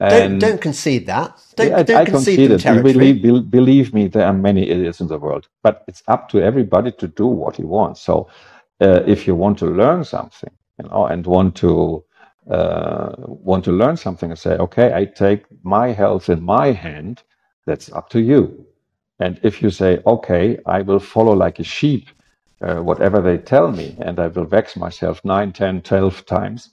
And 0.00 0.40
don't, 0.40 0.50
don't 0.50 0.60
concede 0.60 1.06
that. 1.06 1.40
Don't, 1.56 1.72
I, 1.72 1.82
don't 1.82 1.96
I 1.96 2.04
concede 2.04 2.50
it. 2.52 2.62
Believe, 2.62 3.22
believe, 3.50 3.94
me, 3.94 4.06
there 4.08 4.26
are 4.26 4.32
many 4.32 4.68
idiots 4.68 5.00
in 5.00 5.08
the 5.08 5.18
world, 5.18 5.48
but 5.62 5.84
it's 5.88 6.02
up 6.06 6.28
to 6.30 6.40
everybody 6.40 6.92
to 6.92 7.08
do 7.08 7.26
what 7.26 7.56
he 7.56 7.64
wants. 7.64 8.00
So, 8.00 8.28
uh, 8.80 9.02
if 9.06 9.26
you 9.26 9.34
want 9.34 9.58
to 9.58 9.66
learn 9.66 10.04
something, 10.04 10.50
you 10.80 10.88
know, 10.88 11.06
and 11.06 11.26
want 11.26 11.56
to 11.56 12.04
uh, 12.48 13.12
want 13.18 13.64
to 13.64 13.72
learn 13.72 13.96
something 13.96 14.30
and 14.30 14.38
say, 14.38 14.52
okay, 14.52 14.94
I 14.94 15.04
take 15.04 15.44
my 15.64 15.88
health 15.88 16.28
in 16.28 16.42
my 16.42 16.72
hand, 16.72 17.22
that's 17.68 17.92
up 17.92 18.08
to 18.10 18.20
you. 18.20 18.66
And 19.20 19.38
if 19.42 19.62
you 19.62 19.70
say, 19.70 20.00
okay, 20.06 20.58
I 20.66 20.82
will 20.82 21.00
follow 21.00 21.34
like 21.34 21.58
a 21.58 21.64
sheep, 21.64 22.08
uh, 22.62 22.76
whatever 22.76 23.20
they 23.20 23.38
tell 23.38 23.70
me, 23.70 23.96
and 24.00 24.18
I 24.18 24.28
will 24.28 24.44
vex 24.44 24.76
myself 24.76 25.24
9, 25.24 25.52
10, 25.52 25.82
12 25.82 26.26
times, 26.26 26.70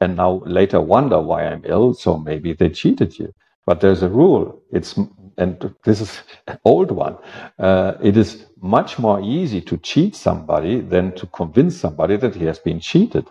and 0.00 0.16
now 0.16 0.42
later 0.44 0.80
wonder 0.80 1.20
why 1.20 1.46
I'm 1.46 1.62
ill. 1.64 1.94
So 1.94 2.18
maybe 2.18 2.52
they 2.52 2.68
cheated 2.68 3.18
you. 3.18 3.32
But 3.66 3.80
there's 3.80 4.02
a 4.02 4.08
rule. 4.08 4.62
It's 4.70 4.98
and 5.38 5.74
this 5.84 6.00
is 6.00 6.20
an 6.46 6.58
old 6.64 6.90
one. 6.90 7.16
Uh, 7.58 7.94
it 8.02 8.16
is 8.16 8.46
much 8.60 8.98
more 8.98 9.20
easy 9.20 9.60
to 9.62 9.76
cheat 9.78 10.14
somebody 10.14 10.80
than 10.80 11.12
to 11.16 11.26
convince 11.26 11.76
somebody 11.76 12.16
that 12.18 12.34
he 12.34 12.44
has 12.44 12.58
been 12.58 12.80
cheated. 12.80 13.26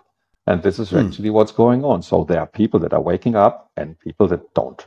And 0.48 0.62
this 0.62 0.80
is 0.80 0.90
hmm. 0.90 0.98
actually 0.98 1.30
what's 1.30 1.52
going 1.52 1.86
on. 1.86 2.02
So 2.02 2.24
there 2.24 2.40
are 2.40 2.48
people 2.48 2.80
that 2.82 2.94
are 2.94 3.02
waking 3.02 3.36
up 3.36 3.72
and 3.78 4.00
people 4.00 4.28
that 4.30 4.54
don't. 4.54 4.86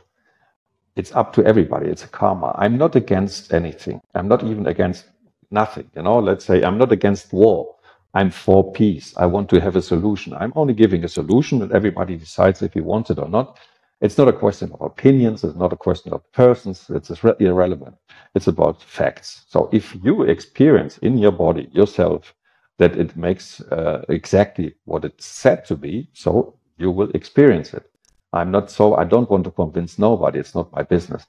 It's 0.97 1.13
up 1.15 1.33
to 1.35 1.45
everybody. 1.45 1.89
It's 1.89 2.05
a 2.05 2.09
karma. 2.09 2.55
I'm 2.59 2.77
not 2.77 2.97
against 2.97 3.53
anything. 3.53 4.01
I'm 4.15 4.29
not 4.29 4.43
even 4.43 4.67
against 4.67 5.05
nothing. 5.51 5.91
You 5.95 6.03
know, 6.03 6.19
let's 6.19 6.45
say 6.45 6.63
I'm 6.63 6.79
not 6.79 6.93
against 6.93 7.33
war. 7.33 7.75
I'm 8.15 8.31
for 8.31 8.73
peace. 8.73 9.15
I 9.17 9.27
want 9.27 9.49
to 9.51 9.61
have 9.61 9.77
a 9.77 9.83
solution. 9.83 10.35
I'm 10.35 10.53
only 10.55 10.75
giving 10.75 11.05
a 11.05 11.09
solution 11.09 11.63
and 11.63 11.73
everybody 11.73 12.17
decides 12.17 12.61
if 12.63 12.73
he 12.75 12.81
wants 12.81 13.11
it 13.11 13.19
or 13.19 13.29
not. 13.29 13.59
It's 14.01 14.19
not 14.19 14.29
a 14.29 14.33
question 14.33 14.71
of 14.73 14.81
opinions. 14.81 15.43
It's 15.45 15.57
not 15.57 15.73
a 15.73 15.77
question 15.77 16.13
of 16.13 16.31
persons. 16.33 16.87
It's 16.91 17.11
irrelevant. 17.39 17.95
It's 18.35 18.47
about 18.47 18.83
facts. 18.83 19.45
So 19.49 19.69
if 19.73 19.95
you 20.03 20.23
experience 20.23 20.99
in 20.99 21.17
your 21.19 21.33
body 21.33 21.69
yourself 21.73 22.35
that 22.79 22.97
it 22.97 23.17
makes 23.17 23.61
uh, 23.61 24.05
exactly 24.09 24.75
what 24.85 25.05
it's 25.05 25.25
said 25.25 25.65
to 25.67 25.77
be, 25.77 26.09
so 26.13 26.55
you 26.79 26.91
will 26.91 27.11
experience 27.11 27.73
it. 27.73 27.89
I'm 28.37 28.51
not 28.51 28.71
so, 28.71 28.95
I 28.95 29.03
don't 29.03 29.29
want 29.29 29.43
to 29.45 29.51
convince 29.51 29.99
nobody. 29.99 30.39
It's 30.39 30.55
not 30.55 30.71
my 30.71 30.83
business. 30.83 31.25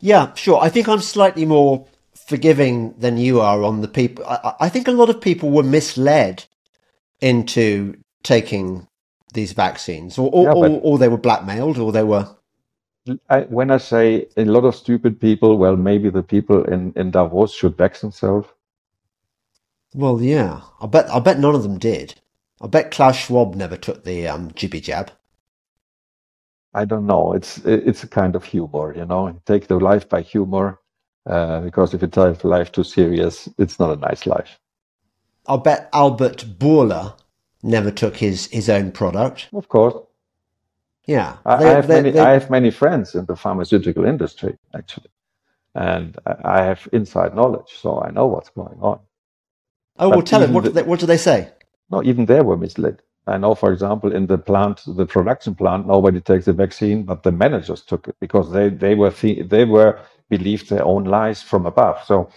Yeah, 0.00 0.34
sure. 0.34 0.60
I 0.60 0.68
think 0.68 0.88
I'm 0.88 1.00
slightly 1.00 1.46
more 1.46 1.86
forgiving 2.26 2.94
than 2.98 3.16
you 3.16 3.40
are 3.40 3.62
on 3.62 3.80
the 3.80 3.88
people. 3.88 4.24
I, 4.26 4.54
I 4.60 4.68
think 4.68 4.88
a 4.88 4.92
lot 4.92 5.10
of 5.10 5.20
people 5.20 5.50
were 5.50 5.62
misled 5.62 6.44
into 7.20 7.96
taking 8.22 8.86
these 9.32 9.52
vaccines, 9.52 10.18
or 10.18 10.30
or, 10.32 10.44
yeah, 10.44 10.52
or, 10.52 10.80
or 10.82 10.98
they 10.98 11.08
were 11.08 11.18
blackmailed, 11.18 11.78
or 11.78 11.92
they 11.92 12.02
were. 12.02 12.28
I, 13.28 13.40
when 13.42 13.70
I 13.70 13.78
say 13.78 14.28
a 14.36 14.44
lot 14.44 14.64
of 14.64 14.74
stupid 14.74 15.20
people, 15.20 15.58
well, 15.58 15.76
maybe 15.76 16.08
the 16.08 16.22
people 16.22 16.64
in, 16.64 16.92
in 16.96 17.10
Davos 17.10 17.52
should 17.52 17.76
vax 17.76 18.00
themselves. 18.00 18.48
Well, 19.94 20.20
yeah, 20.22 20.62
I 20.80 20.86
bet 20.86 21.10
I 21.10 21.18
bet 21.20 21.38
none 21.38 21.54
of 21.54 21.62
them 21.62 21.78
did. 21.78 22.14
I 22.60 22.66
bet 22.66 22.90
Klaus 22.90 23.16
Schwab 23.16 23.54
never 23.54 23.76
took 23.76 24.04
the 24.04 24.28
um, 24.28 24.50
jibby 24.52 24.82
jab. 24.82 25.10
I 26.74 26.84
don't 26.84 27.06
know. 27.06 27.32
It's 27.32 27.58
it's 27.64 28.04
a 28.04 28.08
kind 28.08 28.34
of 28.36 28.44
humor, 28.44 28.94
you 28.96 29.06
know. 29.06 29.40
Take 29.46 29.68
the 29.68 29.78
life 29.78 30.08
by 30.08 30.22
humor. 30.22 30.80
Uh, 31.26 31.60
because 31.60 31.94
if 31.94 32.02
you 32.02 32.08
take 32.08 32.44
life 32.44 32.70
too 32.70 32.84
serious, 32.84 33.48
it's 33.56 33.78
not 33.78 33.96
a 33.96 33.96
nice 33.96 34.26
life. 34.26 34.60
I'll 35.46 35.56
bet 35.56 35.88
Albert 35.94 36.44
Bourla 36.58 37.14
never 37.62 37.90
took 37.90 38.16
his, 38.16 38.46
his 38.48 38.68
own 38.68 38.92
product. 38.92 39.48
Of 39.54 39.68
course. 39.68 39.94
Yeah. 41.06 41.38
I, 41.46 41.56
they, 41.56 41.64
I 41.64 41.70
have 41.70 41.86
they, 41.86 41.94
many, 41.94 42.10
they... 42.10 42.20
I 42.20 42.32
have 42.32 42.50
many 42.50 42.70
friends 42.70 43.14
in 43.14 43.24
the 43.24 43.36
pharmaceutical 43.36 44.04
industry, 44.04 44.58
actually. 44.74 45.08
And 45.74 46.18
I 46.44 46.62
have 46.62 46.86
inside 46.92 47.34
knowledge, 47.34 47.72
so 47.80 48.02
I 48.02 48.10
know 48.10 48.26
what's 48.26 48.50
going 48.50 48.78
on. 48.82 49.00
Oh, 49.98 50.10
but 50.10 50.16
well, 50.16 50.22
tell 50.22 50.42
him. 50.42 50.52
What, 50.52 50.64
the, 50.64 50.70
do 50.70 50.74
they, 50.74 50.82
what 50.82 51.00
do 51.00 51.06
they 51.06 51.16
say? 51.16 51.52
No, 51.90 52.02
even 52.02 52.26
they 52.26 52.42
were 52.42 52.58
misled. 52.58 53.00
I 53.26 53.38
know, 53.38 53.54
for 53.54 53.72
example, 53.72 54.12
in 54.14 54.26
the 54.26 54.38
plant, 54.38 54.82
the 54.86 55.06
production 55.06 55.54
plant, 55.54 55.86
nobody 55.86 56.20
takes 56.20 56.46
the 56.46 56.52
vaccine, 56.52 57.04
but 57.04 57.22
the 57.22 57.32
managers 57.32 57.82
took 57.82 58.08
it 58.08 58.16
because 58.20 58.52
they, 58.52 58.68
they 58.68 58.94
were 58.94 59.10
they 59.10 59.64
were 59.64 60.00
believed 60.30 60.68
their 60.70 60.84
own 60.84 61.04
lies 61.04 61.42
from 61.42 61.66
above. 61.66 62.04
So 62.04 62.30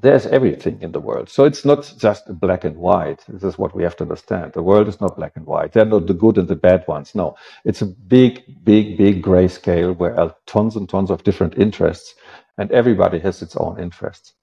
there's 0.00 0.26
everything 0.26 0.82
in 0.82 0.92
the 0.92 1.00
world. 1.00 1.28
So 1.30 1.44
it's 1.44 1.64
not 1.64 1.94
just 1.98 2.24
black 2.40 2.64
and 2.64 2.76
white. 2.76 3.24
This 3.28 3.44
is 3.44 3.58
what 3.58 3.74
we 3.74 3.82
have 3.84 3.96
to 3.96 4.04
understand. 4.04 4.52
The 4.52 4.62
world 4.62 4.88
is 4.88 5.00
not 5.00 5.16
black 5.16 5.36
and 5.36 5.46
white. 5.46 5.72
They're 5.72 5.84
not 5.86 6.06
the 6.06 6.14
good 6.14 6.38
and 6.38 6.48
the 6.48 6.56
bad 6.56 6.84
ones. 6.88 7.14
No, 7.14 7.36
it's 7.64 7.82
a 7.82 7.86
big, 7.86 8.42
big, 8.64 8.98
big 8.98 9.22
gray 9.22 9.48
scale 9.48 9.92
where 9.94 10.18
are 10.18 10.34
tons 10.46 10.76
and 10.76 10.88
tons 10.88 11.10
of 11.10 11.24
different 11.24 11.58
interests, 11.58 12.14
and 12.58 12.70
everybody 12.72 13.18
has 13.20 13.42
its 13.42 13.56
own 13.56 13.80
interests. 13.80 14.34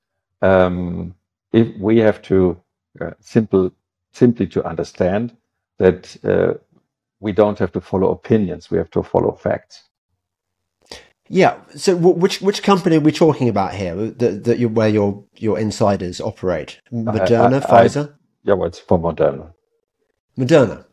Um, 0.42 1.16
if 1.54 1.68
we 1.80 2.00
have 2.00 2.22
to 2.24 2.62
uh, 3.02 3.12
simple, 3.20 3.72
simply 4.14 4.48
to 4.48 4.66
understand 4.66 5.36
that 5.80 6.16
uh, 6.24 6.54
we 7.20 7.32
don't 7.32 7.60
have 7.60 7.72
to 7.72 7.82
follow 7.82 8.12
opinions, 8.12 8.70
we 8.70 8.78
have 8.78 8.92
to 8.92 9.04
follow 9.04 9.32
facts. 9.32 9.84
Yeah. 11.30 11.60
So, 11.76 11.96
which 11.96 12.42
which 12.42 12.62
company 12.64 12.98
are 12.98 13.02
we 13.02 13.12
talking 13.12 13.50
about 13.50 13.74
here? 13.74 13.96
That 13.96 14.44
that 14.44 14.60
you 14.60 14.70
where 14.70 14.90
your 14.90 15.24
your 15.38 15.58
insiders 15.58 16.22
operate? 16.22 16.80
Moderna, 16.92 17.64
I, 17.66 17.78
I, 17.78 17.86
Pfizer. 17.86 18.10
I, 18.10 18.14
yeah, 18.44 18.54
well, 18.54 18.68
it's 18.68 18.80
for 18.80 19.00
Moderna. 19.00 19.54
Moderna. 20.38 20.86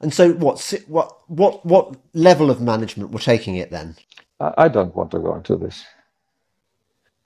And 0.00 0.12
so, 0.12 0.32
what 0.32 0.74
what 0.86 1.18
what 1.28 1.66
what 1.66 1.96
level 2.12 2.50
of 2.50 2.60
management 2.60 3.10
were 3.10 3.20
taking 3.20 3.56
it 3.56 3.70
then? 3.70 3.96
I, 4.40 4.68
don't 4.68 4.94
want 4.94 5.10
to 5.12 5.18
go 5.18 5.34
into 5.34 5.56
this. 5.56 5.84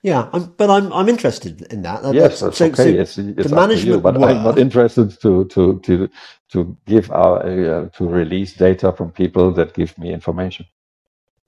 Yeah, 0.01 0.29
I'm, 0.31 0.45
but 0.57 0.69
I'm 0.69 0.93
I'm 0.93 1.09
interested 1.09 1.61
in 1.73 1.81
that. 1.81 2.13
Yes, 2.13 2.39
that's 2.39 2.57
so, 2.57 2.65
okay. 2.67 2.75
So 2.75 3.01
it's, 3.01 3.17
it's 3.17 3.49
the 3.49 3.55
management, 3.55 3.95
you, 3.95 3.99
but 3.99 4.17
were... 4.17 4.27
I'm 4.27 4.43
not 4.43 4.57
interested 4.57 5.19
to 5.21 5.45
to 5.45 5.79
to 5.79 6.09
to 6.51 6.75
give 6.85 7.11
our 7.11 7.41
uh, 7.45 7.89
to 7.89 8.07
release 8.07 8.53
data 8.53 8.91
from 8.91 9.11
people 9.11 9.51
that 9.51 9.73
give 9.73 9.97
me 9.97 10.11
information. 10.11 10.65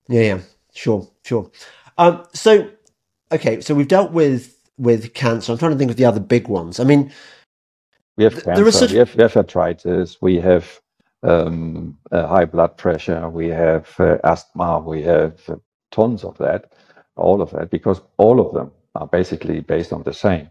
Yeah, 0.08 0.22
yeah. 0.22 0.40
Sure, 0.74 1.08
sure. 1.24 1.52
Um, 1.98 2.24
so, 2.34 2.70
okay, 3.32 3.62
so 3.62 3.76
we've 3.76 3.88
dealt 3.88 4.12
with 4.12 4.56
with 4.78 5.14
cancer. 5.14 5.52
I'm 5.52 5.58
trying 5.58 5.72
to 5.72 5.78
think 5.78 5.92
of 5.92 5.98
the 5.98 6.06
other 6.06 6.20
big 6.20 6.48
ones. 6.48 6.80
I 6.80 6.84
mean, 6.84 7.12
we 8.18 8.24
have 8.24 8.44
cancer. 8.44 8.72
Such... 8.72 8.92
We, 8.92 8.98
have, 8.98 9.16
we 9.16 9.24
have 9.24 9.38
arthritis. 9.38 10.22
We 10.22 10.40
have 10.40 10.80
um, 11.24 11.98
uh, 12.12 12.28
high 12.28 12.46
blood 12.46 12.78
pressure. 12.78 13.30
We 13.30 13.50
have 13.50 13.94
uh, 14.00 14.18
asthma. 14.24 14.80
We 14.80 15.02
have 15.04 15.40
uh, 15.50 15.56
tons 15.92 16.24
of 16.24 16.38
that. 16.38 16.72
All 17.16 17.42
of 17.42 17.52
that 17.52 17.70
because 17.70 18.02
all 18.18 18.40
of 18.40 18.54
them 18.54 18.72
are 18.96 19.06
basically 19.06 19.60
based 19.60 19.92
on 19.94 20.04
the 20.04 20.14
same 20.14 20.50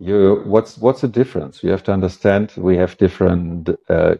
you 0.00 0.42
what's 0.46 0.78
what's 0.78 1.02
the 1.02 1.08
difference? 1.08 1.62
You 1.62 1.70
have 1.70 1.84
to 1.84 1.92
understand 1.92 2.52
we 2.56 2.76
have 2.78 2.96
different 2.96 3.68
uh, 3.88 4.14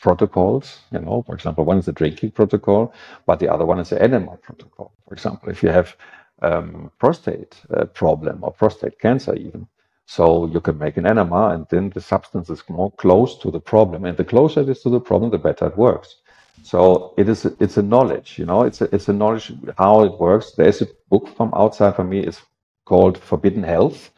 protocols 0.00 0.80
you 0.90 1.00
know. 1.00 1.22
For 1.26 1.34
example 1.34 1.64
one 1.64 1.78
is 1.78 1.86
the 1.86 1.92
drinking 1.92 2.30
protocol 2.32 2.94
but 3.26 3.38
the 3.38 3.48
other 3.48 3.66
one 3.66 3.78
is 3.78 3.90
the 3.90 4.02
enema 4.02 4.38
protocol. 4.38 4.92
For 5.06 5.14
example 5.14 5.50
if 5.50 5.62
you 5.62 5.68
have 5.68 5.94
um, 6.42 6.90
prostate 6.98 7.54
uh, 7.74 7.84
problem 7.84 8.42
or 8.42 8.52
prostate 8.52 8.98
cancer 8.98 9.34
even 9.34 9.68
so 10.06 10.46
you 10.46 10.60
can 10.60 10.78
make 10.78 10.96
an 10.96 11.06
enema 11.06 11.50
and 11.50 11.66
then 11.70 11.90
the 11.90 12.00
substance 12.00 12.48
is 12.48 12.62
more 12.68 12.90
close 12.92 13.38
to 13.38 13.50
the 13.50 13.60
problem. 13.60 14.06
And 14.06 14.16
the 14.16 14.24
closer 14.24 14.62
it 14.62 14.70
is 14.70 14.82
to 14.82 14.90
the 14.90 15.00
problem 15.00 15.30
the 15.30 15.38
better 15.38 15.66
it 15.66 15.76
works. 15.76 16.16
So 16.62 17.12
it 17.18 17.28
is 17.28 17.44
it's 17.60 17.76
a 17.76 17.82
knowledge 17.82 18.38
you 18.38 18.46
know. 18.46 18.62
It's 18.62 18.80
a, 18.80 18.94
it's 18.94 19.08
a 19.08 19.12
knowledge 19.12 19.52
how 19.76 20.02
it 20.04 20.18
works. 20.18 20.52
There's 20.52 20.80
a 20.80 20.88
book 21.10 21.28
from 21.36 21.52
outside 21.54 21.94
for 21.94 22.04
me. 22.04 22.20
It's 22.20 22.40
called 22.86 23.18
forbidden 23.18 23.64
health 23.64 24.10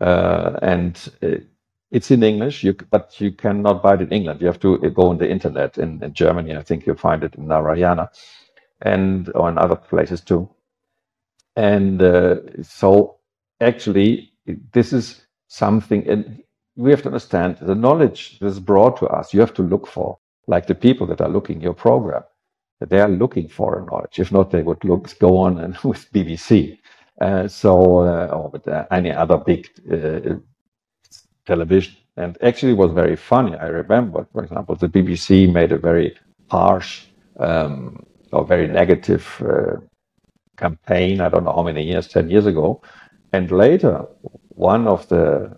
uh, 0.00 0.58
and 0.62 1.10
uh, 1.22 1.36
it's 1.90 2.10
in 2.10 2.22
English, 2.22 2.64
you, 2.64 2.74
but 2.74 3.20
you 3.20 3.32
cannot 3.32 3.82
buy 3.82 3.94
it 3.94 4.02
in 4.02 4.12
England. 4.12 4.40
You 4.40 4.46
have 4.48 4.60
to 4.60 4.78
go 4.90 5.08
on 5.10 5.18
the 5.18 5.30
internet. 5.30 5.78
In, 5.78 6.02
in 6.02 6.12
Germany, 6.14 6.56
I 6.56 6.62
think 6.62 6.86
you'll 6.86 6.96
find 6.96 7.24
it 7.24 7.34
in 7.36 7.48
Narayana, 7.48 8.10
and 8.82 9.30
or 9.34 9.48
in 9.48 9.58
other 9.58 9.76
places 9.76 10.20
too. 10.20 10.48
And 11.56 12.02
uh, 12.02 12.36
so, 12.62 13.18
actually, 13.60 14.32
this 14.72 14.92
is 14.92 15.26
something, 15.48 16.08
and 16.08 16.42
we 16.76 16.90
have 16.90 17.02
to 17.02 17.08
understand 17.08 17.58
the 17.60 17.74
knowledge 17.74 18.38
that 18.40 18.46
is 18.46 18.60
brought 18.60 18.98
to 18.98 19.06
us. 19.08 19.34
You 19.34 19.40
have 19.40 19.54
to 19.54 19.62
look 19.62 19.86
for, 19.86 20.18
like 20.46 20.66
the 20.66 20.74
people 20.74 21.06
that 21.08 21.20
are 21.20 21.28
looking 21.28 21.60
your 21.60 21.74
program. 21.74 22.22
They 22.80 23.00
are 23.00 23.08
looking 23.08 23.48
for 23.48 23.86
knowledge. 23.90 24.20
If 24.20 24.32
not, 24.32 24.50
they 24.52 24.62
would 24.62 24.84
look 24.84 25.18
go 25.18 25.38
on 25.38 25.58
and 25.58 25.76
with 25.84 26.12
BBC. 26.12 26.77
Uh, 27.20 27.48
so 27.48 28.00
uh, 28.00 28.28
or 28.32 28.50
with 28.50 28.68
uh, 28.68 28.86
any 28.90 29.10
other 29.10 29.38
big 29.38 29.68
television. 31.46 31.96
And 32.16 32.36
actually, 32.42 32.74
was 32.74 32.92
very 32.92 33.16
funny. 33.16 33.56
I 33.56 33.66
remember, 33.68 34.26
for 34.32 34.44
example, 34.44 34.74
the 34.76 34.88
BBC 34.88 35.52
made 35.52 35.72
a 35.72 35.78
very 35.78 36.16
harsh 36.50 37.06
um, 37.38 38.04
or 38.32 38.44
very 38.44 38.66
negative 38.68 39.24
campaign. 40.56 41.20
I 41.20 41.28
don't 41.28 41.44
know 41.44 41.52
how 41.54 41.62
many 41.62 41.84
years, 41.84 42.08
ten 42.08 42.28
years 42.30 42.46
ago. 42.46 42.82
And 43.32 43.50
later, 43.50 44.04
one 44.50 44.88
of 44.88 45.08
the 45.08 45.56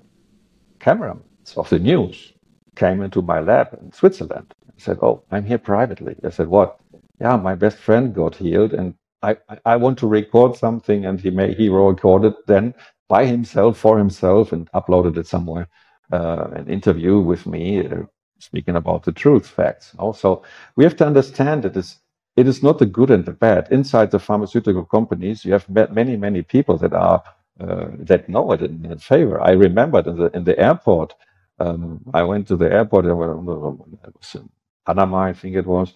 cameramans 0.81 1.55
of 1.57 1.69
the 1.71 1.79
news 1.79 2.33
came 2.77 3.03
into 3.03 3.23
my 3.23 3.41
lab 3.41 3.79
in 3.81 3.93
Switzerland 3.93 4.55
and 4.67 4.75
said, 4.79 4.99
"Oh, 5.03 5.23
I'm 5.31 5.45
here 5.45 5.59
privately." 5.59 6.17
I 6.25 6.31
said, 6.31 6.49
"What?" 6.49 6.79
Yeah, 7.21 7.37
my 7.37 7.55
best 7.55 7.79
friend 7.79 8.15
got 8.15 8.37
healed, 8.37 8.75
and 8.75 8.95
I, 9.23 9.37
I 9.67 9.77
want 9.77 9.99
to 9.99 10.07
record 10.07 10.57
something, 10.57 11.05
and 11.05 11.21
he 11.21 11.31
may 11.31 11.55
he 11.55 11.69
recorded 11.69 12.35
then 12.47 12.75
by 13.09 13.27
himself 13.27 13.79
for 13.79 13.99
himself 13.99 14.53
and 14.53 14.71
uploaded 14.73 15.17
it 15.19 15.27
somewhere. 15.27 15.69
Uh, 16.13 16.49
an 16.55 16.69
interview 16.69 17.21
with 17.21 17.47
me 17.47 17.87
uh, 17.87 18.03
speaking 18.39 18.77
about 18.77 19.05
the 19.05 19.13
truth 19.13 19.47
facts. 19.47 19.95
Also, 19.99 20.43
we 20.77 20.85
have 20.85 20.97
to 20.97 21.07
understand 21.07 21.63
that 21.63 21.77
it's, 21.77 21.99
it 22.37 22.49
is 22.49 22.63
not 22.63 22.79
the 22.79 22.87
good 22.87 23.11
and 23.11 23.25
the 23.25 23.33
bad. 23.33 23.69
Inside 23.71 24.11
the 24.11 24.19
pharmaceutical 24.19 24.85
companies, 24.85 25.45
you 25.45 25.53
have 25.53 25.69
met 25.69 25.95
many 25.95 26.17
many 26.17 26.43
people 26.43 26.79
that 26.79 26.95
are 26.95 27.23
uh, 27.61 27.89
that 27.99 28.29
know 28.29 28.53
it 28.53 28.63
in, 28.63 28.85
in, 28.87 28.99
favor. 28.99 29.41
I 29.41 29.51
remember 29.51 30.01
in 30.01 30.17
the 30.17 30.31
in 30.37 30.45
the 30.45 30.59
airport. 30.59 31.15
Um, 31.59 32.01
I 32.15 32.23
went 32.23 32.49
to 32.49 32.57
the 32.57 32.73
airport. 32.73 33.05
In 33.05 34.51
Panama, 34.87 35.19
I 35.25 35.35
think 35.35 35.57
it 35.57 35.67
was 35.67 35.95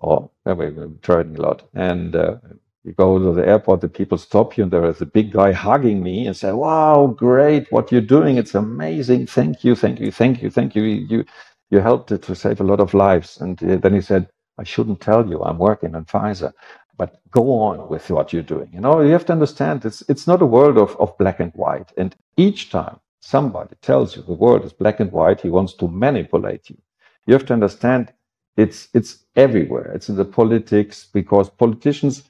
or 0.00 0.30
anyway, 0.46 0.70
we're 0.70 0.88
traveling 1.02 1.38
a 1.38 1.42
lot. 1.42 1.68
And 1.74 2.16
uh, 2.16 2.36
you 2.84 2.92
go 2.92 3.18
to 3.18 3.32
the 3.34 3.46
airport, 3.46 3.80
the 3.82 3.88
people 3.88 4.18
stop 4.18 4.56
you, 4.56 4.64
and 4.64 4.72
there 4.72 4.86
is 4.88 5.00
a 5.02 5.06
big 5.06 5.32
guy 5.32 5.52
hugging 5.52 6.02
me 6.02 6.26
and 6.26 6.36
say, 6.36 6.52
"Wow, 6.52 7.08
great! 7.16 7.70
What 7.72 7.92
you're 7.92 8.00
doing, 8.00 8.38
it's 8.38 8.54
amazing! 8.54 9.26
Thank 9.26 9.64
you, 9.64 9.74
thank 9.74 10.00
you, 10.00 10.12
thank 10.12 10.42
you, 10.42 10.50
thank 10.50 10.76
you. 10.76 10.82
You 10.84 11.24
you 11.70 11.80
helped 11.80 12.08
to 12.10 12.34
save 12.34 12.60
a 12.60 12.64
lot 12.64 12.80
of 12.80 12.94
lives." 12.94 13.38
And 13.40 13.62
uh, 13.64 13.76
then 13.78 13.94
he 13.94 14.00
said, 14.02 14.28
"I 14.58 14.64
shouldn't 14.64 15.00
tell 15.00 15.28
you, 15.28 15.42
I'm 15.42 15.58
working 15.58 15.94
on 15.96 16.04
Pfizer." 16.06 16.52
But 16.98 17.20
go 17.30 17.60
on 17.60 17.88
with 17.90 18.10
what 18.10 18.32
you're 18.32 18.42
doing. 18.42 18.70
You 18.72 18.80
know, 18.80 19.02
you 19.02 19.12
have 19.12 19.26
to 19.26 19.32
understand 19.34 19.84
it's 19.84 20.02
it's 20.08 20.26
not 20.26 20.42
a 20.42 20.46
world 20.46 20.78
of, 20.78 20.96
of 21.00 21.16
black 21.18 21.40
and 21.40 21.52
white. 21.54 21.92
And 21.98 22.16
each 22.36 22.70
time 22.70 23.00
somebody 23.20 23.76
tells 23.82 24.16
you 24.16 24.22
the 24.22 24.32
world 24.32 24.64
is 24.64 24.72
black 24.72 25.00
and 25.00 25.12
white, 25.12 25.40
he 25.42 25.50
wants 25.50 25.74
to 25.74 25.88
manipulate 25.88 26.70
you. 26.70 26.78
You 27.26 27.34
have 27.34 27.46
to 27.46 27.54
understand 27.54 28.12
it's 28.56 28.88
it's 28.94 29.24
everywhere. 29.36 29.92
It's 29.94 30.08
in 30.08 30.16
the 30.16 30.24
politics 30.24 31.06
because 31.12 31.50
politicians, 31.50 32.24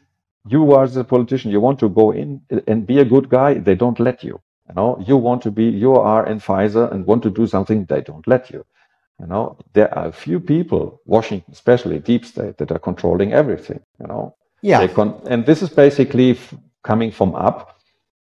you 0.48 0.72
are 0.72 0.88
the 0.88 1.04
politician, 1.04 1.50
you 1.50 1.60
want 1.60 1.78
to 1.80 1.88
go 1.88 2.12
in 2.12 2.42
and 2.66 2.86
be 2.86 3.00
a 3.00 3.04
good 3.04 3.28
guy, 3.28 3.54
they 3.54 3.74
don't 3.74 4.00
let 4.00 4.24
you. 4.24 4.40
You 4.68 4.74
know, 4.76 5.02
you 5.06 5.16
want 5.16 5.42
to 5.42 5.50
be, 5.50 5.64
you 5.64 5.94
are 5.96 6.26
in 6.26 6.40
Pfizer 6.40 6.92
and 6.92 7.06
want 7.06 7.22
to 7.24 7.30
do 7.30 7.46
something, 7.46 7.84
they 7.86 8.00
don't 8.00 8.26
let 8.26 8.50
you. 8.50 8.64
You 9.20 9.26
know, 9.26 9.58
there 9.72 9.92
are 9.98 10.08
a 10.08 10.12
few 10.12 10.40
people, 10.40 11.00
Washington, 11.06 11.52
especially 11.52 11.98
deep 12.00 12.24
state, 12.26 12.58
that 12.58 12.70
are 12.72 12.78
controlling 12.78 13.32
everything. 13.32 13.80
You 14.00 14.08
know, 14.08 14.36
yeah. 14.62 14.86
Con- 14.88 15.20
and 15.28 15.46
this 15.46 15.62
is 15.62 15.70
basically 15.70 16.32
f- 16.32 16.54
coming 16.84 17.12
from 17.12 17.34
up, 17.34 17.78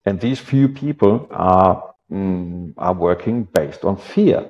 and 0.06 0.20
these 0.20 0.38
few 0.40 0.68
people 0.68 1.26
are 1.32 1.94
mm, 2.12 2.74
are 2.78 2.94
working 2.94 3.44
based 3.44 3.84
on 3.84 3.96
fear. 3.96 4.48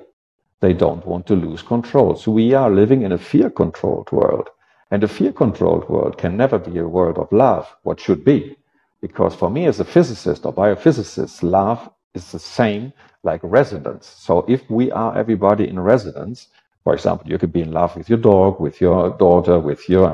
They 0.65 0.73
don't 0.73 1.05
want 1.05 1.27
to 1.27 1.35
lose 1.35 1.61
control. 1.61 2.15
So 2.15 2.31
we 2.31 2.55
are 2.55 2.71
living 2.71 3.03
in 3.03 3.11
a 3.11 3.19
fear 3.19 3.51
controlled 3.51 4.11
world. 4.11 4.49
And 4.89 5.03
a 5.03 5.07
fear 5.07 5.31
controlled 5.31 5.87
world 5.87 6.17
can 6.17 6.35
never 6.35 6.57
be 6.57 6.79
a 6.79 6.87
world 6.87 7.19
of 7.19 7.31
love, 7.31 7.71
what 7.83 7.99
should 7.99 8.25
be. 8.25 8.57
Because 8.99 9.35
for 9.35 9.51
me, 9.51 9.67
as 9.67 9.79
a 9.79 9.85
physicist 9.85 10.43
or 10.43 10.51
biophysicist, 10.51 11.43
love 11.43 11.87
is 12.15 12.31
the 12.31 12.39
same 12.39 12.93
like 13.21 13.41
resonance. 13.43 14.07
So 14.07 14.43
if 14.47 14.67
we 14.67 14.91
are 14.91 15.15
everybody 15.15 15.69
in 15.69 15.79
resonance, 15.79 16.47
for 16.83 16.95
example, 16.95 17.29
you 17.29 17.37
could 17.37 17.53
be 17.53 17.61
in 17.61 17.71
love 17.71 17.95
with 17.95 18.09
your 18.09 18.17
dog, 18.17 18.59
with 18.59 18.81
your 18.81 19.11
daughter, 19.11 19.59
with 19.59 19.87
your 19.87 20.09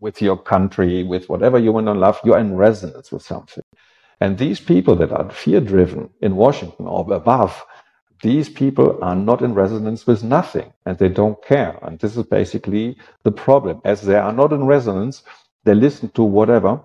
with 0.00 0.22
your 0.22 0.38
country, 0.38 1.02
with 1.02 1.28
whatever 1.28 1.58
you 1.58 1.72
want 1.72 1.88
to 1.88 1.92
love, 1.92 2.18
you're 2.24 2.38
in 2.38 2.56
resonance 2.56 3.12
with 3.12 3.22
something. 3.22 3.64
And 4.20 4.38
these 4.38 4.60
people 4.60 4.96
that 4.96 5.12
are 5.12 5.28
fear 5.30 5.60
driven 5.60 6.08
in 6.22 6.36
Washington 6.36 6.86
or 6.86 7.12
above, 7.12 7.64
these 8.22 8.48
people 8.48 8.98
are 9.02 9.16
not 9.16 9.42
in 9.42 9.54
resonance 9.54 10.06
with 10.06 10.24
nothing 10.24 10.72
and 10.86 10.98
they 10.98 11.08
don't 11.08 11.42
care. 11.44 11.78
And 11.82 11.98
this 11.98 12.16
is 12.16 12.24
basically 12.24 12.96
the 13.24 13.32
problem. 13.32 13.80
As 13.84 14.02
they 14.02 14.16
are 14.16 14.32
not 14.32 14.52
in 14.52 14.64
resonance, 14.64 15.22
they 15.64 15.74
listen 15.74 16.10
to 16.10 16.22
whatever 16.22 16.80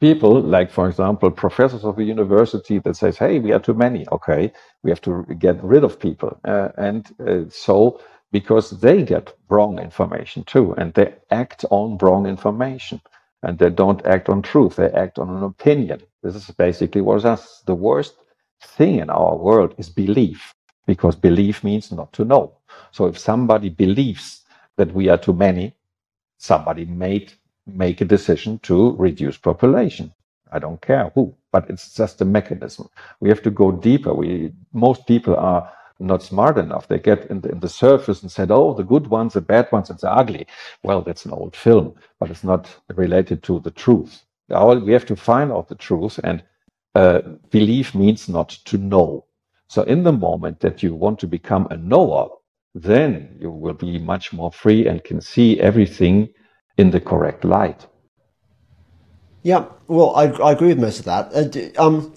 people, 0.00 0.40
like, 0.40 0.70
for 0.70 0.88
example, 0.88 1.30
professors 1.30 1.84
of 1.84 1.98
a 1.98 2.04
university 2.04 2.78
that 2.80 2.96
says, 2.96 3.18
hey, 3.18 3.38
we 3.38 3.52
are 3.52 3.60
too 3.60 3.74
many. 3.74 4.06
Okay, 4.10 4.52
we 4.82 4.90
have 4.90 5.00
to 5.02 5.24
get 5.38 5.62
rid 5.62 5.84
of 5.84 6.00
people. 6.00 6.38
Uh, 6.44 6.70
and 6.76 7.14
uh, 7.26 7.48
so, 7.50 8.00
because 8.32 8.70
they 8.80 9.02
get 9.02 9.34
wrong 9.48 9.78
information 9.78 10.44
too, 10.44 10.74
and 10.74 10.94
they 10.94 11.14
act 11.30 11.64
on 11.70 11.98
wrong 11.98 12.26
information 12.26 13.00
and 13.42 13.58
they 13.58 13.70
don't 13.70 14.04
act 14.06 14.28
on 14.28 14.42
truth, 14.42 14.76
they 14.76 14.90
act 14.90 15.18
on 15.18 15.30
an 15.30 15.42
opinion. 15.42 16.02
This 16.22 16.34
is 16.34 16.50
basically 16.52 17.00
what 17.00 17.24
is 17.24 17.62
the 17.66 17.74
worst 17.74 18.14
thing 18.62 18.96
in 18.96 19.10
our 19.10 19.36
world 19.36 19.74
is 19.78 19.88
belief, 19.90 20.54
because 20.86 21.16
belief 21.16 21.64
means 21.64 21.92
not 21.92 22.12
to 22.14 22.24
know. 22.24 22.58
So 22.92 23.06
if 23.06 23.18
somebody 23.18 23.70
believes 23.70 24.42
that 24.76 24.94
we 24.94 25.08
are 25.08 25.18
too 25.18 25.34
many, 25.34 25.74
somebody 26.38 26.84
made 26.86 27.32
make 27.66 28.00
a 28.00 28.04
decision 28.06 28.58
to 28.60 28.96
reduce 28.96 29.38
population. 29.38 30.12
I 30.52 30.60
don't 30.60 30.80
care 30.80 31.10
who, 31.14 31.34
but 31.52 31.70
it's 31.70 31.94
just 31.94 32.22
a 32.22 32.24
mechanism. 32.24 32.88
We 33.20 33.28
have 33.30 33.42
to 33.42 33.50
go 33.50 33.72
deeper. 33.72 34.14
We 34.14 34.52
most 34.72 35.06
people 35.06 35.36
are 35.36 35.70
not 36.00 36.22
smart 36.22 36.58
enough. 36.58 36.88
They 36.88 37.00
get 37.00 37.26
in 37.30 37.40
the, 37.42 37.50
in 37.50 37.60
the 37.60 37.68
surface 37.68 38.22
and 38.22 38.30
said, 38.32 38.50
"Oh, 38.52 38.74
the 38.74 38.84
good 38.84 39.08
ones, 39.08 39.34
the 39.34 39.42
bad 39.42 39.70
ones, 39.72 39.90
and 39.90 39.98
the 40.00 40.10
ugly." 40.12 40.46
Well, 40.84 41.02
that's 41.02 41.26
an 41.26 41.32
old 41.32 41.56
film, 41.56 41.94
but 42.20 42.30
it's 42.30 42.44
not 42.44 42.68
related 42.94 43.42
to 43.44 43.60
the 43.60 43.72
truth. 43.72 44.24
We 44.48 44.92
have 44.94 45.06
to 45.06 45.16
find 45.16 45.52
out 45.52 45.68
the 45.68 45.76
truth, 45.76 46.20
and 46.24 46.42
uh, 46.94 47.20
belief 47.50 47.94
means 47.94 48.28
not 48.28 48.50
to 48.66 48.78
know. 48.78 49.24
So 49.68 49.82
in 49.82 50.02
the 50.02 50.12
moment 50.12 50.60
that 50.60 50.82
you 50.82 50.94
want 50.94 51.18
to 51.20 51.26
become 51.26 51.68
a 51.70 51.76
knower, 51.76 52.28
then 52.74 53.36
you 53.40 53.50
will 53.50 53.74
be 53.74 53.98
much 53.98 54.32
more 54.32 54.52
free 54.52 54.86
and 54.86 55.02
can 55.04 55.20
see 55.20 55.60
everything 55.60 56.28
in 56.76 56.90
the 56.90 57.00
correct 57.00 57.44
light. 57.44 57.86
Yeah, 59.42 59.66
well, 59.86 60.14
I, 60.16 60.24
I 60.26 60.52
agree 60.52 60.68
with 60.68 60.80
most 60.80 60.98
of 60.98 61.04
that. 61.06 61.76
Uh, 61.76 61.82
um, 61.82 62.14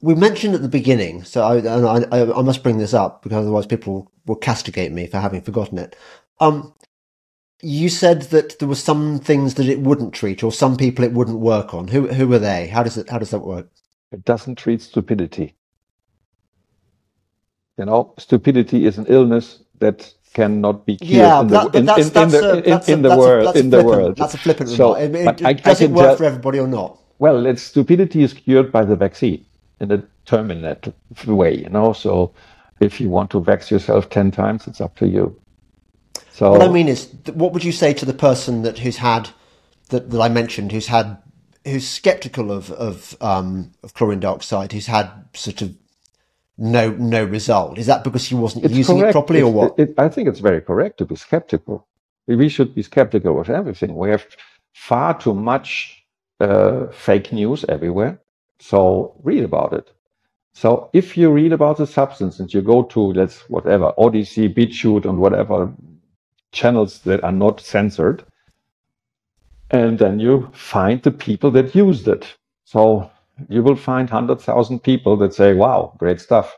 we 0.00 0.14
mentioned 0.14 0.54
at 0.54 0.62
the 0.62 0.68
beginning, 0.68 1.24
so 1.24 1.42
I, 1.42 1.58
I, 1.58 2.38
I, 2.38 2.42
must 2.42 2.62
bring 2.62 2.78
this 2.78 2.92
up 2.92 3.22
because 3.22 3.38
otherwise 3.38 3.66
people 3.66 4.12
will 4.26 4.36
castigate 4.36 4.92
me 4.92 5.06
for 5.06 5.18
having 5.18 5.40
forgotten 5.40 5.78
it. 5.78 5.96
Um, 6.40 6.74
you 7.62 7.88
said 7.88 8.22
that 8.22 8.58
there 8.58 8.68
were 8.68 8.74
some 8.74 9.18
things 9.18 9.54
that 9.54 9.68
it 9.68 9.80
wouldn't 9.80 10.12
treat, 10.12 10.42
or 10.42 10.52
some 10.52 10.76
people 10.76 11.04
it 11.04 11.12
wouldn't 11.12 11.38
work 11.38 11.74
on. 11.74 11.88
Who 11.88 12.08
who 12.08 12.32
are 12.32 12.38
they? 12.38 12.68
How 12.68 12.82
does 12.82 12.96
it 12.96 13.08
how 13.08 13.18
does 13.18 13.30
that 13.30 13.40
work? 13.40 13.68
It 14.12 14.24
doesn't 14.24 14.56
treat 14.56 14.82
stupidity. 14.82 15.54
You 17.78 17.86
know, 17.86 18.14
stupidity 18.18 18.86
is 18.86 18.98
an 18.98 19.06
illness 19.08 19.62
that 19.80 20.14
cannot 20.32 20.86
be 20.86 20.96
cured 20.96 21.10
yeah, 21.10 21.40
in 21.40 21.48
the, 21.48 21.68
that, 21.68 21.74
in, 21.74 21.86
that's, 21.86 22.06
in, 22.06 22.12
that's 22.12 22.34
in 22.34 22.40
the, 22.40 22.52
a, 22.52 22.56
in, 22.56 22.98
in 22.98 23.02
the 23.02 23.16
world. 23.16 23.56
in 23.56 23.70
the 23.70 23.84
world, 23.84 24.16
that's 24.16 24.34
a 24.34 24.38
flippant 24.38 24.70
so, 24.70 24.96
remark. 24.98 25.40
It, 25.40 25.46
it, 25.46 25.64
does 25.64 25.80
it 25.80 25.90
work 25.90 26.18
for 26.18 26.24
everybody 26.24 26.58
or 26.58 26.68
not? 26.68 26.98
Well, 27.18 27.46
it's, 27.46 27.62
stupidity 27.62 28.22
is 28.22 28.32
cured 28.32 28.70
by 28.70 28.84
the 28.84 28.96
vaccine 28.96 29.44
in 29.80 29.90
a 29.90 30.02
terminate 30.26 30.92
way. 31.26 31.56
You 31.58 31.70
know, 31.70 31.92
so 31.92 32.32
if 32.80 33.00
you 33.00 33.08
want 33.08 33.30
to 33.30 33.40
vax 33.40 33.70
yourself 33.70 34.10
ten 34.10 34.30
times, 34.30 34.66
it's 34.66 34.80
up 34.80 34.96
to 34.96 35.08
you. 35.08 35.40
So 36.32 36.50
what 36.50 36.62
I 36.62 36.68
mean 36.68 36.88
is, 36.88 37.12
what 37.32 37.52
would 37.52 37.64
you 37.64 37.72
say 37.72 37.94
to 37.94 38.04
the 38.04 38.14
person 38.14 38.62
that 38.62 38.78
who's 38.78 38.96
had 38.96 39.30
that, 39.90 40.10
that 40.10 40.20
I 40.20 40.28
mentioned, 40.28 40.72
who's 40.72 40.88
had 40.88 41.18
who's 41.64 41.88
skeptical 41.88 42.50
of 42.50 42.70
of 42.72 43.16
um, 43.20 43.72
of 43.82 43.94
chlorine 43.94 44.20
dioxide, 44.20 44.72
who's 44.72 44.86
had 44.86 45.10
sort 45.34 45.62
of 45.62 45.74
no 46.58 46.90
no 46.90 47.24
result? 47.24 47.78
Is 47.78 47.86
that 47.86 48.04
because 48.04 48.26
he 48.26 48.34
wasn't 48.34 48.70
using 48.70 48.98
correct. 48.98 49.10
it 49.10 49.12
properly, 49.12 49.40
it's, 49.40 49.46
or 49.46 49.52
what? 49.52 49.78
It, 49.78 49.94
I 49.98 50.08
think 50.08 50.28
it's 50.28 50.40
very 50.40 50.60
correct 50.60 50.98
to 50.98 51.04
be 51.04 51.16
skeptical. 51.16 51.86
We 52.26 52.48
should 52.48 52.74
be 52.74 52.82
skeptical 52.82 53.40
of 53.40 53.50
everything. 53.50 53.94
We 53.94 54.10
have 54.10 54.26
far 54.72 55.18
too 55.18 55.34
much 55.34 56.04
uh, 56.40 56.86
fake 56.88 57.32
news 57.32 57.64
everywhere. 57.68 58.20
So 58.60 59.14
read 59.22 59.44
about 59.44 59.72
it. 59.72 59.90
So 60.54 60.88
if 60.92 61.16
you 61.16 61.30
read 61.30 61.52
about 61.52 61.78
the 61.78 61.86
substance 61.86 62.38
and 62.40 62.52
you 62.52 62.62
go 62.62 62.84
to 62.84 63.00
let's 63.12 63.40
whatever 63.50 63.92
Odysee, 63.98 64.48
BitChute, 64.48 65.04
and 65.04 65.18
whatever 65.18 65.72
channels 66.54 67.00
that 67.00 67.22
are 67.22 67.32
not 67.32 67.60
censored. 67.60 68.24
And 69.70 69.98
then 69.98 70.20
you 70.20 70.50
find 70.54 71.02
the 71.02 71.10
people 71.10 71.50
that 71.52 71.74
used 71.74 72.08
it. 72.08 72.36
So 72.64 73.10
you 73.48 73.62
will 73.62 73.76
find 73.76 74.08
100,000 74.08 74.80
people 74.80 75.16
that 75.18 75.34
say, 75.34 75.52
wow, 75.54 75.94
great 75.98 76.20
stuff. 76.20 76.56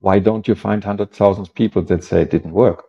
Why 0.00 0.18
don't 0.18 0.46
you 0.46 0.54
find 0.54 0.82
100,000 0.82 1.54
people 1.54 1.82
that 1.82 2.04
say 2.04 2.22
it 2.22 2.30
didn't 2.30 2.52
work? 2.52 2.84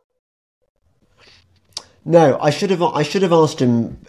No, 2.06 2.38
I 2.40 2.52
should 2.52 2.70
have. 2.70 2.82
I 2.82 3.04
should 3.04 3.22
have 3.22 3.34
asked 3.34 3.60
him 3.60 4.00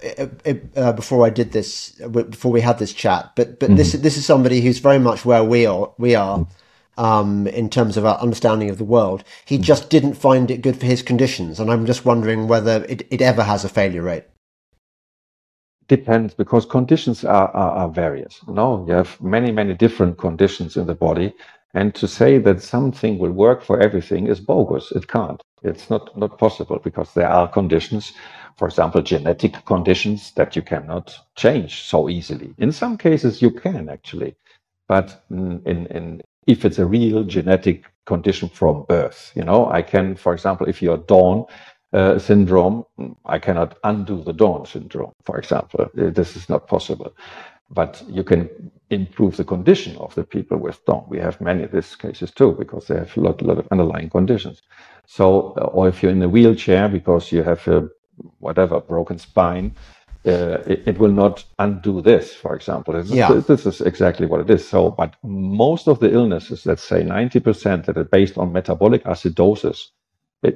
uh, 0.76 0.92
before 0.92 1.26
I 1.26 1.30
did 1.30 1.50
this. 1.50 1.90
Before 2.08 2.52
we 2.52 2.60
had 2.60 2.78
this 2.78 2.92
chat, 2.92 3.32
but 3.34 3.58
but 3.58 3.70
mm-hmm. 3.70 3.76
this 3.76 3.92
this 3.94 4.16
is 4.16 4.24
somebody 4.24 4.60
who's 4.60 4.78
very 4.78 5.00
much 5.00 5.24
where 5.24 5.42
we 5.42 5.66
are. 5.66 5.92
We 5.98 6.14
are. 6.14 6.46
Um, 6.98 7.46
in 7.46 7.70
terms 7.70 7.96
of 7.96 8.04
our 8.04 8.18
understanding 8.18 8.70
of 8.70 8.78
the 8.78 8.84
world, 8.84 9.22
he 9.44 9.54
mm-hmm. 9.54 9.62
just 9.62 9.88
didn't 9.88 10.14
find 10.14 10.50
it 10.50 10.62
good 10.62 10.80
for 10.80 10.86
his 10.86 11.00
conditions, 11.00 11.60
and 11.60 11.70
I'm 11.70 11.86
just 11.86 12.04
wondering 12.04 12.48
whether 12.48 12.84
it, 12.88 13.06
it 13.08 13.22
ever 13.22 13.44
has 13.44 13.64
a 13.64 13.68
failure 13.68 14.02
rate 14.02 14.24
depends 15.88 16.34
because 16.34 16.66
conditions 16.66 17.24
are, 17.24 17.48
are, 17.48 17.70
are, 17.70 17.88
various. 17.88 18.40
No, 18.46 18.84
you 18.86 18.92
have 18.92 19.20
many, 19.20 19.50
many 19.50 19.74
different 19.74 20.18
conditions 20.18 20.76
in 20.76 20.86
the 20.86 20.94
body. 20.94 21.32
And 21.74 21.94
to 21.96 22.06
say 22.06 22.38
that 22.38 22.62
something 22.62 23.18
will 23.18 23.32
work 23.32 23.62
for 23.62 23.80
everything 23.80 24.26
is 24.26 24.40
bogus. 24.40 24.92
It 24.92 25.08
can't. 25.08 25.42
It's 25.62 25.90
not, 25.90 26.16
not 26.16 26.38
possible 26.38 26.78
because 26.82 27.12
there 27.14 27.28
are 27.28 27.48
conditions, 27.48 28.12
for 28.56 28.68
example, 28.68 29.02
genetic 29.02 29.64
conditions 29.64 30.32
that 30.32 30.56
you 30.56 30.62
cannot 30.62 31.14
change 31.36 31.82
so 31.82 32.08
easily. 32.08 32.54
In 32.58 32.72
some 32.72 32.96
cases, 32.96 33.42
you 33.42 33.50
can 33.50 33.88
actually. 33.88 34.36
But 34.86 35.24
in, 35.30 35.86
in, 35.86 36.22
if 36.48 36.64
it's 36.64 36.78
a 36.78 36.86
real 36.86 37.22
genetic 37.24 37.84
condition 38.06 38.48
from 38.48 38.84
birth, 38.88 39.32
you 39.36 39.44
know, 39.44 39.70
I 39.70 39.82
can, 39.82 40.16
for 40.16 40.32
example, 40.32 40.66
if 40.66 40.82
you're 40.82 40.96
Dawn, 40.96 41.44
uh, 41.92 42.18
syndrome, 42.18 42.84
I 43.26 43.38
cannot 43.38 43.78
undo 43.84 44.22
the 44.22 44.32
Dawn 44.32 44.66
syndrome, 44.66 45.12
for 45.24 45.38
example. 45.38 45.90
Uh, 45.96 46.10
this 46.10 46.36
is 46.36 46.48
not 46.48 46.66
possible. 46.66 47.14
But 47.70 48.02
you 48.08 48.24
can 48.24 48.48
improve 48.88 49.36
the 49.36 49.44
condition 49.44 49.94
of 49.98 50.14
the 50.14 50.24
people 50.24 50.56
with 50.56 50.82
Dawn. 50.86 51.04
We 51.08 51.18
have 51.18 51.38
many 51.40 51.64
of 51.64 51.72
these 51.72 51.94
cases 51.96 52.30
too, 52.30 52.52
because 52.58 52.86
they 52.86 52.96
have 52.96 53.14
a 53.16 53.20
lot, 53.20 53.42
lot 53.42 53.58
of 53.58 53.68
underlying 53.70 54.08
conditions. 54.08 54.62
So, 55.06 55.54
uh, 55.58 55.66
or 55.66 55.88
if 55.88 56.02
you're 56.02 56.12
in 56.12 56.22
a 56.22 56.28
wheelchair 56.28 56.88
because 56.88 57.30
you 57.30 57.42
have 57.42 57.68
a 57.68 57.88
whatever 58.38 58.80
broken 58.80 59.18
spine, 59.18 59.74
uh, 60.26 60.58
it, 60.66 60.82
it, 60.86 60.98
will 60.98 61.12
not 61.12 61.44
undo 61.58 62.00
this, 62.00 62.34
for 62.34 62.54
example. 62.54 62.94
This, 62.94 63.10
yeah. 63.10 63.32
this 63.32 63.66
is 63.66 63.80
exactly 63.80 64.26
what 64.26 64.40
it 64.40 64.50
is. 64.50 64.68
So, 64.68 64.90
but 64.90 65.14
most 65.22 65.88
of 65.88 66.00
the 66.00 66.12
illnesses, 66.12 66.66
let's 66.66 66.82
say 66.82 67.02
90% 67.02 67.86
that 67.86 67.96
are 67.96 68.04
based 68.04 68.36
on 68.36 68.52
metabolic 68.52 69.04
acidosis, 69.04 69.88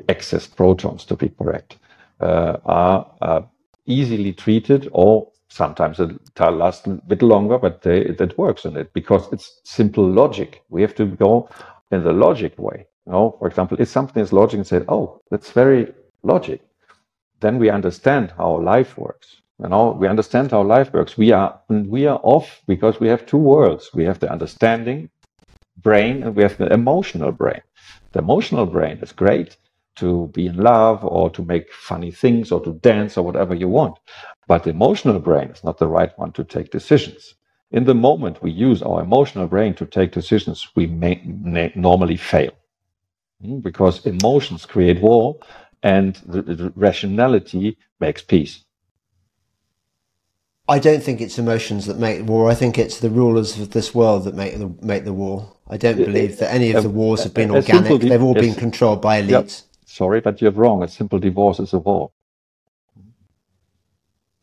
excess 0.08 0.46
protons 0.46 1.04
to 1.06 1.16
be 1.16 1.28
correct, 1.28 1.78
uh, 2.20 2.58
are 2.64 3.10
uh, 3.22 3.42
easily 3.86 4.32
treated 4.32 4.88
or 4.92 5.28
sometimes 5.48 6.00
it 6.00 6.10
lasts 6.40 6.86
a 6.86 6.90
bit 7.06 7.22
longer, 7.22 7.58
but 7.58 7.82
they, 7.82 8.04
that 8.04 8.38
works 8.38 8.64
in 8.64 8.76
it 8.76 8.92
because 8.92 9.30
it's 9.32 9.60
simple 9.64 10.08
logic. 10.08 10.62
We 10.70 10.82
have 10.82 10.94
to 10.96 11.06
go 11.06 11.48
in 11.90 12.02
the 12.02 12.12
logic 12.12 12.58
way. 12.58 12.86
You 13.06 13.12
know, 13.12 13.36
for 13.38 13.48
example, 13.48 13.76
if 13.80 13.88
something 13.88 14.22
is 14.22 14.32
logic 14.32 14.58
and 14.58 14.66
say, 14.66 14.82
oh, 14.88 15.20
that's 15.30 15.50
very 15.50 15.92
logic, 16.22 16.62
then 17.40 17.58
we 17.58 17.68
understand 17.70 18.32
how 18.36 18.60
life 18.60 18.96
works. 18.96 19.41
You 19.62 19.68
know, 19.68 19.92
we 19.92 20.08
understand 20.08 20.50
how 20.50 20.62
life 20.62 20.92
works. 20.92 21.16
We 21.16 21.32
are 21.32 21.60
we 21.68 22.06
are 22.06 22.20
off 22.22 22.62
because 22.66 22.98
we 23.00 23.08
have 23.08 23.26
two 23.26 23.38
worlds. 23.38 23.90
We 23.94 24.04
have 24.04 24.18
the 24.18 24.30
understanding 24.30 25.10
brain 25.76 26.22
and 26.22 26.34
we 26.34 26.42
have 26.42 26.58
the 26.58 26.72
emotional 26.72 27.32
brain. 27.32 27.62
The 28.12 28.20
emotional 28.20 28.66
brain 28.66 28.98
is 28.98 29.12
great, 29.12 29.56
to 29.96 30.28
be 30.28 30.46
in 30.46 30.56
love 30.56 31.04
or 31.04 31.30
to 31.30 31.44
make 31.44 31.72
funny 31.72 32.10
things 32.10 32.50
or 32.50 32.60
to 32.62 32.72
dance 32.74 33.16
or 33.16 33.24
whatever 33.24 33.54
you 33.54 33.68
want. 33.68 33.98
But 34.46 34.64
the 34.64 34.70
emotional 34.70 35.18
brain 35.18 35.50
is 35.50 35.64
not 35.64 35.78
the 35.78 35.86
right 35.86 36.16
one 36.18 36.32
to 36.32 36.44
take 36.44 36.70
decisions. 36.70 37.34
In 37.70 37.84
the 37.84 37.94
moment 37.94 38.42
we 38.42 38.50
use 38.50 38.82
our 38.82 39.02
emotional 39.02 39.46
brain 39.46 39.74
to 39.74 39.86
take 39.86 40.12
decisions, 40.12 40.68
we 40.74 40.86
may, 40.86 41.22
normally 41.74 42.16
fail 42.16 42.52
hmm? 43.42 43.58
because 43.60 44.04
emotions 44.06 44.66
create 44.66 45.00
war 45.00 45.38
and 45.82 46.16
the, 46.26 46.42
the 46.42 46.72
rationality 46.76 47.76
makes 47.98 48.22
peace. 48.22 48.64
I 50.68 50.78
don't 50.78 51.02
think 51.02 51.20
it's 51.20 51.38
emotions 51.38 51.86
that 51.86 51.98
make 51.98 52.24
war. 52.26 52.50
I 52.50 52.54
think 52.54 52.78
it's 52.78 53.00
the 53.00 53.10
rulers 53.10 53.58
of 53.58 53.70
this 53.70 53.94
world 53.94 54.24
that 54.24 54.34
make 54.34 54.58
the 54.58 54.72
make 54.80 55.04
the 55.04 55.12
war. 55.12 55.52
I 55.68 55.76
don't 55.76 55.96
believe 55.96 56.38
that 56.38 56.52
any 56.52 56.72
of 56.72 56.82
the 56.82 56.90
wars 56.90 57.24
have 57.24 57.34
been 57.34 57.50
organic. 57.50 58.00
They've 58.00 58.22
all 58.22 58.34
been 58.34 58.54
controlled 58.54 59.02
by 59.02 59.20
elites. 59.22 59.64
Sorry, 59.86 60.20
but 60.20 60.40
you're 60.40 60.52
wrong. 60.52 60.82
A 60.82 60.88
simple 60.88 61.18
divorce 61.18 61.60
is 61.60 61.72
a 61.72 61.78
war. 61.78 62.12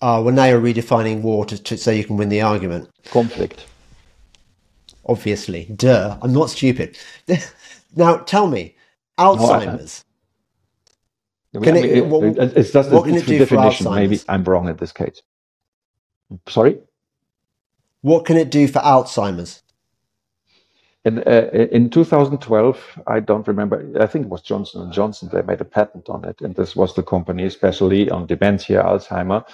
Ah, 0.02 0.18
uh, 0.18 0.22
well, 0.22 0.34
now 0.34 0.46
you're 0.46 0.62
redefining 0.62 1.22
war 1.22 1.46
to, 1.46 1.62
to, 1.62 1.78
so 1.78 1.92
you 1.92 2.06
can 2.06 2.18
win 2.18 2.30
the 2.30 2.42
argument. 2.42 2.90
Conflict. 3.06 3.66
Obviously. 5.06 5.66
Duh. 5.76 6.18
I'm 6.22 6.32
not 6.32 6.50
stupid. 6.50 6.98
now, 7.96 8.18
tell 8.18 8.48
me, 8.48 8.76
Alzheimer's. 9.18 10.06
No, 11.54 11.62
can 11.62 11.78
I 11.78 11.82
mean, 11.82 11.90
it, 11.90 12.06
what, 12.06 12.24
it's 12.24 12.72
just 12.72 12.92
what 12.92 13.06
can 13.06 13.16
it 13.16 13.26
do 13.26 13.40
definition. 13.40 13.94
Maybe 13.94 14.22
I'm 14.30 14.44
wrong 14.44 14.70
in 14.70 14.76
this 14.78 14.92
case. 14.92 15.22
Sorry? 16.48 16.80
What 18.02 18.26
can 18.26 18.38
it 18.38 18.50
do 18.50 18.68
for 18.68 18.80
Alzheimer's? 18.80 19.62
In, 21.06 21.20
uh, 21.20 21.50
in 21.72 21.90
2012, 21.90 23.00
I 23.08 23.20
don't 23.20 23.48
remember. 23.48 23.90
I 24.00 24.06
think 24.06 24.26
it 24.26 24.30
was 24.30 24.42
Johnson 24.42 24.82
and 24.82 24.92
Johnson. 24.94 25.30
They 25.32 25.42
made 25.42 25.62
a 25.62 25.66
patent 25.66 26.10
on 26.10 26.26
it, 26.26 26.42
and 26.42 26.56
this 26.56 26.76
was 26.76 26.94
the 26.94 27.04
company, 27.04 27.46
especially 27.46 28.10
on 28.10 28.28
dementia, 28.28 28.84
Alzheimer, 28.84 29.46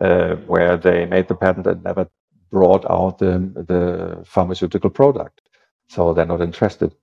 uh, 0.00 0.36
where 0.46 0.76
they 0.76 1.06
made 1.06 1.28
the 1.28 1.34
patent 1.34 1.66
and 1.66 1.82
never 1.82 2.08
brought 2.50 2.88
out 2.88 3.18
the, 3.18 3.38
the 3.66 4.24
pharmaceutical 4.24 4.90
product. 4.90 5.40
So 5.88 6.14
they're 6.14 6.24
not 6.24 6.40
interested. 6.40 6.94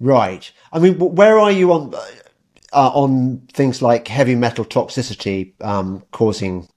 Right. 0.00 0.50
I 0.72 0.78
mean, 0.78 0.98
where 0.98 1.38
are 1.38 1.52
you 1.52 1.72
on 1.72 1.94
uh, 2.72 2.90
on 2.94 3.46
things 3.52 3.82
like 3.82 4.08
heavy 4.08 4.34
metal 4.34 4.64
toxicity 4.64 5.52
um, 5.62 6.04
causing 6.12 6.68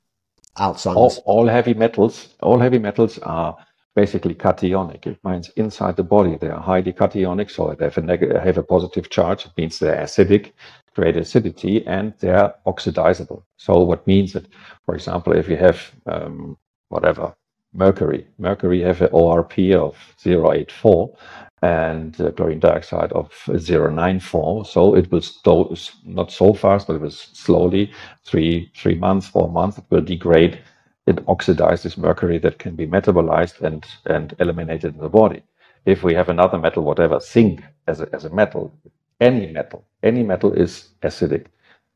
Alzheimer's? 0.57 1.19
All, 1.19 1.23
all 1.25 1.47
heavy 1.47 1.73
metals. 1.73 2.29
All 2.41 2.59
heavy 2.59 2.79
metals 2.79 3.19
are 3.19 3.57
basically 3.95 4.35
cationic. 4.35 5.05
It 5.05 5.19
means 5.23 5.49
inside 5.55 5.95
the 5.95 6.03
body 6.03 6.37
they 6.39 6.49
are 6.49 6.59
highly 6.59 6.93
cationic, 6.93 7.51
so 7.51 7.75
they 7.77 7.85
have 7.85 7.97
a, 7.97 8.01
neg- 8.01 8.35
have 8.35 8.57
a 8.57 8.63
positive 8.63 9.09
charge. 9.09 9.45
It 9.45 9.51
means 9.57 9.79
they're 9.79 10.03
acidic, 10.03 10.53
create 10.95 11.17
acidity, 11.17 11.85
and 11.85 12.13
they're 12.19 12.53
oxidizable. 12.65 13.43
So 13.57 13.79
what 13.79 14.07
means 14.07 14.33
that, 14.33 14.47
for 14.85 14.95
example, 14.95 15.33
if 15.33 15.49
you 15.49 15.57
have 15.57 15.91
um, 16.05 16.57
whatever 16.89 17.35
mercury, 17.73 18.27
mercury 18.37 18.81
have 18.81 19.01
an 19.01 19.09
ORP 19.09 19.73
of 19.75 19.95
0.84 20.23 21.15
and 21.61 22.15
chlorine 22.37 22.59
dioxide 22.59 23.11
of 23.13 23.31
0.94. 23.47 24.67
So 24.67 24.95
it 24.95 25.11
will 25.11 25.21
sto- 25.21 25.75
not 26.05 26.31
so 26.31 26.53
fast, 26.53 26.87
but 26.87 26.95
it 26.95 27.01
will 27.01 27.11
slowly, 27.11 27.91
three 28.25 28.71
three 28.75 28.95
months, 28.95 29.27
four 29.27 29.49
months, 29.51 29.77
it 29.79 29.85
will 29.89 30.01
degrade 30.01 30.59
it 31.07 31.17
oxidizes 31.27 31.97
mercury 31.97 32.37
that 32.39 32.59
can 32.59 32.75
be 32.75 32.87
metabolized 32.87 33.61
and, 33.61 33.85
and 34.05 34.35
eliminated 34.39 34.95
in 34.95 35.01
the 35.01 35.09
body. 35.09 35.43
If 35.85 36.03
we 36.03 36.13
have 36.15 36.29
another 36.29 36.57
metal, 36.57 36.83
whatever, 36.83 37.19
zinc 37.19 37.63
as 37.87 38.01
a, 38.01 38.09
as 38.13 38.25
a 38.25 38.29
metal, 38.29 38.73
any 39.19 39.47
metal, 39.51 39.85
any 40.03 40.23
metal 40.23 40.53
is 40.53 40.89
acidic, 41.03 41.47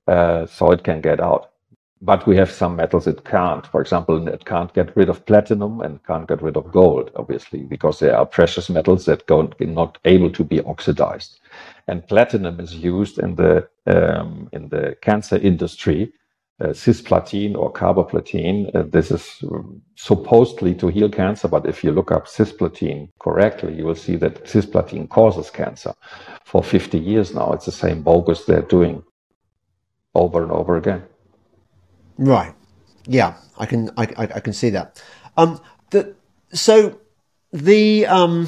uh, 0.07 0.45
so 0.47 0.71
it 0.71 0.83
can 0.83 1.01
get 1.01 1.21
out. 1.21 1.51
But 2.01 2.27
we 2.27 2.35
have 2.35 2.51
some 2.51 2.75
metals 2.75 3.07
it 3.07 3.23
can't. 3.23 3.65
For 3.67 3.81
example, 3.81 4.27
it 4.27 4.45
can't 4.45 4.73
get 4.73 4.95
rid 4.95 5.09
of 5.09 5.25
platinum 5.25 5.81
and 5.81 6.03
can't 6.03 6.27
get 6.27 6.41
rid 6.41 6.57
of 6.57 6.71
gold, 6.71 7.09
obviously, 7.15 7.63
because 7.63 7.99
they 7.99 8.09
are 8.09 8.25
precious 8.25 8.69
metals 8.69 9.05
that 9.05 9.25
go 9.27 9.49
not 9.59 9.97
able 10.05 10.29
to 10.31 10.43
be 10.43 10.61
oxidized. 10.61 11.39
And 11.87 12.07
platinum 12.07 12.59
is 12.59 12.75
used 12.75 13.17
in 13.17 13.35
the 13.35 13.67
um, 13.87 14.49
in 14.51 14.69
the 14.69 14.97
cancer 15.01 15.37
industry 15.37 16.11
uh, 16.61 16.67
cisplatin 16.67 17.55
or 17.55 17.71
carboplatin. 17.71 18.73
Uh, 18.73 18.83
this 18.83 19.11
is 19.11 19.43
supposedly 19.95 20.73
to 20.75 20.87
heal 20.87 21.09
cancer, 21.09 21.47
but 21.47 21.65
if 21.65 21.83
you 21.83 21.91
look 21.91 22.11
up 22.11 22.27
cisplatin 22.27 23.09
correctly, 23.19 23.73
you 23.75 23.85
will 23.85 23.95
see 23.95 24.15
that 24.15 24.45
cisplatin 24.45 25.09
causes 25.09 25.49
cancer. 25.49 25.93
For 26.45 26.63
50 26.63 26.97
years 26.97 27.33
now, 27.33 27.51
it's 27.53 27.65
the 27.65 27.71
same 27.71 28.01
bogus 28.01 28.45
they're 28.45 28.61
doing 28.61 29.03
over 30.13 30.43
and 30.43 30.51
over 30.51 30.77
again. 30.77 31.03
Right. 32.17 32.53
Yeah, 33.07 33.35
I 33.57 33.65
can 33.65 33.89
I, 33.97 34.03
I, 34.17 34.23
I 34.35 34.39
can 34.39 34.53
see 34.53 34.69
that. 34.71 35.01
Um, 35.37 35.59
the 35.91 36.15
so 36.53 36.99
the 37.51 38.05
um. 38.07 38.47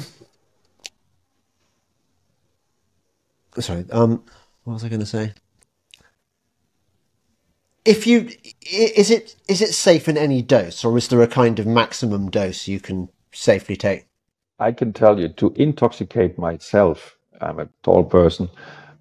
Sorry. 3.58 3.84
Um, 3.90 4.22
what 4.64 4.74
was 4.74 4.84
I 4.84 4.88
going 4.88 5.00
to 5.00 5.06
say? 5.06 5.32
if 7.88 8.06
you 8.06 8.28
is 8.70 9.10
it 9.10 9.34
is 9.48 9.62
it 9.62 9.72
safe 9.72 10.08
in 10.08 10.18
any 10.18 10.42
dose 10.42 10.84
or 10.84 10.98
is 10.98 11.08
there 11.08 11.22
a 11.22 11.26
kind 11.26 11.58
of 11.58 11.66
maximum 11.66 12.30
dose 12.30 12.68
you 12.68 12.78
can 12.78 13.08
safely 13.32 13.76
take 13.76 14.06
i 14.58 14.70
can 14.70 14.92
tell 14.92 15.18
you 15.18 15.28
to 15.28 15.50
intoxicate 15.56 16.36
myself 16.36 17.16
i'm 17.40 17.58
a 17.58 17.68
tall 17.82 18.04
person 18.04 18.46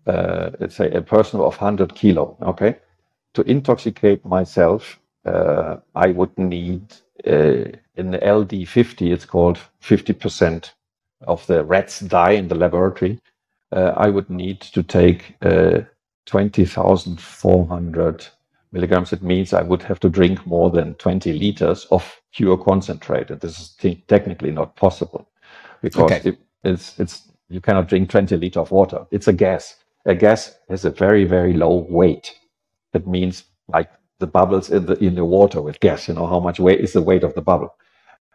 uh, 0.05 0.51
let's 0.61 0.77
say 0.77 0.89
a 0.91 1.01
person 1.01 1.41
of 1.41 1.59
100 1.59 1.93
kilo 1.95 2.37
okay 2.41 2.77
to 3.37 3.51
intoxicate 3.51 4.25
myself 4.25 4.99
uh, 5.25 5.77
i 5.95 6.09
would 6.09 6.37
need 6.39 6.83
uh, 7.27 7.65
in 7.97 8.11
the 8.11 8.19
ld50 8.19 9.13
it's 9.13 9.25
called 9.25 9.59
50% 9.83 10.71
of 11.27 11.47
the 11.47 11.65
rats 11.65 12.01
die 12.01 12.33
in 12.33 12.49
the 12.49 12.55
laboratory 12.55 13.19
uh, 13.73 13.93
i 13.97 14.09
would 14.09 14.29
need 14.29 14.61
to 14.61 14.83
take 14.83 15.37
uh, 15.43 15.81
20,400 16.27 18.27
milligrams. 18.73 19.13
It 19.13 19.23
means 19.23 19.53
I 19.53 19.63
would 19.63 19.83
have 19.83 20.01
to 20.01 20.09
drink 20.09 20.47
more 20.47 20.71
than 20.71 20.95
20 20.95 21.33
liters 21.33 21.87
of 21.91 22.21
pure 22.33 22.57
concentrate. 22.57 23.31
And 23.31 23.41
this 23.41 23.59
is 23.59 23.71
te- 23.71 24.05
technically 24.07 24.51
not 24.51 24.77
possible 24.77 25.29
because 25.81 26.09
Okay. 26.09 26.23
it, 26.25 26.39
it's, 26.63 26.99
it's, 26.99 27.29
you 27.49 27.61
cannot 27.61 27.89
drink 27.89 28.11
20 28.11 28.37
liters 28.37 28.61
of 28.61 28.71
water. 28.71 29.07
It's 29.11 29.29
a 29.29 29.33
gas. 29.33 29.77
A 30.07 30.15
gas 30.15 30.57
has 30.69 30.85
a 30.85 30.91
very, 30.91 31.25
very 31.25 31.53
low 31.53 31.87
weight. 31.89 32.35
That 32.97 33.07
means 33.07 33.43
like 33.67 33.91
the 34.17 34.25
bubbles 34.25 34.71
in 34.71 34.87
the, 34.87 34.93
in 34.97 35.13
the 35.13 35.23
water 35.23 35.61
with 35.61 35.79
gas, 35.79 36.07
you 36.07 36.15
know, 36.15 36.25
how 36.25 36.39
much 36.39 36.59
weight 36.59 36.79
is 36.79 36.93
the 36.93 37.01
weight 37.01 37.23
of 37.23 37.35
the 37.35 37.43
bubble. 37.43 37.75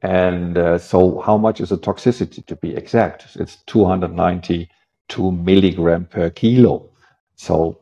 And 0.03 0.57
uh, 0.57 0.79
so, 0.79 1.21
how 1.21 1.37
much 1.37 1.61
is 1.61 1.71
the 1.71 1.79
toxicity 1.79 2.47
to 2.47 2.55
be 2.55 2.77
exact? 2.77 3.37
It's 3.37 3.57
292 3.67 5.33
milligram 5.33 6.07
per 6.07 6.31
kilo. 6.31 6.89
So, 7.35 7.81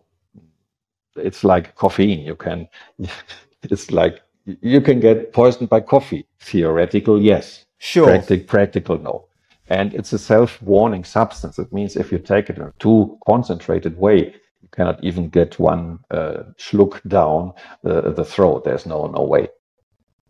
it's 1.16 1.44
like 1.44 1.76
caffeine. 1.78 2.20
You 2.20 2.36
can, 2.36 2.66
it's 3.62 3.90
like 3.90 4.22
you 4.46 4.80
can 4.80 5.00
get 5.00 5.34
poisoned 5.34 5.68
by 5.68 5.80
coffee. 5.80 6.26
Theoretical, 6.40 7.20
yes. 7.20 7.66
Sure. 7.76 8.06
Practic, 8.06 8.46
practical, 8.46 8.98
no. 8.98 9.26
And 9.68 9.92
it's 9.94 10.12
a 10.14 10.18
self-warning 10.18 11.04
substance. 11.04 11.58
It 11.58 11.72
means 11.72 11.96
if 11.96 12.10
you 12.10 12.18
take 12.18 12.48
it 12.48 12.56
in 12.56 12.62
a 12.62 12.72
too 12.78 13.18
concentrated 13.26 13.98
way, 13.98 14.34
cannot 14.72 15.02
even 15.02 15.28
get 15.28 15.58
one 15.58 15.98
uh, 16.10 16.44
schluck 16.58 17.00
down 17.08 17.52
the, 17.82 18.12
the 18.12 18.24
throat. 18.24 18.64
There's 18.64 18.86
no 18.86 19.06
no 19.06 19.22
way. 19.22 19.48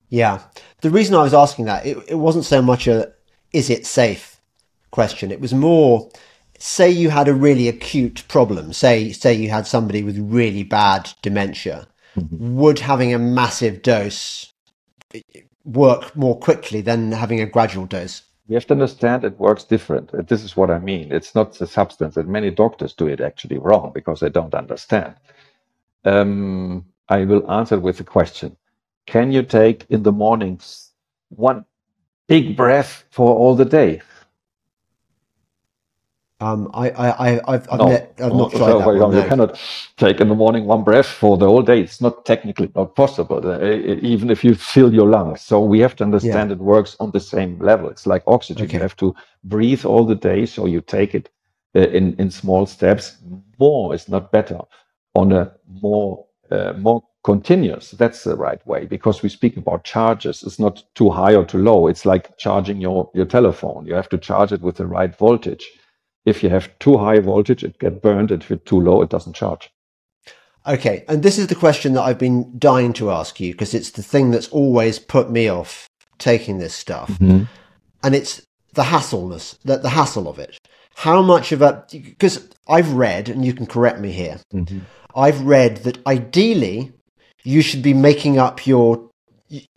Yeah. 0.09 0.43
The 0.81 0.91
reason 0.91 1.15
I 1.15 1.23
was 1.23 1.35
asking 1.35 1.67
that, 1.67 1.87
it, 1.87 1.97
it 2.09 2.17
wasn't 2.17 2.45
so 2.45 2.61
much 2.61 2.87
a 2.87 3.13
is 3.53 3.71
it 3.71 3.87
safe 3.87 4.41
question. 4.91 5.31
It 5.31 5.41
was 5.41 5.55
more 5.55 6.11
say 6.59 6.91
you 6.91 7.11
had 7.11 7.29
a 7.29 7.35
really 7.35 7.69
acute 7.69 8.25
problem. 8.29 8.73
Say 8.73 9.13
say 9.13 9.35
you 9.35 9.51
had 9.51 9.67
somebody 9.67 10.03
with 10.03 10.19
really 10.19 10.63
bad 10.63 11.11
dementia. 11.23 11.89
Mm-hmm. 12.17 12.57
Would 12.57 12.81
having 12.81 13.15
a 13.15 13.19
massive 13.19 13.83
dose 13.83 14.53
eh, 15.15 15.21
work 15.65 16.15
more 16.17 16.39
quickly 16.39 16.81
than 16.81 17.13
having 17.13 17.41
a 17.41 17.47
gradual 17.47 17.87
dose? 17.87 18.23
We 18.51 18.57
have 18.57 18.67
to 18.67 18.75
understand 18.75 19.25
it 19.25 19.39
works 19.39 19.63
different. 19.63 20.11
This 20.29 20.43
is 20.43 20.57
what 20.57 20.73
I 20.73 20.81
mean. 20.81 21.13
It's 21.13 21.37
not 21.37 21.55
the 21.55 21.69
substance, 21.69 22.17
and 22.17 22.29
many 22.29 22.51
doctors 22.51 22.95
do 22.95 23.07
it 23.07 23.21
actually 23.21 23.59
wrong 23.59 23.93
because 23.95 24.19
they 24.19 24.31
don't 24.31 24.57
understand. 24.57 25.15
Um, 26.05 26.87
I 27.09 27.27
will 27.27 27.49
answer 27.49 27.79
with 27.79 28.01
a 28.01 28.05
question. 28.05 28.57
Can 29.07 29.31
you 29.31 29.45
take 29.45 29.87
in 29.91 30.03
the 30.03 30.13
mornings 30.13 30.91
one 31.29 31.65
big 32.27 32.57
breath 32.57 33.05
for 33.13 33.37
all 33.37 33.55
the 33.55 33.67
day? 33.67 34.03
Um, 36.41 36.71
I, 36.75 36.91
I, 36.91 37.31
I, 37.33 37.41
I've, 37.55 37.69
I've, 37.73 37.83
No. 37.83 37.87
ne- 37.87 38.09
I've 38.21 38.37
not 38.37 38.55
So, 38.55 38.65
tried 38.65 38.79
that 38.79 38.95
one. 38.95 39.13
You 39.13 39.25
no. 39.25 39.25
cannot 39.25 39.59
take 39.99 40.21
in 40.21 40.29
the 40.29 40.37
morning 40.37 40.67
one 40.67 40.85
breath 40.85 41.07
for 41.09 41.39
the 41.39 41.47
whole 41.47 41.63
day. 41.63 41.81
It's 41.81 42.01
not 42.01 42.27
technically 42.27 42.71
not 42.77 42.97
possible, 42.97 43.41
uh, 43.47 43.61
even 44.03 44.31
if 44.31 44.45
you 44.45 44.55
fill 44.55 44.95
your 44.95 45.09
lungs. 45.09 45.43
So 45.43 45.61
we 45.65 45.81
have 45.81 45.97
to 45.97 46.05
understand 46.05 46.53
it 46.53 46.61
works 46.61 46.97
on 47.01 47.11
the 47.13 47.21
same 47.21 47.59
level. 47.61 47.91
It's 47.91 48.07
like 48.07 48.23
oxygen. 48.29 48.67
Okay. 48.67 48.79
You 48.79 48.83
have 48.83 48.97
to 48.99 49.17
breathe 49.45 49.85
all 49.85 50.07
the 50.07 50.17
day, 50.17 50.47
so 50.47 50.67
you 50.67 50.81
take 50.83 51.17
it 51.17 51.31
uh, 51.77 51.81
in 51.89 52.15
in 52.21 52.31
small 52.31 52.67
steps. 52.67 53.19
More 53.59 53.95
is 53.95 54.09
not 54.09 54.33
better. 54.33 54.61
On 55.17 55.33
a 55.33 55.53
more 55.83 56.27
uh, 56.53 56.75
more 56.79 57.03
continuous, 57.25 57.93
that's 57.93 58.25
the 58.25 58.37
right 58.37 58.65
way 58.67 58.87
because 58.87 59.25
we 59.25 59.31
speak 59.31 59.59
about 59.59 59.85
charges. 59.85 60.45
It's 60.45 60.61
not 60.61 60.85
too 60.95 61.11
high 61.11 61.35
or 61.35 61.45
too 61.45 61.59
low. 61.59 61.89
It's 61.89 62.07
like 62.07 62.39
charging 62.39 62.81
your 62.81 63.11
your 63.15 63.27
telephone. 63.27 63.87
You 63.89 63.95
have 63.97 64.11
to 64.11 64.19
charge 64.19 64.53
it 64.53 64.63
with 64.63 64.77
the 64.77 64.87
right 64.87 65.17
voltage. 65.19 65.69
If 66.25 66.43
you 66.43 66.51
have 66.51 66.77
too 66.79 66.99
high 66.99 67.19
voltage, 67.21 67.65
it 67.65 67.79
get 67.79 68.03
burned. 68.03 68.31
If 68.31 68.51
it's 68.51 68.65
too 68.65 68.81
low, 68.81 69.03
it 69.03 69.09
doesn't 69.09 69.35
charge. 69.35 69.71
Okay, 70.67 71.05
and 71.09 71.23
this 71.23 71.39
is 71.39 71.47
the 71.47 71.55
question 71.55 71.95
that 71.95 72.03
I've 72.03 72.19
been 72.19 72.59
dying 72.59 72.93
to 72.95 73.11
ask 73.11 73.41
you 73.41 73.53
because 73.53 73.73
it's 73.73 73.91
the 73.91 74.03
thing 74.03 74.31
that's 74.31 74.49
always 74.49 74.99
put 74.99 75.31
me 75.31 75.49
off 75.49 75.89
taking 76.19 76.59
this 76.59 76.75
stuff, 76.75 77.09
mm-hmm. 77.09 77.45
and 78.03 78.15
it's 78.15 78.43
the 78.75 78.83
hassleness, 78.83 79.59
the, 79.65 79.79
the 79.79 79.89
hassle 79.89 80.29
of 80.29 80.39
it. 80.39 80.59
How 80.97 81.23
much 81.23 81.53
of 81.53 81.63
a 81.63 81.87
because 81.91 82.49
I've 82.69 82.93
read, 82.93 83.31
and 83.31 83.45
you 83.45 83.55
can 83.55 83.67
correct 83.67 84.01
me 84.01 84.13
here. 84.13 84.39
Mm-hmm. 84.53 84.81
I've 85.15 85.41
read 85.41 85.79
that 85.79 86.07
ideally 86.07 86.93
you 87.43 87.63
should 87.63 87.83
be 87.83 87.95
making 87.95 88.39
up 88.39 88.67
your 88.67 89.10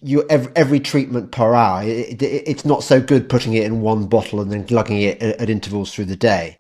your 0.02 0.26
every, 0.30 0.54
every 0.56 0.82
treatment 0.82 1.32
per 1.32 1.56
hour. 1.56 1.84
It, 1.84 2.22
it, 2.22 2.44
it's 2.48 2.66
not 2.66 2.84
so 2.84 3.02
good 3.02 3.30
putting 3.30 3.54
it 3.56 3.66
in 3.66 3.82
one 3.82 4.08
bottle 4.08 4.42
and 4.42 4.52
then 4.52 4.68
lugging 4.70 5.02
it 5.02 5.22
at, 5.22 5.42
at 5.42 5.50
intervals 5.52 5.94
through 5.94 6.06
the 6.08 6.18
day. 6.18 6.60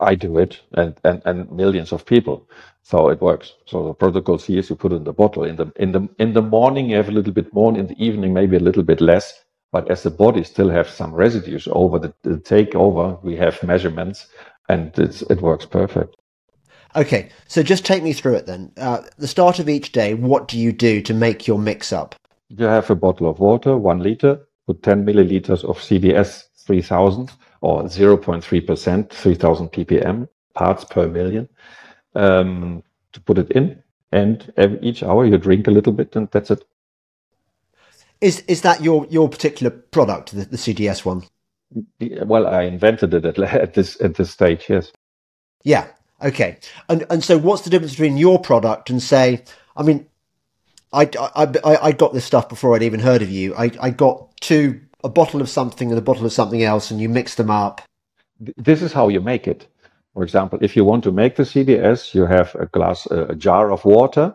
I 0.00 0.14
do 0.14 0.38
it, 0.38 0.60
and, 0.74 0.94
and 1.04 1.22
and 1.24 1.50
millions 1.52 1.92
of 1.92 2.04
people. 2.06 2.48
So 2.82 3.08
it 3.08 3.20
works. 3.22 3.54
So 3.66 3.88
the 3.88 3.94
protocol 3.94 4.38
here 4.38 4.58
is 4.60 4.70
you 4.70 4.76
put 4.76 4.92
it 4.92 4.96
in 4.96 5.04
the 5.04 5.12
bottle. 5.12 5.44
In 5.44 5.56
the 5.56 5.72
in 5.76 5.92
the 5.92 6.08
in 6.18 6.34
the 6.34 6.42
morning 6.42 6.90
you 6.90 6.96
have 6.96 7.08
a 7.08 7.12
little 7.12 7.32
bit 7.32 7.52
more. 7.54 7.76
In 7.76 7.86
the 7.86 8.04
evening 8.04 8.34
maybe 8.34 8.56
a 8.56 8.60
little 8.60 8.82
bit 8.84 9.00
less. 9.00 9.44
But 9.72 9.90
as 9.90 10.02
the 10.04 10.10
body 10.10 10.44
still 10.44 10.70
have 10.70 10.88
some 10.88 11.12
residues 11.14 11.68
over 11.72 11.98
the, 11.98 12.14
the 12.22 12.36
takeover, 12.38 13.22
we 13.24 13.36
have 13.36 13.62
measurements, 13.64 14.28
and 14.68 14.96
it's, 14.98 15.22
it 15.22 15.42
works 15.42 15.66
perfect. 15.66 16.16
Okay, 16.96 17.28
so 17.46 17.62
just 17.62 17.84
take 17.84 18.02
me 18.02 18.12
through 18.12 18.34
it 18.34 18.46
then. 18.46 18.72
Uh, 18.76 19.02
the 19.18 19.28
start 19.28 19.58
of 19.58 19.68
each 19.68 19.92
day, 19.92 20.14
what 20.14 20.48
do 20.48 20.58
you 20.58 20.72
do 20.72 21.02
to 21.02 21.14
make 21.14 21.46
your 21.46 21.58
mix 21.58 21.92
up? 21.92 22.14
You 22.48 22.64
have 22.64 22.90
a 22.90 22.94
bottle 22.94 23.28
of 23.28 23.40
water, 23.40 23.76
one 23.76 24.00
liter, 24.00 24.40
put 24.66 24.82
10 24.82 25.04
milliliters 25.04 25.64
of 25.64 25.78
CDS 25.78 26.44
3000 26.58 27.30
or 27.60 27.82
0.3%, 27.82 29.10
3000 29.10 29.68
ppm, 29.72 30.28
parts 30.54 30.84
per 30.84 31.08
million, 31.08 31.48
um, 32.14 32.82
to 33.12 33.20
put 33.20 33.38
it 33.38 33.50
in. 33.50 33.82
And 34.12 34.50
every, 34.56 34.78
each 34.80 35.02
hour 35.02 35.26
you 35.26 35.36
drink 35.36 35.66
a 35.66 35.70
little 35.70 35.92
bit, 35.92 36.16
and 36.16 36.30
that's 36.30 36.50
it. 36.50 36.64
Is 38.20 38.40
is 38.48 38.62
that 38.62 38.82
your 38.82 39.06
your 39.10 39.28
particular 39.28 39.70
product, 39.70 40.34
the, 40.34 40.46
the 40.46 40.56
CDS 40.56 41.04
one? 41.04 41.24
Well, 42.00 42.46
I 42.46 42.62
invented 42.62 43.12
it 43.12 43.26
at, 43.26 43.38
at 43.38 43.74
this 43.74 44.00
at 44.00 44.14
this 44.14 44.30
stage, 44.30 44.64
yes. 44.68 44.92
Yeah. 45.62 45.88
Okay. 46.22 46.58
And 46.88 47.06
and 47.10 47.22
so, 47.22 47.38
what's 47.38 47.62
the 47.62 47.70
difference 47.70 47.92
between 47.92 48.16
your 48.16 48.40
product 48.40 48.90
and 48.90 49.02
say? 49.02 49.44
I 49.76 49.82
mean, 49.82 50.06
I 50.92 51.02
I 51.18 51.44
I, 51.64 51.76
I 51.88 51.92
got 51.92 52.12
this 52.12 52.24
stuff 52.24 52.48
before 52.48 52.74
I'd 52.74 52.82
even 52.82 53.00
heard 53.00 53.22
of 53.22 53.30
you. 53.30 53.54
I 53.54 53.70
I 53.80 53.90
got 53.90 54.36
two 54.40 54.80
a 55.04 55.08
bottle 55.08 55.40
of 55.40 55.48
something 55.48 55.90
and 55.90 55.98
a 55.98 56.02
bottle 56.02 56.26
of 56.26 56.32
something 56.32 56.62
else, 56.62 56.90
and 56.90 57.00
you 57.00 57.08
mix 57.08 57.36
them 57.36 57.50
up. 57.50 57.82
This 58.56 58.82
is 58.82 58.92
how 58.92 59.08
you 59.08 59.20
make 59.20 59.46
it. 59.46 59.66
For 60.14 60.24
example, 60.24 60.58
if 60.60 60.74
you 60.74 60.84
want 60.84 61.04
to 61.04 61.12
make 61.12 61.36
the 61.36 61.44
CDS, 61.44 62.14
you 62.14 62.26
have 62.26 62.54
a 62.56 62.66
glass, 62.66 63.06
a 63.06 63.34
jar 63.36 63.70
of 63.70 63.84
water, 63.84 64.34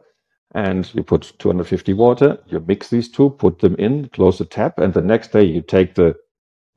and 0.56 0.90
you 0.94 1.04
put 1.04 1.34
250 1.40 1.94
water. 1.94 2.38
You 2.48 2.64
mix 2.66 2.90
these 2.90 3.10
two, 3.10 3.32
put 3.32 3.60
them 3.60 3.76
in, 3.76 4.08
close 4.10 4.38
the 4.38 4.46
tap, 4.46 4.80
and 4.80 4.94
the 4.94 5.02
next 5.02 5.32
day 5.32 5.44
you 5.44 5.62
take 5.62 5.96
the 5.96 6.16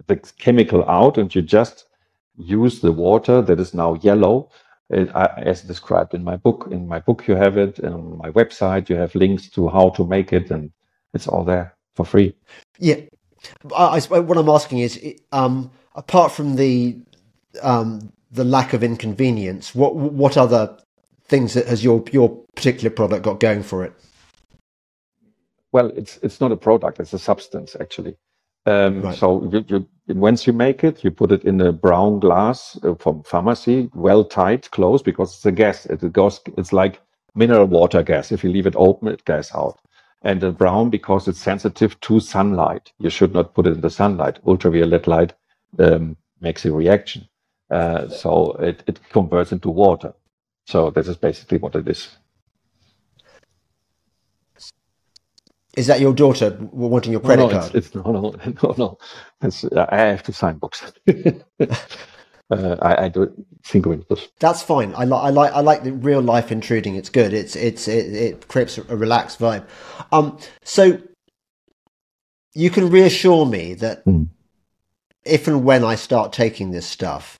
the 0.08 0.16
chemical 0.38 0.84
out, 0.88 1.18
and 1.18 1.34
you 1.34 1.42
just 1.42 1.86
use 2.36 2.80
the 2.80 2.92
water 2.92 3.40
that 3.42 3.60
is 3.60 3.72
now 3.72 3.94
yellow, 3.94 4.50
as 4.90 5.62
described 5.62 6.14
in 6.14 6.24
my 6.24 6.36
book. 6.36 6.68
In 6.70 6.86
my 6.86 7.00
book, 7.00 7.26
you 7.26 7.36
have 7.36 7.56
it. 7.56 7.78
And 7.78 7.94
on 7.94 8.18
my 8.18 8.30
website, 8.30 8.88
you 8.88 8.96
have 8.96 9.14
links 9.14 9.48
to 9.50 9.68
how 9.68 9.90
to 9.90 10.06
make 10.06 10.32
it, 10.32 10.50
and 10.50 10.70
it's 11.14 11.26
all 11.26 11.44
there 11.44 11.74
for 11.94 12.04
free. 12.04 12.34
Yeah. 12.78 13.00
I, 13.76 14.00
I 14.10 14.18
what 14.18 14.38
I'm 14.38 14.48
asking 14.48 14.78
is, 14.78 15.00
um, 15.32 15.70
apart 15.94 16.32
from 16.32 16.56
the 16.56 16.98
um, 17.62 18.12
the 18.30 18.44
lack 18.44 18.72
of 18.72 18.82
inconvenience, 18.82 19.74
what 19.74 19.94
what 19.94 20.36
other 20.36 20.76
things 21.24 21.54
that 21.54 21.66
has 21.66 21.84
your 21.84 22.04
your 22.12 22.28
particular 22.54 22.90
product 22.90 23.24
got 23.24 23.40
going 23.40 23.62
for 23.62 23.84
it? 23.84 23.92
Well, 25.72 25.92
it's 25.96 26.18
it's 26.22 26.40
not 26.40 26.52
a 26.52 26.56
product; 26.56 27.00
it's 27.00 27.12
a 27.12 27.18
substance 27.18 27.76
actually. 27.80 28.16
Um, 28.66 29.02
Right. 29.02 29.16
So 29.16 29.48
you, 29.52 29.64
you, 29.68 29.88
once 30.08 30.46
you 30.46 30.52
make 30.52 30.84
it, 30.84 31.04
you 31.04 31.10
put 31.10 31.32
it 31.32 31.44
in 31.44 31.60
a 31.60 31.72
brown 31.72 32.20
glass 32.20 32.78
uh, 32.84 32.94
from 32.94 33.22
pharmacy, 33.24 33.90
well 33.94 34.24
tight, 34.24 34.70
closed, 34.70 35.04
because 35.04 35.34
it's 35.34 35.46
a 35.46 35.52
gas. 35.52 35.86
It 35.86 36.12
goes. 36.12 36.40
It's 36.56 36.72
like 36.72 37.00
mineral 37.34 37.66
water 37.66 38.02
gas. 38.02 38.32
If 38.32 38.44
you 38.44 38.50
leave 38.50 38.66
it 38.66 38.76
open, 38.76 39.08
it 39.08 39.24
gas 39.24 39.54
out. 39.54 39.80
And 40.22 40.40
the 40.40 40.52
brown 40.52 40.90
because 40.90 41.28
it's 41.28 41.40
sensitive 41.40 42.00
to 42.02 42.20
sunlight. 42.20 42.92
You 42.98 43.10
should 43.10 43.34
not 43.34 43.54
put 43.54 43.66
it 43.66 43.74
in 43.74 43.80
the 43.80 43.90
sunlight. 43.90 44.38
Ultraviolet 44.46 45.06
light 45.06 45.34
um, 45.78 46.16
makes 46.40 46.64
a 46.64 46.72
reaction, 46.72 47.28
uh, 47.70 48.08
so 48.08 48.52
it, 48.54 48.82
it 48.86 49.00
converts 49.10 49.52
into 49.52 49.70
water. 49.70 50.14
So 50.66 50.90
this 50.90 51.08
is 51.08 51.16
basically 51.16 51.58
what 51.58 51.76
it 51.76 51.88
is. 51.88 52.16
Is 55.76 55.86
that 55.88 56.00
your 56.00 56.14
daughter 56.14 56.56
wanting 56.72 57.12
your 57.12 57.20
credit 57.20 57.42
no, 57.42 57.50
card? 57.50 57.74
it's, 57.74 57.86
it's 57.88 57.94
no, 57.94 58.02
no, 58.02 58.34
no, 58.62 58.74
no. 58.78 58.98
It's, 59.42 59.64
I 59.76 59.96
have 59.96 60.22
to 60.24 60.32
sign 60.32 60.58
books. 60.58 60.82
uh, 62.50 62.76
I, 62.80 63.04
I 63.04 63.08
don't 63.08 63.46
think 63.64 63.86
of 63.86 63.92
it. 64.10 64.30
That's 64.40 64.62
fine. 64.62 64.94
I 64.96 65.04
like 65.04 65.22
I 65.24 65.30
like 65.30 65.52
I 65.52 65.60
like 65.60 65.84
the 65.84 65.92
real 65.92 66.22
life 66.22 66.50
intruding. 66.50 66.96
It's 66.96 67.10
good. 67.10 67.32
It's 67.34 67.56
it's 67.56 67.88
it, 67.88 68.14
it 68.14 68.48
creates 68.48 68.78
a 68.78 68.96
relaxed 68.96 69.38
vibe. 69.38 69.66
Um, 70.12 70.38
so 70.64 70.98
you 72.54 72.70
can 72.70 72.88
reassure 72.90 73.44
me 73.46 73.74
that 73.74 74.04
Mm. 74.06 74.28
if 75.24 75.46
and 75.46 75.62
when 75.64 75.84
I 75.84 75.94
start 75.94 76.32
taking 76.32 76.70
this 76.70 76.86
stuff, 76.86 77.36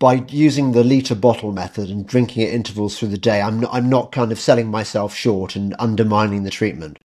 by 0.00 0.24
using 0.28 0.72
the 0.72 0.82
liter 0.84 1.14
bottle 1.14 1.52
method 1.52 1.90
and 1.90 2.06
drinking 2.06 2.42
at 2.44 2.52
intervals 2.52 2.98
through 2.98 3.08
the 3.08 3.18
day, 3.18 3.40
I'm 3.40 3.60
not, 3.60 3.72
I'm 3.72 3.88
not 3.88 4.12
kind 4.12 4.32
of 4.32 4.40
selling 4.40 4.68
myself 4.68 5.14
short 5.14 5.56
and 5.56 5.74
undermining 5.78 6.42
the 6.44 6.50
treatment. 6.50 6.98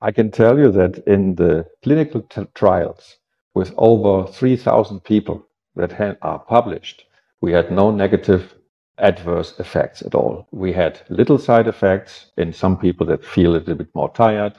I 0.00 0.12
can 0.12 0.30
tell 0.30 0.58
you 0.58 0.70
that 0.72 0.98
in 1.06 1.36
the 1.36 1.66
clinical 1.82 2.22
trials 2.54 3.16
with 3.54 3.72
over 3.78 4.30
3,000 4.30 5.00
people 5.00 5.46
that 5.74 5.92
ha- 5.92 6.16
are 6.22 6.38
published, 6.38 7.04
we 7.40 7.52
had 7.52 7.70
no 7.70 7.90
negative 7.90 8.54
adverse 8.98 9.58
effects 9.58 10.02
at 10.02 10.14
all. 10.14 10.46
We 10.52 10.72
had 10.72 11.00
little 11.08 11.38
side 11.38 11.66
effects 11.66 12.26
in 12.36 12.52
some 12.52 12.78
people 12.78 13.06
that 13.06 13.24
feel 13.24 13.52
a 13.52 13.58
little 13.58 13.74
bit 13.74 13.94
more 13.94 14.12
tired, 14.12 14.54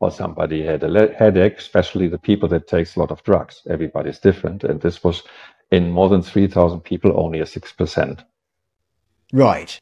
or 0.00 0.10
somebody 0.10 0.64
had 0.64 0.82
a 0.82 1.14
headache, 1.14 1.58
especially 1.58 2.08
the 2.08 2.18
people 2.18 2.48
that 2.48 2.66
takes 2.66 2.96
a 2.96 3.00
lot 3.00 3.10
of 3.10 3.22
drugs. 3.22 3.62
Everybody's 3.68 4.18
different, 4.18 4.64
and 4.64 4.80
this 4.80 5.04
was 5.04 5.22
in 5.70 5.90
more 5.90 6.08
than 6.08 6.22
3,000 6.22 6.80
people, 6.80 7.12
only 7.18 7.40
a 7.40 7.44
6%. 7.44 8.24
Right. 9.32 9.78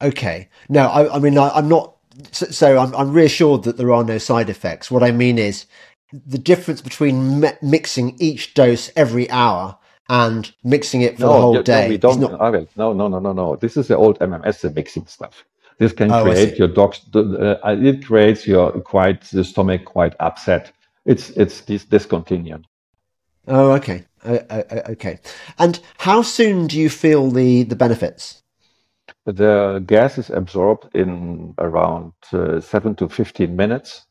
Okay. 0.00 0.48
No, 0.68 0.86
I, 0.86 1.16
I 1.16 1.18
mean, 1.18 1.36
I, 1.36 1.58
am 1.58 1.68
not, 1.68 1.95
so, 2.32 2.46
so 2.46 2.78
I'm, 2.78 2.94
I'm, 2.94 3.12
reassured 3.12 3.64
that 3.64 3.76
there 3.76 3.92
are 3.92 4.04
no 4.04 4.18
side 4.18 4.48
effects. 4.50 4.90
What 4.90 5.02
I 5.02 5.10
mean 5.10 5.38
is 5.38 5.66
the 6.12 6.38
difference 6.38 6.80
between 6.80 7.40
mi- 7.40 7.58
mixing 7.62 8.16
each 8.18 8.54
dose 8.54 8.90
every 8.96 9.30
hour 9.30 9.78
and 10.08 10.52
mixing 10.62 11.02
it 11.02 11.16
for 11.16 11.22
no, 11.22 11.32
the 11.32 11.40
whole 11.40 11.62
day. 11.62 11.82
No, 11.82 11.88
we 11.88 11.98
don't. 11.98 12.20
Not... 12.20 12.52
no, 12.76 12.92
no, 12.92 13.08
no, 13.08 13.18
no, 13.18 13.32
no. 13.32 13.56
This 13.56 13.76
is 13.76 13.88
the 13.88 13.96
old 13.96 14.18
MMS, 14.20 14.60
the 14.60 14.70
mixing 14.70 15.06
stuff. 15.06 15.44
This 15.78 15.92
can 15.92 16.10
oh, 16.10 16.22
create 16.22 16.58
your 16.58 16.68
docs. 16.68 17.00
Uh, 17.14 17.56
it 17.64 18.06
creates 18.06 18.46
your 18.46 18.72
quite 18.80 19.22
the 19.22 19.44
stomach 19.44 19.84
quite 19.84 20.14
upset. 20.20 20.72
It's 21.04 21.30
it's 21.30 21.60
dis- 21.60 21.84
discontinued. 21.84 22.66
Oh, 23.48 23.72
okay. 23.72 24.04
Uh, 24.24 24.38
uh, 24.50 24.82
okay. 24.90 25.20
And 25.58 25.78
how 25.98 26.22
soon 26.22 26.66
do 26.66 26.78
you 26.78 26.90
feel 26.90 27.30
the, 27.30 27.62
the 27.62 27.76
benefits? 27.76 28.42
The 29.26 29.82
gas 29.84 30.18
is 30.18 30.30
absorbed 30.30 30.94
in 30.94 31.54
around 31.58 32.12
uh, 32.32 32.60
7 32.60 32.94
to 32.96 33.08
15 33.08 33.56
minutes, 33.56 34.06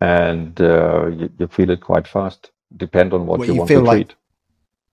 and 0.00 0.58
uh, 0.60 1.08
you, 1.08 1.30
you, 1.38 1.48
feel 1.48 1.70
it 1.70 1.80
quite 1.80 2.06
fast, 2.06 2.52
depend 2.76 3.12
on 3.12 3.26
what 3.26 3.40
you, 3.40 3.46
you, 3.46 3.54
want 3.56 3.68
to 3.68 3.80
like... 3.80 3.96
treat. 3.96 4.14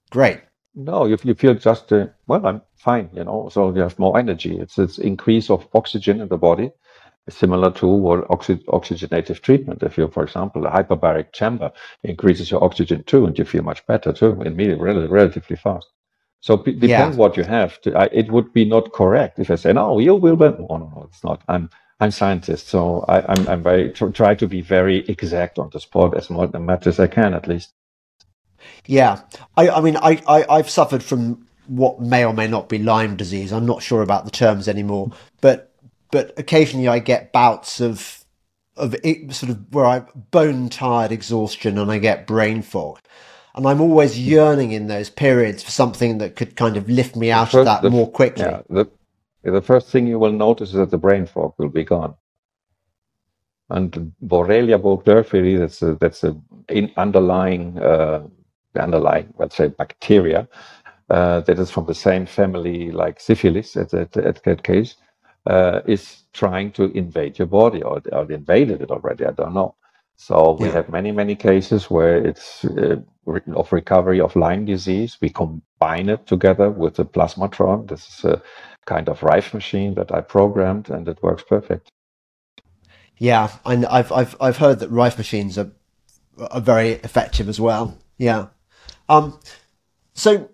Great. 0.10 0.42
No, 0.74 1.06
you, 1.06 1.18
you 1.24 1.36
feel 1.36 1.54
just, 1.54 1.94
uh, 1.94 2.08
well, 2.26 2.46
I'm 2.46 2.62
fine, 2.76 3.10
you 3.14 3.24
know, 3.24 3.50
so 3.52 3.74
you 3.74 3.82
have 3.82 4.00
more 4.00 4.18
energy. 4.18 4.58
It's 4.58 4.76
this 4.76 4.98
increase 4.98 5.50
of 5.52 5.68
oxygen 5.74 6.22
in 6.22 6.28
the 6.28 6.38
body 6.38 6.72
similar 7.30 7.72
to 7.72 7.88
what 7.88 8.30
oxy- 8.30 8.64
oxygenative 8.70 9.42
treatment. 9.42 9.84
If 9.84 9.98
you, 9.98 10.08
for 10.08 10.24
example, 10.24 10.66
a 10.66 10.72
hyperbaric 10.72 11.34
chamber 11.34 11.72
increases 12.04 12.50
your 12.50 12.64
oxygen 12.64 13.04
too, 13.04 13.26
and 13.26 13.38
you 13.38 13.46
feel 13.46 13.64
much 13.64 13.86
better 13.86 14.14
too, 14.14 14.42
immediately, 14.42 15.08
relatively 15.08 15.56
fast. 15.56 15.88
So 16.40 16.58
p- 16.58 16.74
depends 16.74 17.18
yeah. 17.18 17.20
what 17.20 17.38
you 17.38 17.44
have. 17.44 17.80
To, 17.82 17.96
I, 17.98 18.06
it 18.12 18.32
would 18.32 18.54
be 18.54 18.66
not 18.66 18.94
correct 18.94 19.40
if 19.40 19.50
I 19.52 19.56
say, 19.56 19.74
no, 19.74 20.00
you 20.00 20.16
will, 20.16 20.36
but 20.36 20.60
no, 20.60 20.68
no, 20.70 20.78
no, 20.78 21.08
it's 21.10 21.24
not. 21.24 21.42
I'm 21.48 21.70
I'm 22.00 22.12
scientist, 22.12 22.68
so 22.68 23.04
I, 23.08 23.20
am 23.20 23.26
I'm, 23.28 23.48
I'm 23.48 23.64
very 23.64 23.92
tr- 23.92 24.10
try 24.10 24.36
to 24.36 24.48
be 24.48 24.62
very 24.62 25.00
exact 25.08 25.58
on 25.58 25.72
the 25.74 25.80
spot 25.80 26.16
as 26.16 26.30
much 26.30 26.86
as 26.86 27.00
I 27.00 27.08
can, 27.08 27.34
at 27.34 27.48
least. 27.48 27.74
Yeah, 28.86 29.22
I, 29.56 29.70
I 29.70 29.82
mean, 29.82 29.98
I, 29.98 30.22
I 30.28 30.46
I've 30.48 30.70
suffered 30.70 31.04
from 31.04 31.48
what 31.68 32.00
may 32.00 32.24
or 32.24 32.34
may 32.34 32.48
not 32.48 32.70
be 32.70 32.78
Lyme 32.78 33.18
disease. 33.18 33.52
I'm 33.52 33.66
not 33.66 33.82
sure 33.82 34.02
about 34.02 34.26
the 34.26 34.32
terms 34.32 34.68
anymore, 34.68 35.12
but 35.42 35.74
but 36.12 36.34
occasionally 36.38 36.88
I 36.88 37.00
get 37.00 37.34
bouts 37.34 37.82
of 37.82 38.24
of 38.76 38.96
it, 39.04 39.34
sort 39.34 39.52
of 39.52 39.74
where 39.74 39.86
I'm 39.86 40.06
bone 40.32 40.70
tired 40.70 41.12
exhaustion 41.12 41.78
and 41.78 41.92
I 41.92 41.98
get 41.98 42.28
brain 42.28 42.62
fog. 42.62 43.00
And 43.58 43.66
I'm 43.66 43.82
always 43.82 44.20
yearning 44.20 44.72
in 44.72 44.86
those 44.86 45.10
periods 45.10 45.64
for 45.64 45.72
something 45.72 46.20
that 46.20 46.36
could 46.36 46.56
kind 46.56 46.78
of 46.78 46.88
lift 46.88 47.16
me 47.16 47.32
out 47.32 47.50
first, 47.50 47.56
of 47.58 47.66
that 47.66 47.82
the, 47.82 47.90
more 47.90 48.10
quickly. 48.10 48.46
Yeah, 48.46 48.62
the, 48.70 48.86
the 49.44 49.64
first 49.64 49.90
thing 49.90 50.06
you 50.06 50.20
will 50.20 50.32
notice 50.32 50.70
is 50.70 50.76
that 50.76 50.92
the 50.92 50.98
brain 51.00 51.26
fog 51.26 51.56
will 51.58 51.70
be 51.70 51.84
gone. 51.84 52.14
And 53.72 54.14
Borrelia 54.24 54.80
burgdorferi, 54.80 55.58
that's 55.58 55.82
a, 55.82 55.96
that's 55.96 56.24
a 56.24 56.38
in 56.70 56.92
underlying, 56.98 57.80
uh, 57.80 58.28
underlying, 58.80 59.34
let's 59.40 59.56
say, 59.56 59.70
bacteria 59.70 60.48
uh, 61.10 61.42
that 61.42 61.58
is 61.58 61.72
from 61.72 61.88
the 61.88 61.96
same 61.96 62.28
family 62.28 62.92
like 62.92 63.20
syphilis 63.20 63.76
at 63.76 63.90
that, 63.90 64.16
at 64.18 64.44
that 64.44 64.64
case 64.64 64.96
uh, 65.48 65.82
is 65.88 66.24
trying 66.34 66.72
to 66.74 66.92
invade 66.96 67.40
your 67.40 67.48
body 67.48 67.82
or, 67.82 68.02
or 68.12 68.32
invaded 68.32 68.84
it 68.84 68.92
already. 68.92 69.26
I 69.26 69.32
don't 69.32 69.56
know. 69.56 69.76
So 70.16 70.58
we 70.60 70.68
yeah. 70.68 70.74
have 70.74 70.90
many, 70.90 71.12
many 71.12 71.36
cases 71.36 71.90
where 71.90 72.18
it's 72.18 72.66
uh, 72.66 72.98
of 73.28 73.72
recovery 73.72 74.22
of 74.22 74.36
Lyme 74.36 74.66
disease. 74.66 75.18
We 75.22 75.30
combine 75.30 76.10
it 76.10 76.28
together 76.28 76.70
with 76.70 76.96
the 76.96 77.06
plasmatron. 77.06 77.88
This 77.88 78.08
is 78.08 78.26
a 78.26 78.42
kind 78.86 79.10
of 79.10 79.24
Rife 79.24 79.54
machine 79.54 79.96
that 79.96 80.12
I 80.12 80.22
programmed, 80.22 80.90
and 80.90 81.08
it 81.08 81.22
works 81.22 81.44
perfect. 81.44 81.92
Yeah, 83.18 83.52
and 83.66 83.86
I've 83.86 84.12
I've 84.12 84.36
I've 84.40 84.58
heard 84.58 84.80
that 84.80 84.90
Rife 84.90 85.18
machines 85.18 85.58
are 85.58 85.72
are 86.40 86.62
very 86.62 86.92
effective 86.92 87.50
as 87.50 87.60
well. 87.60 87.98
Yeah. 88.18 88.48
Um. 89.10 89.40
So 90.14 90.50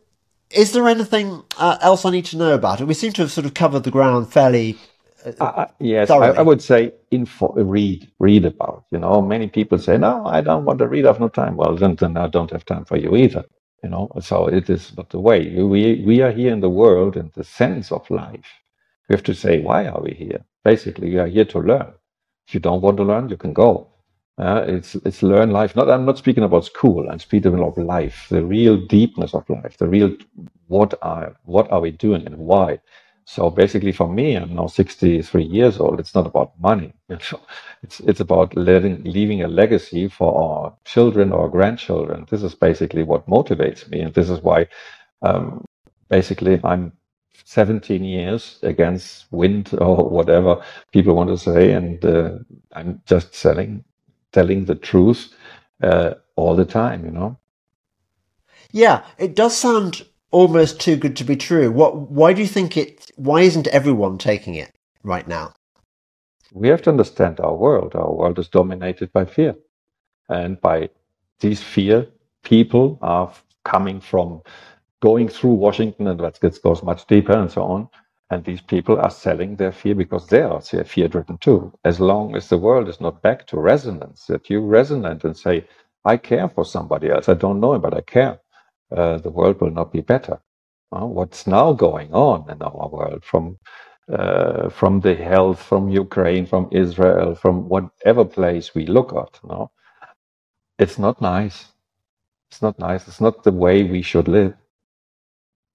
is 0.50 0.72
there 0.72 0.88
anything 0.88 1.44
uh, 1.58 1.78
else 1.82 2.06
I 2.06 2.12
need 2.12 2.26
to 2.26 2.38
know 2.38 2.54
about 2.54 2.80
it? 2.80 2.86
We 2.86 2.94
seem 2.94 3.12
to 3.14 3.24
have 3.24 3.32
sort 3.32 3.46
of 3.46 3.54
covered 3.54 3.84
the 3.84 3.92
ground 3.92 4.32
fairly. 4.32 4.78
Uh, 5.26 5.68
yes, 5.80 6.10
I, 6.12 6.30
I, 6.30 6.42
would 6.44 6.62
say 6.62 6.94
info, 7.12 7.54
read, 7.54 8.12
read 8.20 8.46
about. 8.46 8.86
You 8.92 9.00
know, 9.00 9.22
many 9.22 9.48
people 9.48 9.78
say, 9.80 9.98
"No, 9.98 10.26
I 10.26 10.42
don't 10.42 10.66
want 10.66 10.80
to 10.80 10.88
read. 10.88 11.06
I've 11.06 11.20
no 11.20 11.30
time." 11.30 11.58
Well, 11.58 11.76
then, 11.78 11.96
then 11.96 12.18
I 12.18 12.28
don't 12.28 12.52
have 12.52 12.66
time 12.66 12.86
for 12.86 12.98
you 12.98 13.16
either. 13.16 13.46
You 13.84 13.90
know, 13.90 14.10
so 14.22 14.48
it 14.48 14.70
is 14.70 14.96
not 14.98 15.10
the 15.12 15.20
way. 15.20 15.50
We 15.62 16.04
we 16.06 16.22
are 16.22 16.32
here 16.32 16.54
in 16.54 16.62
the 16.62 16.70
world 16.70 17.18
in 17.18 17.32
the 17.36 17.44
sense 17.44 17.92
of 17.92 18.10
life. 18.10 18.48
We 19.10 19.14
have 19.16 19.24
to 19.26 19.36
say, 19.36 19.62
why 19.62 19.88
are 19.88 20.02
we 20.02 20.12
here? 20.14 20.46
Basically, 20.66 21.10
we 21.12 21.20
are 21.20 21.28
here 21.28 21.46
to 21.46 21.60
learn. 21.60 21.94
If 22.48 22.56
you 22.56 22.60
don't 22.62 22.82
want 22.82 22.98
to 22.98 23.04
learn, 23.04 23.30
you 23.30 23.38
can 23.38 23.54
go. 23.54 23.90
Uh, 24.38 24.66
it's 24.68 24.96
it's 24.96 25.24
learn 25.24 25.52
life. 25.52 25.76
Not 25.76 25.90
I'm 25.90 26.06
not 26.06 26.18
speaking 26.18 26.44
about 26.44 26.66
school. 26.66 27.10
I'm 27.10 27.20
speaking 27.20 27.54
about 27.54 27.78
life, 27.78 28.28
the 28.30 28.44
real 28.46 28.78
deepness 28.88 29.34
of 29.36 29.50
life, 29.50 29.78
the 29.78 29.88
real 29.88 30.16
what 30.68 30.96
are 31.02 31.36
what 31.46 31.72
are 31.72 31.82
we 31.82 31.92
doing 31.92 32.26
and 32.28 32.38
why. 32.38 32.80
So 33.26 33.50
basically, 33.50 33.92
for 33.92 34.10
me, 34.10 34.36
I'm 34.36 34.54
now 34.56 34.68
63 34.68 35.44
years 35.44 35.80
old. 35.80 36.00
It's 36.00 36.16
not 36.16 36.28
about 36.28 36.60
money. 36.60 36.94
It's 37.84 38.00
it's 38.00 38.22
about 38.22 38.56
letting 38.56 39.04
leaving 39.04 39.44
a 39.44 39.48
legacy 39.48 40.08
for 40.08 40.32
our 40.42 40.74
children 40.86 41.34
or 41.34 41.50
grandchildren. 41.50 42.26
This 42.30 42.44
is 42.44 42.56
basically 42.56 43.04
what 43.04 43.28
motivates 43.28 43.90
me, 43.90 44.00
and 44.00 44.14
this 44.14 44.30
is 44.30 44.42
why, 44.42 44.68
um, 45.22 45.66
basically, 46.10 46.62
I'm 46.64 46.94
17 47.44 48.04
years 48.06 48.60
against 48.64 49.26
wind 49.32 49.72
or 49.82 50.10
whatever 50.10 50.64
people 50.94 51.16
want 51.16 51.30
to 51.30 51.38
say, 51.38 51.74
and 51.74 52.04
uh, 52.06 52.40
I'm 52.72 53.02
just 53.06 53.36
selling 53.36 53.84
telling 54.32 54.66
the 54.66 54.76
truth 54.76 55.34
uh, 55.84 56.16
all 56.36 56.56
the 56.56 56.66
time, 56.66 57.06
you 57.06 57.12
know? 57.12 57.38
Yeah, 58.72 59.06
it 59.18 59.36
does 59.36 59.56
sound 59.56 60.06
almost 60.34 60.82
too 60.82 60.98
good 60.98 61.18
to 61.18 61.26
be 61.26 61.38
true. 61.38 61.72
What? 61.72 62.12
Why 62.12 62.34
do 62.34 62.42
you 62.42 62.48
think 62.50 62.78
it? 62.78 63.12
Why 63.18 63.42
isn't 63.42 63.68
everyone 63.68 64.20
taking 64.20 64.56
it 64.56 64.72
right 65.04 65.28
now? 65.28 65.54
We 66.54 66.70
have 66.70 66.84
to 66.84 66.92
understand 66.92 67.40
our 67.40 67.56
world. 67.56 67.96
Our 67.96 68.14
world 68.14 68.40
is 68.40 68.50
dominated 68.50 69.14
by 69.14 69.26
fear, 69.26 69.56
and 70.30 70.62
by 70.62 70.90
these 71.42 71.64
fear, 71.64 72.08
people 72.44 73.00
are 73.02 73.34
coming 73.66 74.02
from 74.02 74.42
going 75.02 75.30
through 75.30 75.54
Washington, 75.54 76.08
and 76.08 76.22
let's 76.22 76.40
that 76.40 76.62
goes 76.64 76.84
much 76.84 77.08
deeper, 77.08 77.34
and 77.34 77.52
so 77.52 77.64
on. 77.64 77.90
And 78.32 78.44
these 78.46 78.62
people 78.62 79.00
are 79.00 79.12
selling 79.12 79.58
their 79.58 79.72
fear 79.72 79.96
because 79.96 80.28
they 80.28 80.42
are 80.42 80.62
fear 80.62 81.08
driven 81.08 81.38
too. 81.40 81.74
As 81.86 82.00
long 82.00 82.36
as 82.36 82.50
the 82.50 82.58
world 82.58 82.90
is 82.90 83.02
not 83.02 83.22
back 83.22 83.48
to 83.48 83.60
resonance, 83.60 84.26
that 84.28 84.50
you 84.50 84.62
resonate 84.62 85.24
and 85.24 85.38
say, 85.38 85.66
I 86.06 86.18
care 86.18 86.50
for 86.50 86.66
somebody 86.66 87.10
else. 87.12 87.30
I 87.30 87.36
don't 87.36 87.60
know 87.62 87.76
him, 87.76 87.82
but 87.82 87.96
I 87.96 88.02
care. 88.02 88.40
Uh, 88.94 89.18
the 89.20 89.32
world 89.32 89.62
will 89.62 89.72
not 89.72 89.91
be 89.94 90.02
better. 90.02 90.39
Uh, 90.91 91.06
what's 91.06 91.48
now 91.48 91.74
going 91.74 92.14
on 92.14 92.50
in 92.50 92.62
our 92.62 92.89
world 92.89 93.24
from 93.26 93.58
uh, 94.12 94.70
from 94.70 95.00
the 95.02 95.16
health, 95.16 95.62
from 95.62 95.89
Ukraine, 95.89 96.46
from 96.46 96.70
Israel, 96.72 97.36
from 97.36 97.70
whatever 97.70 98.26
place 98.26 98.76
we 98.76 98.86
look 98.88 99.14
at, 99.16 99.39
no, 99.44 99.72
it's 100.80 101.00
not 101.00 101.22
nice. 101.22 101.66
It's 102.52 102.62
not 102.62 102.80
nice. 102.80 103.08
It's 103.08 103.22
not 103.22 103.44
the 103.44 103.52
way 103.52 103.84
we 103.84 104.02
should 104.02 104.28
live. 104.28 104.56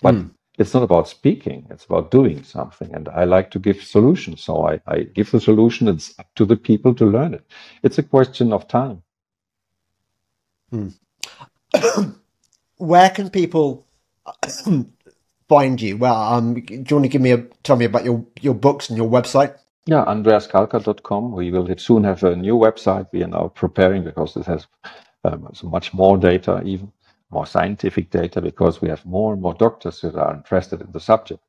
But 0.02 0.14
mm 0.16 0.30
it's 0.58 0.74
not 0.74 0.82
about 0.82 1.08
speaking, 1.08 1.66
it's 1.70 1.84
about 1.84 2.10
doing 2.10 2.42
something. 2.42 2.92
And 2.94 3.08
I 3.08 3.24
like 3.24 3.50
to 3.52 3.60
give 3.60 3.82
solutions. 3.82 4.42
So 4.42 4.66
I, 4.68 4.80
I 4.88 5.04
give 5.04 5.30
the 5.30 5.40
solution, 5.40 5.88
it's 5.88 6.18
up 6.18 6.26
to 6.34 6.44
the 6.44 6.56
people 6.56 6.94
to 6.96 7.06
learn 7.06 7.34
it. 7.34 7.44
It's 7.84 7.98
a 7.98 8.02
question 8.02 8.52
of 8.52 8.68
time. 8.68 9.02
Hmm. 10.70 10.88
Where 12.78 13.10
can 13.10 13.30
people 13.30 13.86
find 15.48 15.80
you? 15.80 15.96
Well, 15.96 16.16
um, 16.16 16.54
do 16.54 16.74
you 16.74 16.96
want 16.96 17.04
to 17.04 17.08
give 17.08 17.20
me 17.20 17.32
a 17.32 17.38
tell 17.62 17.76
me 17.76 17.84
about 17.84 18.04
your 18.04 18.24
your 18.40 18.54
books 18.54 18.88
and 18.88 18.96
your 18.96 19.10
website? 19.10 19.56
Yeah, 19.86 20.04
andreaskalcker.com. 20.04 21.32
We 21.32 21.50
will 21.50 21.68
soon 21.78 22.04
have 22.04 22.22
a 22.22 22.36
new 22.36 22.54
website. 22.54 23.08
We 23.12 23.22
are 23.22 23.28
now 23.28 23.48
preparing 23.48 24.04
because 24.04 24.36
it 24.36 24.46
has 24.46 24.66
um, 25.24 25.48
so 25.54 25.68
much 25.68 25.94
more 25.94 26.16
data 26.18 26.62
even 26.64 26.92
more 27.30 27.46
scientific 27.46 28.10
data 28.10 28.40
because 28.40 28.80
we 28.80 28.88
have 28.88 29.04
more 29.04 29.32
and 29.32 29.42
more 29.42 29.54
doctors 29.54 30.00
that 30.00 30.14
are 30.14 30.34
interested 30.34 30.80
in 30.80 30.92
the 30.92 31.00
subject. 31.00 31.42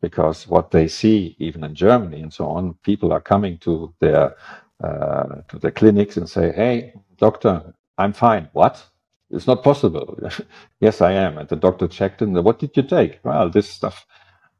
Because 0.00 0.46
what 0.46 0.70
they 0.70 0.88
see, 0.88 1.36
even 1.38 1.64
in 1.64 1.74
Germany 1.74 2.20
and 2.20 2.32
so 2.32 2.46
on, 2.46 2.74
people 2.82 3.12
are 3.12 3.20
coming 3.20 3.58
to 3.58 3.92
their 4.00 4.36
uh, 4.82 5.40
to 5.48 5.58
the 5.58 5.70
clinics 5.70 6.18
and 6.18 6.28
say, 6.28 6.52
"Hey, 6.52 6.92
doctor, 7.16 7.74
I'm 7.96 8.12
fine." 8.12 8.48
What? 8.52 8.84
It's 9.30 9.46
not 9.46 9.64
possible. 9.64 10.18
yes, 10.80 11.00
I 11.02 11.12
am. 11.12 11.38
And 11.38 11.48
the 11.48 11.56
doctor 11.56 11.88
checked 11.88 12.22
and 12.22 12.44
what 12.44 12.58
did 12.60 12.76
you 12.76 12.84
take? 12.84 13.20
Well, 13.24 13.50
this 13.50 13.70
stuff. 13.70 14.06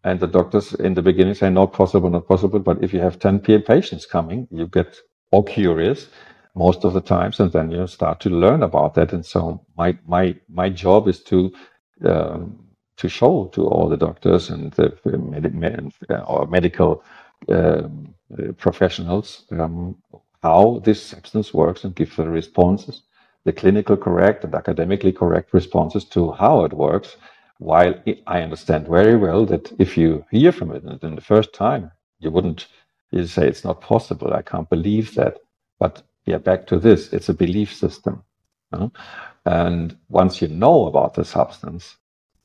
And 0.05 0.21
the 0.21 0.29
doctors 0.29 0.75
in 0.75 0.95
the 0.95 1.03
beginning 1.03 1.35
say, 1.35 1.51
not 1.51 1.73
possible, 1.73 2.11
not 2.11 2.29
possible. 2.29 2.61
But 2.61 2.83
if 2.83 2.93
you 2.95 3.01
have 3.01 3.19
10 3.19 3.41
patients 3.41 4.07
coming, 4.07 4.49
you 4.51 4.67
get 4.69 4.97
all 5.33 5.43
curious 5.43 6.09
most 6.55 6.85
of 6.85 6.95
the 6.95 7.01
times, 7.03 7.41
and 7.41 7.53
then 7.53 7.71
you 7.71 7.87
start 7.87 8.21
to 8.21 8.31
learn 8.31 8.62
about 8.62 8.95
that. 8.95 9.12
And 9.12 9.27
so 9.27 9.64
my 9.77 9.99
my 10.07 10.37
my 10.49 10.71
job 10.71 11.09
is 11.09 11.23
to 11.25 11.53
um, 12.05 12.59
to 12.99 13.09
show 13.09 13.47
to 13.55 13.67
all 13.67 13.89
the 13.89 13.97
doctors 13.99 14.51
and 14.51 14.73
the 14.73 14.97
med- 15.05 15.93
or 16.27 16.47
medical 16.47 17.05
um, 17.49 18.14
professionals 18.59 19.45
um, 19.53 19.97
how 20.43 20.81
this 20.85 21.03
substance 21.03 21.55
works 21.55 21.85
and 21.85 21.95
give 21.95 22.17
the 22.17 22.29
responses, 22.29 23.03
the 23.47 23.53
clinical 23.53 23.97
correct 23.97 24.45
and 24.45 24.55
academically 24.55 25.13
correct 25.13 25.55
responses 25.55 26.05
to 26.05 26.33
how 26.33 26.65
it 26.65 26.73
works. 26.73 27.17
While 27.59 27.95
I 28.27 28.43
understand 28.43 28.89
very 28.89 29.17
well 29.17 29.47
that 29.47 29.73
if 29.79 29.97
you 29.97 30.27
hear 30.31 30.53
from 30.53 30.73
it 30.73 30.83
in 31.03 31.15
the 31.15 31.23
first 31.23 31.55
time, 31.55 31.93
you 32.19 32.31
wouldn't 32.31 32.67
you 33.13 33.25
say 33.27 33.47
it's 33.47 33.65
not 33.65 33.81
possible. 33.81 34.35
I 34.35 34.43
can't 34.43 34.69
believe 34.69 35.15
that. 35.15 35.39
But 35.79 36.03
yeah, 36.27 36.39
back 36.39 36.67
to 36.67 36.79
this, 36.79 37.13
it's 37.13 37.29
a 37.29 37.35
belief 37.35 37.73
system. 37.73 38.25
You 38.73 38.79
know? 38.79 38.93
And 39.47 39.97
once 40.09 40.43
you 40.43 40.49
know 40.49 40.87
about 40.87 41.15
the 41.15 41.25
substance, 41.25 41.97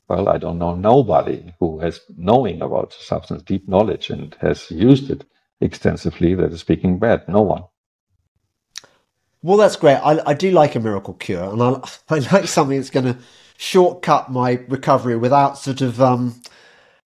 well, 0.08 0.28
I 0.28 0.38
don't 0.38 0.58
know 0.58 0.76
nobody 0.76 1.52
who 1.58 1.80
has 1.80 2.00
knowing 2.16 2.62
about 2.62 2.90
the 2.90 3.04
substance, 3.04 3.42
deep 3.42 3.68
knowledge, 3.68 4.08
and 4.08 4.36
has 4.40 4.70
used 4.70 5.10
it 5.10 5.24
extensively 5.60 6.34
that 6.36 6.52
is 6.52 6.60
speaking 6.60 7.00
bad. 7.00 7.28
No 7.28 7.42
one. 7.42 7.64
Well, 9.42 9.56
that's 9.56 9.76
great. 9.76 9.96
I, 9.96 10.20
I 10.24 10.34
do 10.34 10.52
like 10.52 10.76
a 10.76 10.80
miracle 10.80 11.14
cure, 11.14 11.52
and 11.52 11.62
I, 11.62 11.80
I 12.08 12.18
like 12.32 12.46
something 12.46 12.78
that's 12.78 12.90
going 12.90 13.06
to 13.06 13.18
shortcut 13.56 14.30
my 14.30 14.60
recovery 14.68 15.16
without 15.16 15.58
sort 15.58 15.80
of 15.80 16.00
um, 16.00 16.40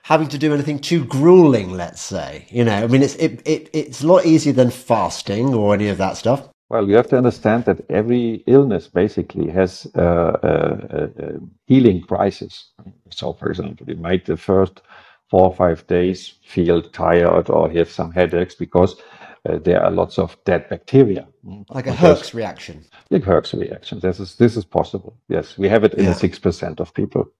having 0.03 0.29
to 0.29 0.39
do 0.39 0.53
anything 0.53 0.79
too 0.79 1.05
grueling. 1.05 1.73
Let's 1.73 2.03
say, 2.03 2.47
you 2.51 2.65
know, 2.65 2.77
I 2.77 2.87
mean, 2.87 3.03
it's 3.03 3.15
it, 3.17 3.41
it 3.47 3.71
it's 3.73 4.03
a 4.03 4.07
lot 4.07 4.27
easier 4.27 4.53
than 4.53 4.71
fasting 4.71 5.55
or 5.55 5.75
any 5.75 5.89
of 5.89 5.99
that 5.99 6.19
stuff. 6.19 6.49
Well, 6.69 6.89
you 6.89 6.97
have 6.97 7.09
to 7.09 7.17
understand 7.17 7.65
that 7.67 7.89
every 7.91 8.43
illness 8.47 8.89
basically 8.89 9.51
has 9.53 9.87
a, 9.95 10.03
a, 10.03 11.25
a 11.25 11.41
healing 11.67 12.03
crisis. 12.03 12.71
So, 13.11 13.33
for 13.35 13.49
example, 13.49 13.89
you 13.89 13.95
might 13.95 14.27
the 14.27 14.37
first 14.37 14.83
four 15.31 15.43
or 15.43 15.55
five 15.55 15.87
days 15.87 16.35
feel 16.43 16.83
tired 16.83 17.51
or 17.51 17.71
have 17.71 17.91
some 17.91 18.11
headaches 18.11 18.57
because 18.57 19.01
uh, 19.49 19.59
there 19.59 19.83
are 19.83 19.91
lots 19.91 20.19
of 20.19 20.37
dead 20.45 20.69
bacteria. 20.69 21.27
Like 21.71 21.87
a 21.87 21.93
Herx 21.93 22.35
reaction. 22.35 22.85
Like 23.11 23.23
Herx 23.23 23.59
reaction. 23.59 24.01
This 24.01 24.21
is 24.21 24.37
this 24.37 24.57
is 24.57 24.65
possible. 24.65 25.17
Yes, 25.29 25.57
we 25.57 25.69
have 25.69 25.85
it 25.85 25.95
in 25.95 26.15
six 26.15 26.39
percent 26.39 26.81
of 26.81 26.93
people. 26.95 27.31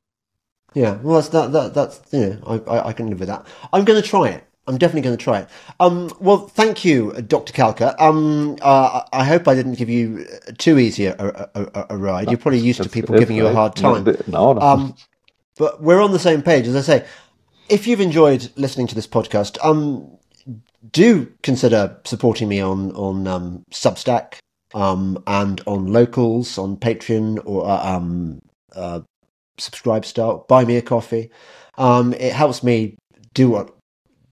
Yeah, 0.75 0.97
well, 0.97 1.17
that's 1.17 1.29
that, 1.31 1.53
that 1.53 1.75
that's 1.75 2.01
you 2.13 2.41
know 2.45 2.63
I, 2.69 2.77
I, 2.77 2.89
I 2.89 2.93
can 2.93 3.09
live 3.09 3.21
with 3.21 3.29
that. 3.29 3.47
I'm 3.73 3.85
going 3.85 4.01
to 4.01 4.07
try 4.07 4.29
it. 4.29 4.45
I'm 4.69 4.79
definitely 4.79 5.03
going 5.03 5.17
to 5.17 5.23
try 5.23 5.41
it. 5.41 5.49
Um, 5.79 6.11
well, 6.19 6.49
thank 6.49 6.85
you, 6.85 7.13
Dr. 7.13 7.53
Kalcker. 7.53 7.95
Um, 8.01 8.57
uh, 8.61 9.03
I 9.13 9.25
hope 9.25 9.47
I 9.47 9.55
didn't 9.55 9.75
give 9.75 9.89
you 9.89 10.27
too 10.59 10.79
easy 10.79 11.07
a, 11.07 11.15
a, 11.15 11.49
a, 11.55 11.87
a 11.91 11.97
ride. 11.97 12.31
You're 12.31 12.39
probably 12.39 12.59
used 12.59 12.83
to 12.83 12.89
people 12.89 13.17
giving 13.17 13.37
you 13.37 13.47
a 13.47 13.53
hard 13.53 13.77
time. 13.77 14.05
No, 14.27 14.53
no. 14.53 14.61
Um, 14.61 14.97
but 15.57 15.81
we're 15.83 16.03
on 16.03 16.11
the 16.11 16.19
same 16.19 16.43
page. 16.43 16.67
As 16.67 16.75
I 16.75 16.81
say, 16.81 17.07
if 17.69 17.87
you've 17.87 18.01
enjoyed 18.01 18.51
listening 18.57 18.89
to 18.89 18.95
this 18.95 19.07
podcast, 19.07 19.57
um, 19.65 20.16
do 20.93 21.33
consider 21.43 21.99
supporting 22.05 22.49
me 22.49 22.61
on 22.61 22.93
on 22.93 23.27
um, 23.27 23.63
Substack 23.73 24.37
um, 24.75 25.23
and 25.27 25.61
on 25.67 25.87
Locals 25.87 26.59
on 26.59 26.77
Patreon 26.77 27.41
or 27.45 27.67
uh, 27.67 27.97
um, 27.97 28.41
uh, 28.75 29.01
Subscribestar. 29.59 30.47
Buy 30.49 30.65
me 30.65 30.77
a 30.77 30.83
coffee. 30.83 31.31
Um, 31.79 32.13
it 32.15 32.33
helps 32.33 32.63
me 32.63 32.97
do 33.35 33.51
what 33.51 33.75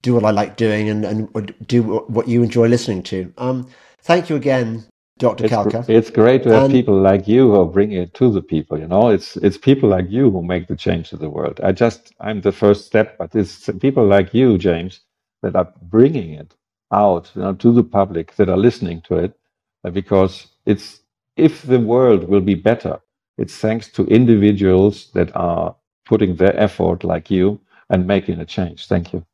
do 0.02 0.14
what 0.14 0.24
I 0.24 0.30
like 0.30 0.56
doing 0.56 0.88
and, 0.88 1.04
and 1.04 1.54
do 1.66 1.82
what 1.82 2.28
you 2.28 2.42
enjoy 2.42 2.68
listening 2.68 3.02
to. 3.04 3.32
Um, 3.38 3.66
thank 4.02 4.28
you 4.28 4.36
again, 4.36 4.84
Dr. 5.18 5.44
It's, 5.44 5.52
Kalcker. 5.52 5.88
It's 5.88 6.10
great 6.10 6.42
to 6.42 6.50
have 6.50 6.64
and, 6.64 6.72
people 6.72 7.00
like 7.00 7.26
you 7.26 7.50
who 7.50 7.64
bring 7.64 7.92
it 7.92 8.12
to 8.14 8.30
the 8.30 8.42
people. 8.42 8.78
You 8.78 8.86
know, 8.86 9.08
it's 9.08 9.36
it's 9.38 9.56
people 9.56 9.88
like 9.88 10.10
you 10.10 10.30
who 10.30 10.42
make 10.42 10.68
the 10.68 10.76
change 10.76 11.08
to 11.10 11.16
the 11.16 11.30
world. 11.30 11.58
I 11.62 11.72
just 11.72 12.12
I'm 12.20 12.42
the 12.42 12.52
first 12.52 12.84
step, 12.86 13.16
but 13.16 13.34
it's 13.34 13.70
people 13.80 14.06
like 14.06 14.34
you, 14.34 14.58
James, 14.58 15.00
that 15.44 15.56
are 15.56 15.72
bringing 15.82 16.32
it 16.32 16.54
out 16.90 17.30
you 17.34 17.42
know, 17.42 17.54
to 17.54 17.72
the 17.72 17.84
public 17.84 18.34
that 18.36 18.48
are 18.48 18.56
listening 18.56 19.00
to 19.02 19.16
it, 19.16 19.38
uh, 19.84 19.90
because 19.90 20.48
it's 20.66 21.00
if 21.36 21.62
the 21.62 21.80
world 21.80 22.28
will 22.28 22.40
be 22.40 22.54
better, 22.54 23.00
it's 23.36 23.56
thanks 23.56 23.88
to 23.88 24.06
individuals 24.06 25.10
that 25.12 25.34
are 25.36 25.74
putting 26.04 26.36
their 26.36 26.58
effort 26.58 27.04
like 27.04 27.30
you 27.30 27.60
and 27.90 28.06
making 28.06 28.40
a 28.40 28.44
change. 28.44 28.86
Thank 28.86 29.12
you. 29.12 29.24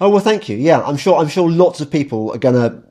Oh 0.00 0.10
well, 0.10 0.20
thank 0.20 0.48
you. 0.48 0.56
Yeah, 0.56 0.82
I'm 0.82 0.96
sure. 0.96 1.16
I'm 1.16 1.28
sure 1.28 1.50
lots 1.50 1.80
of 1.80 1.90
people 1.90 2.32
are 2.32 2.38
going 2.38 2.54
to 2.54 2.82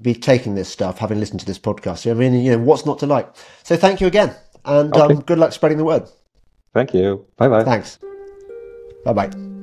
be 0.00 0.14
taking 0.14 0.54
this 0.54 0.68
stuff, 0.68 0.98
having 0.98 1.20
listened 1.20 1.40
to 1.40 1.46
this 1.46 1.58
podcast. 1.58 2.10
I 2.10 2.14
mean, 2.14 2.34
you 2.34 2.52
know, 2.52 2.58
what's 2.58 2.86
not 2.86 2.98
to 3.00 3.06
like? 3.06 3.28
So 3.62 3.76
thank 3.76 4.00
you 4.00 4.06
again, 4.06 4.34
and 4.64 4.92
okay. 4.94 5.14
um, 5.14 5.20
good 5.20 5.38
luck 5.38 5.52
spreading 5.52 5.78
the 5.78 5.84
word. 5.84 6.08
Thank 6.72 6.94
you. 6.94 7.26
Bye 7.36 7.48
bye. 7.48 7.64
Thanks. 7.64 7.98
Bye 9.04 9.12
bye. 9.12 9.53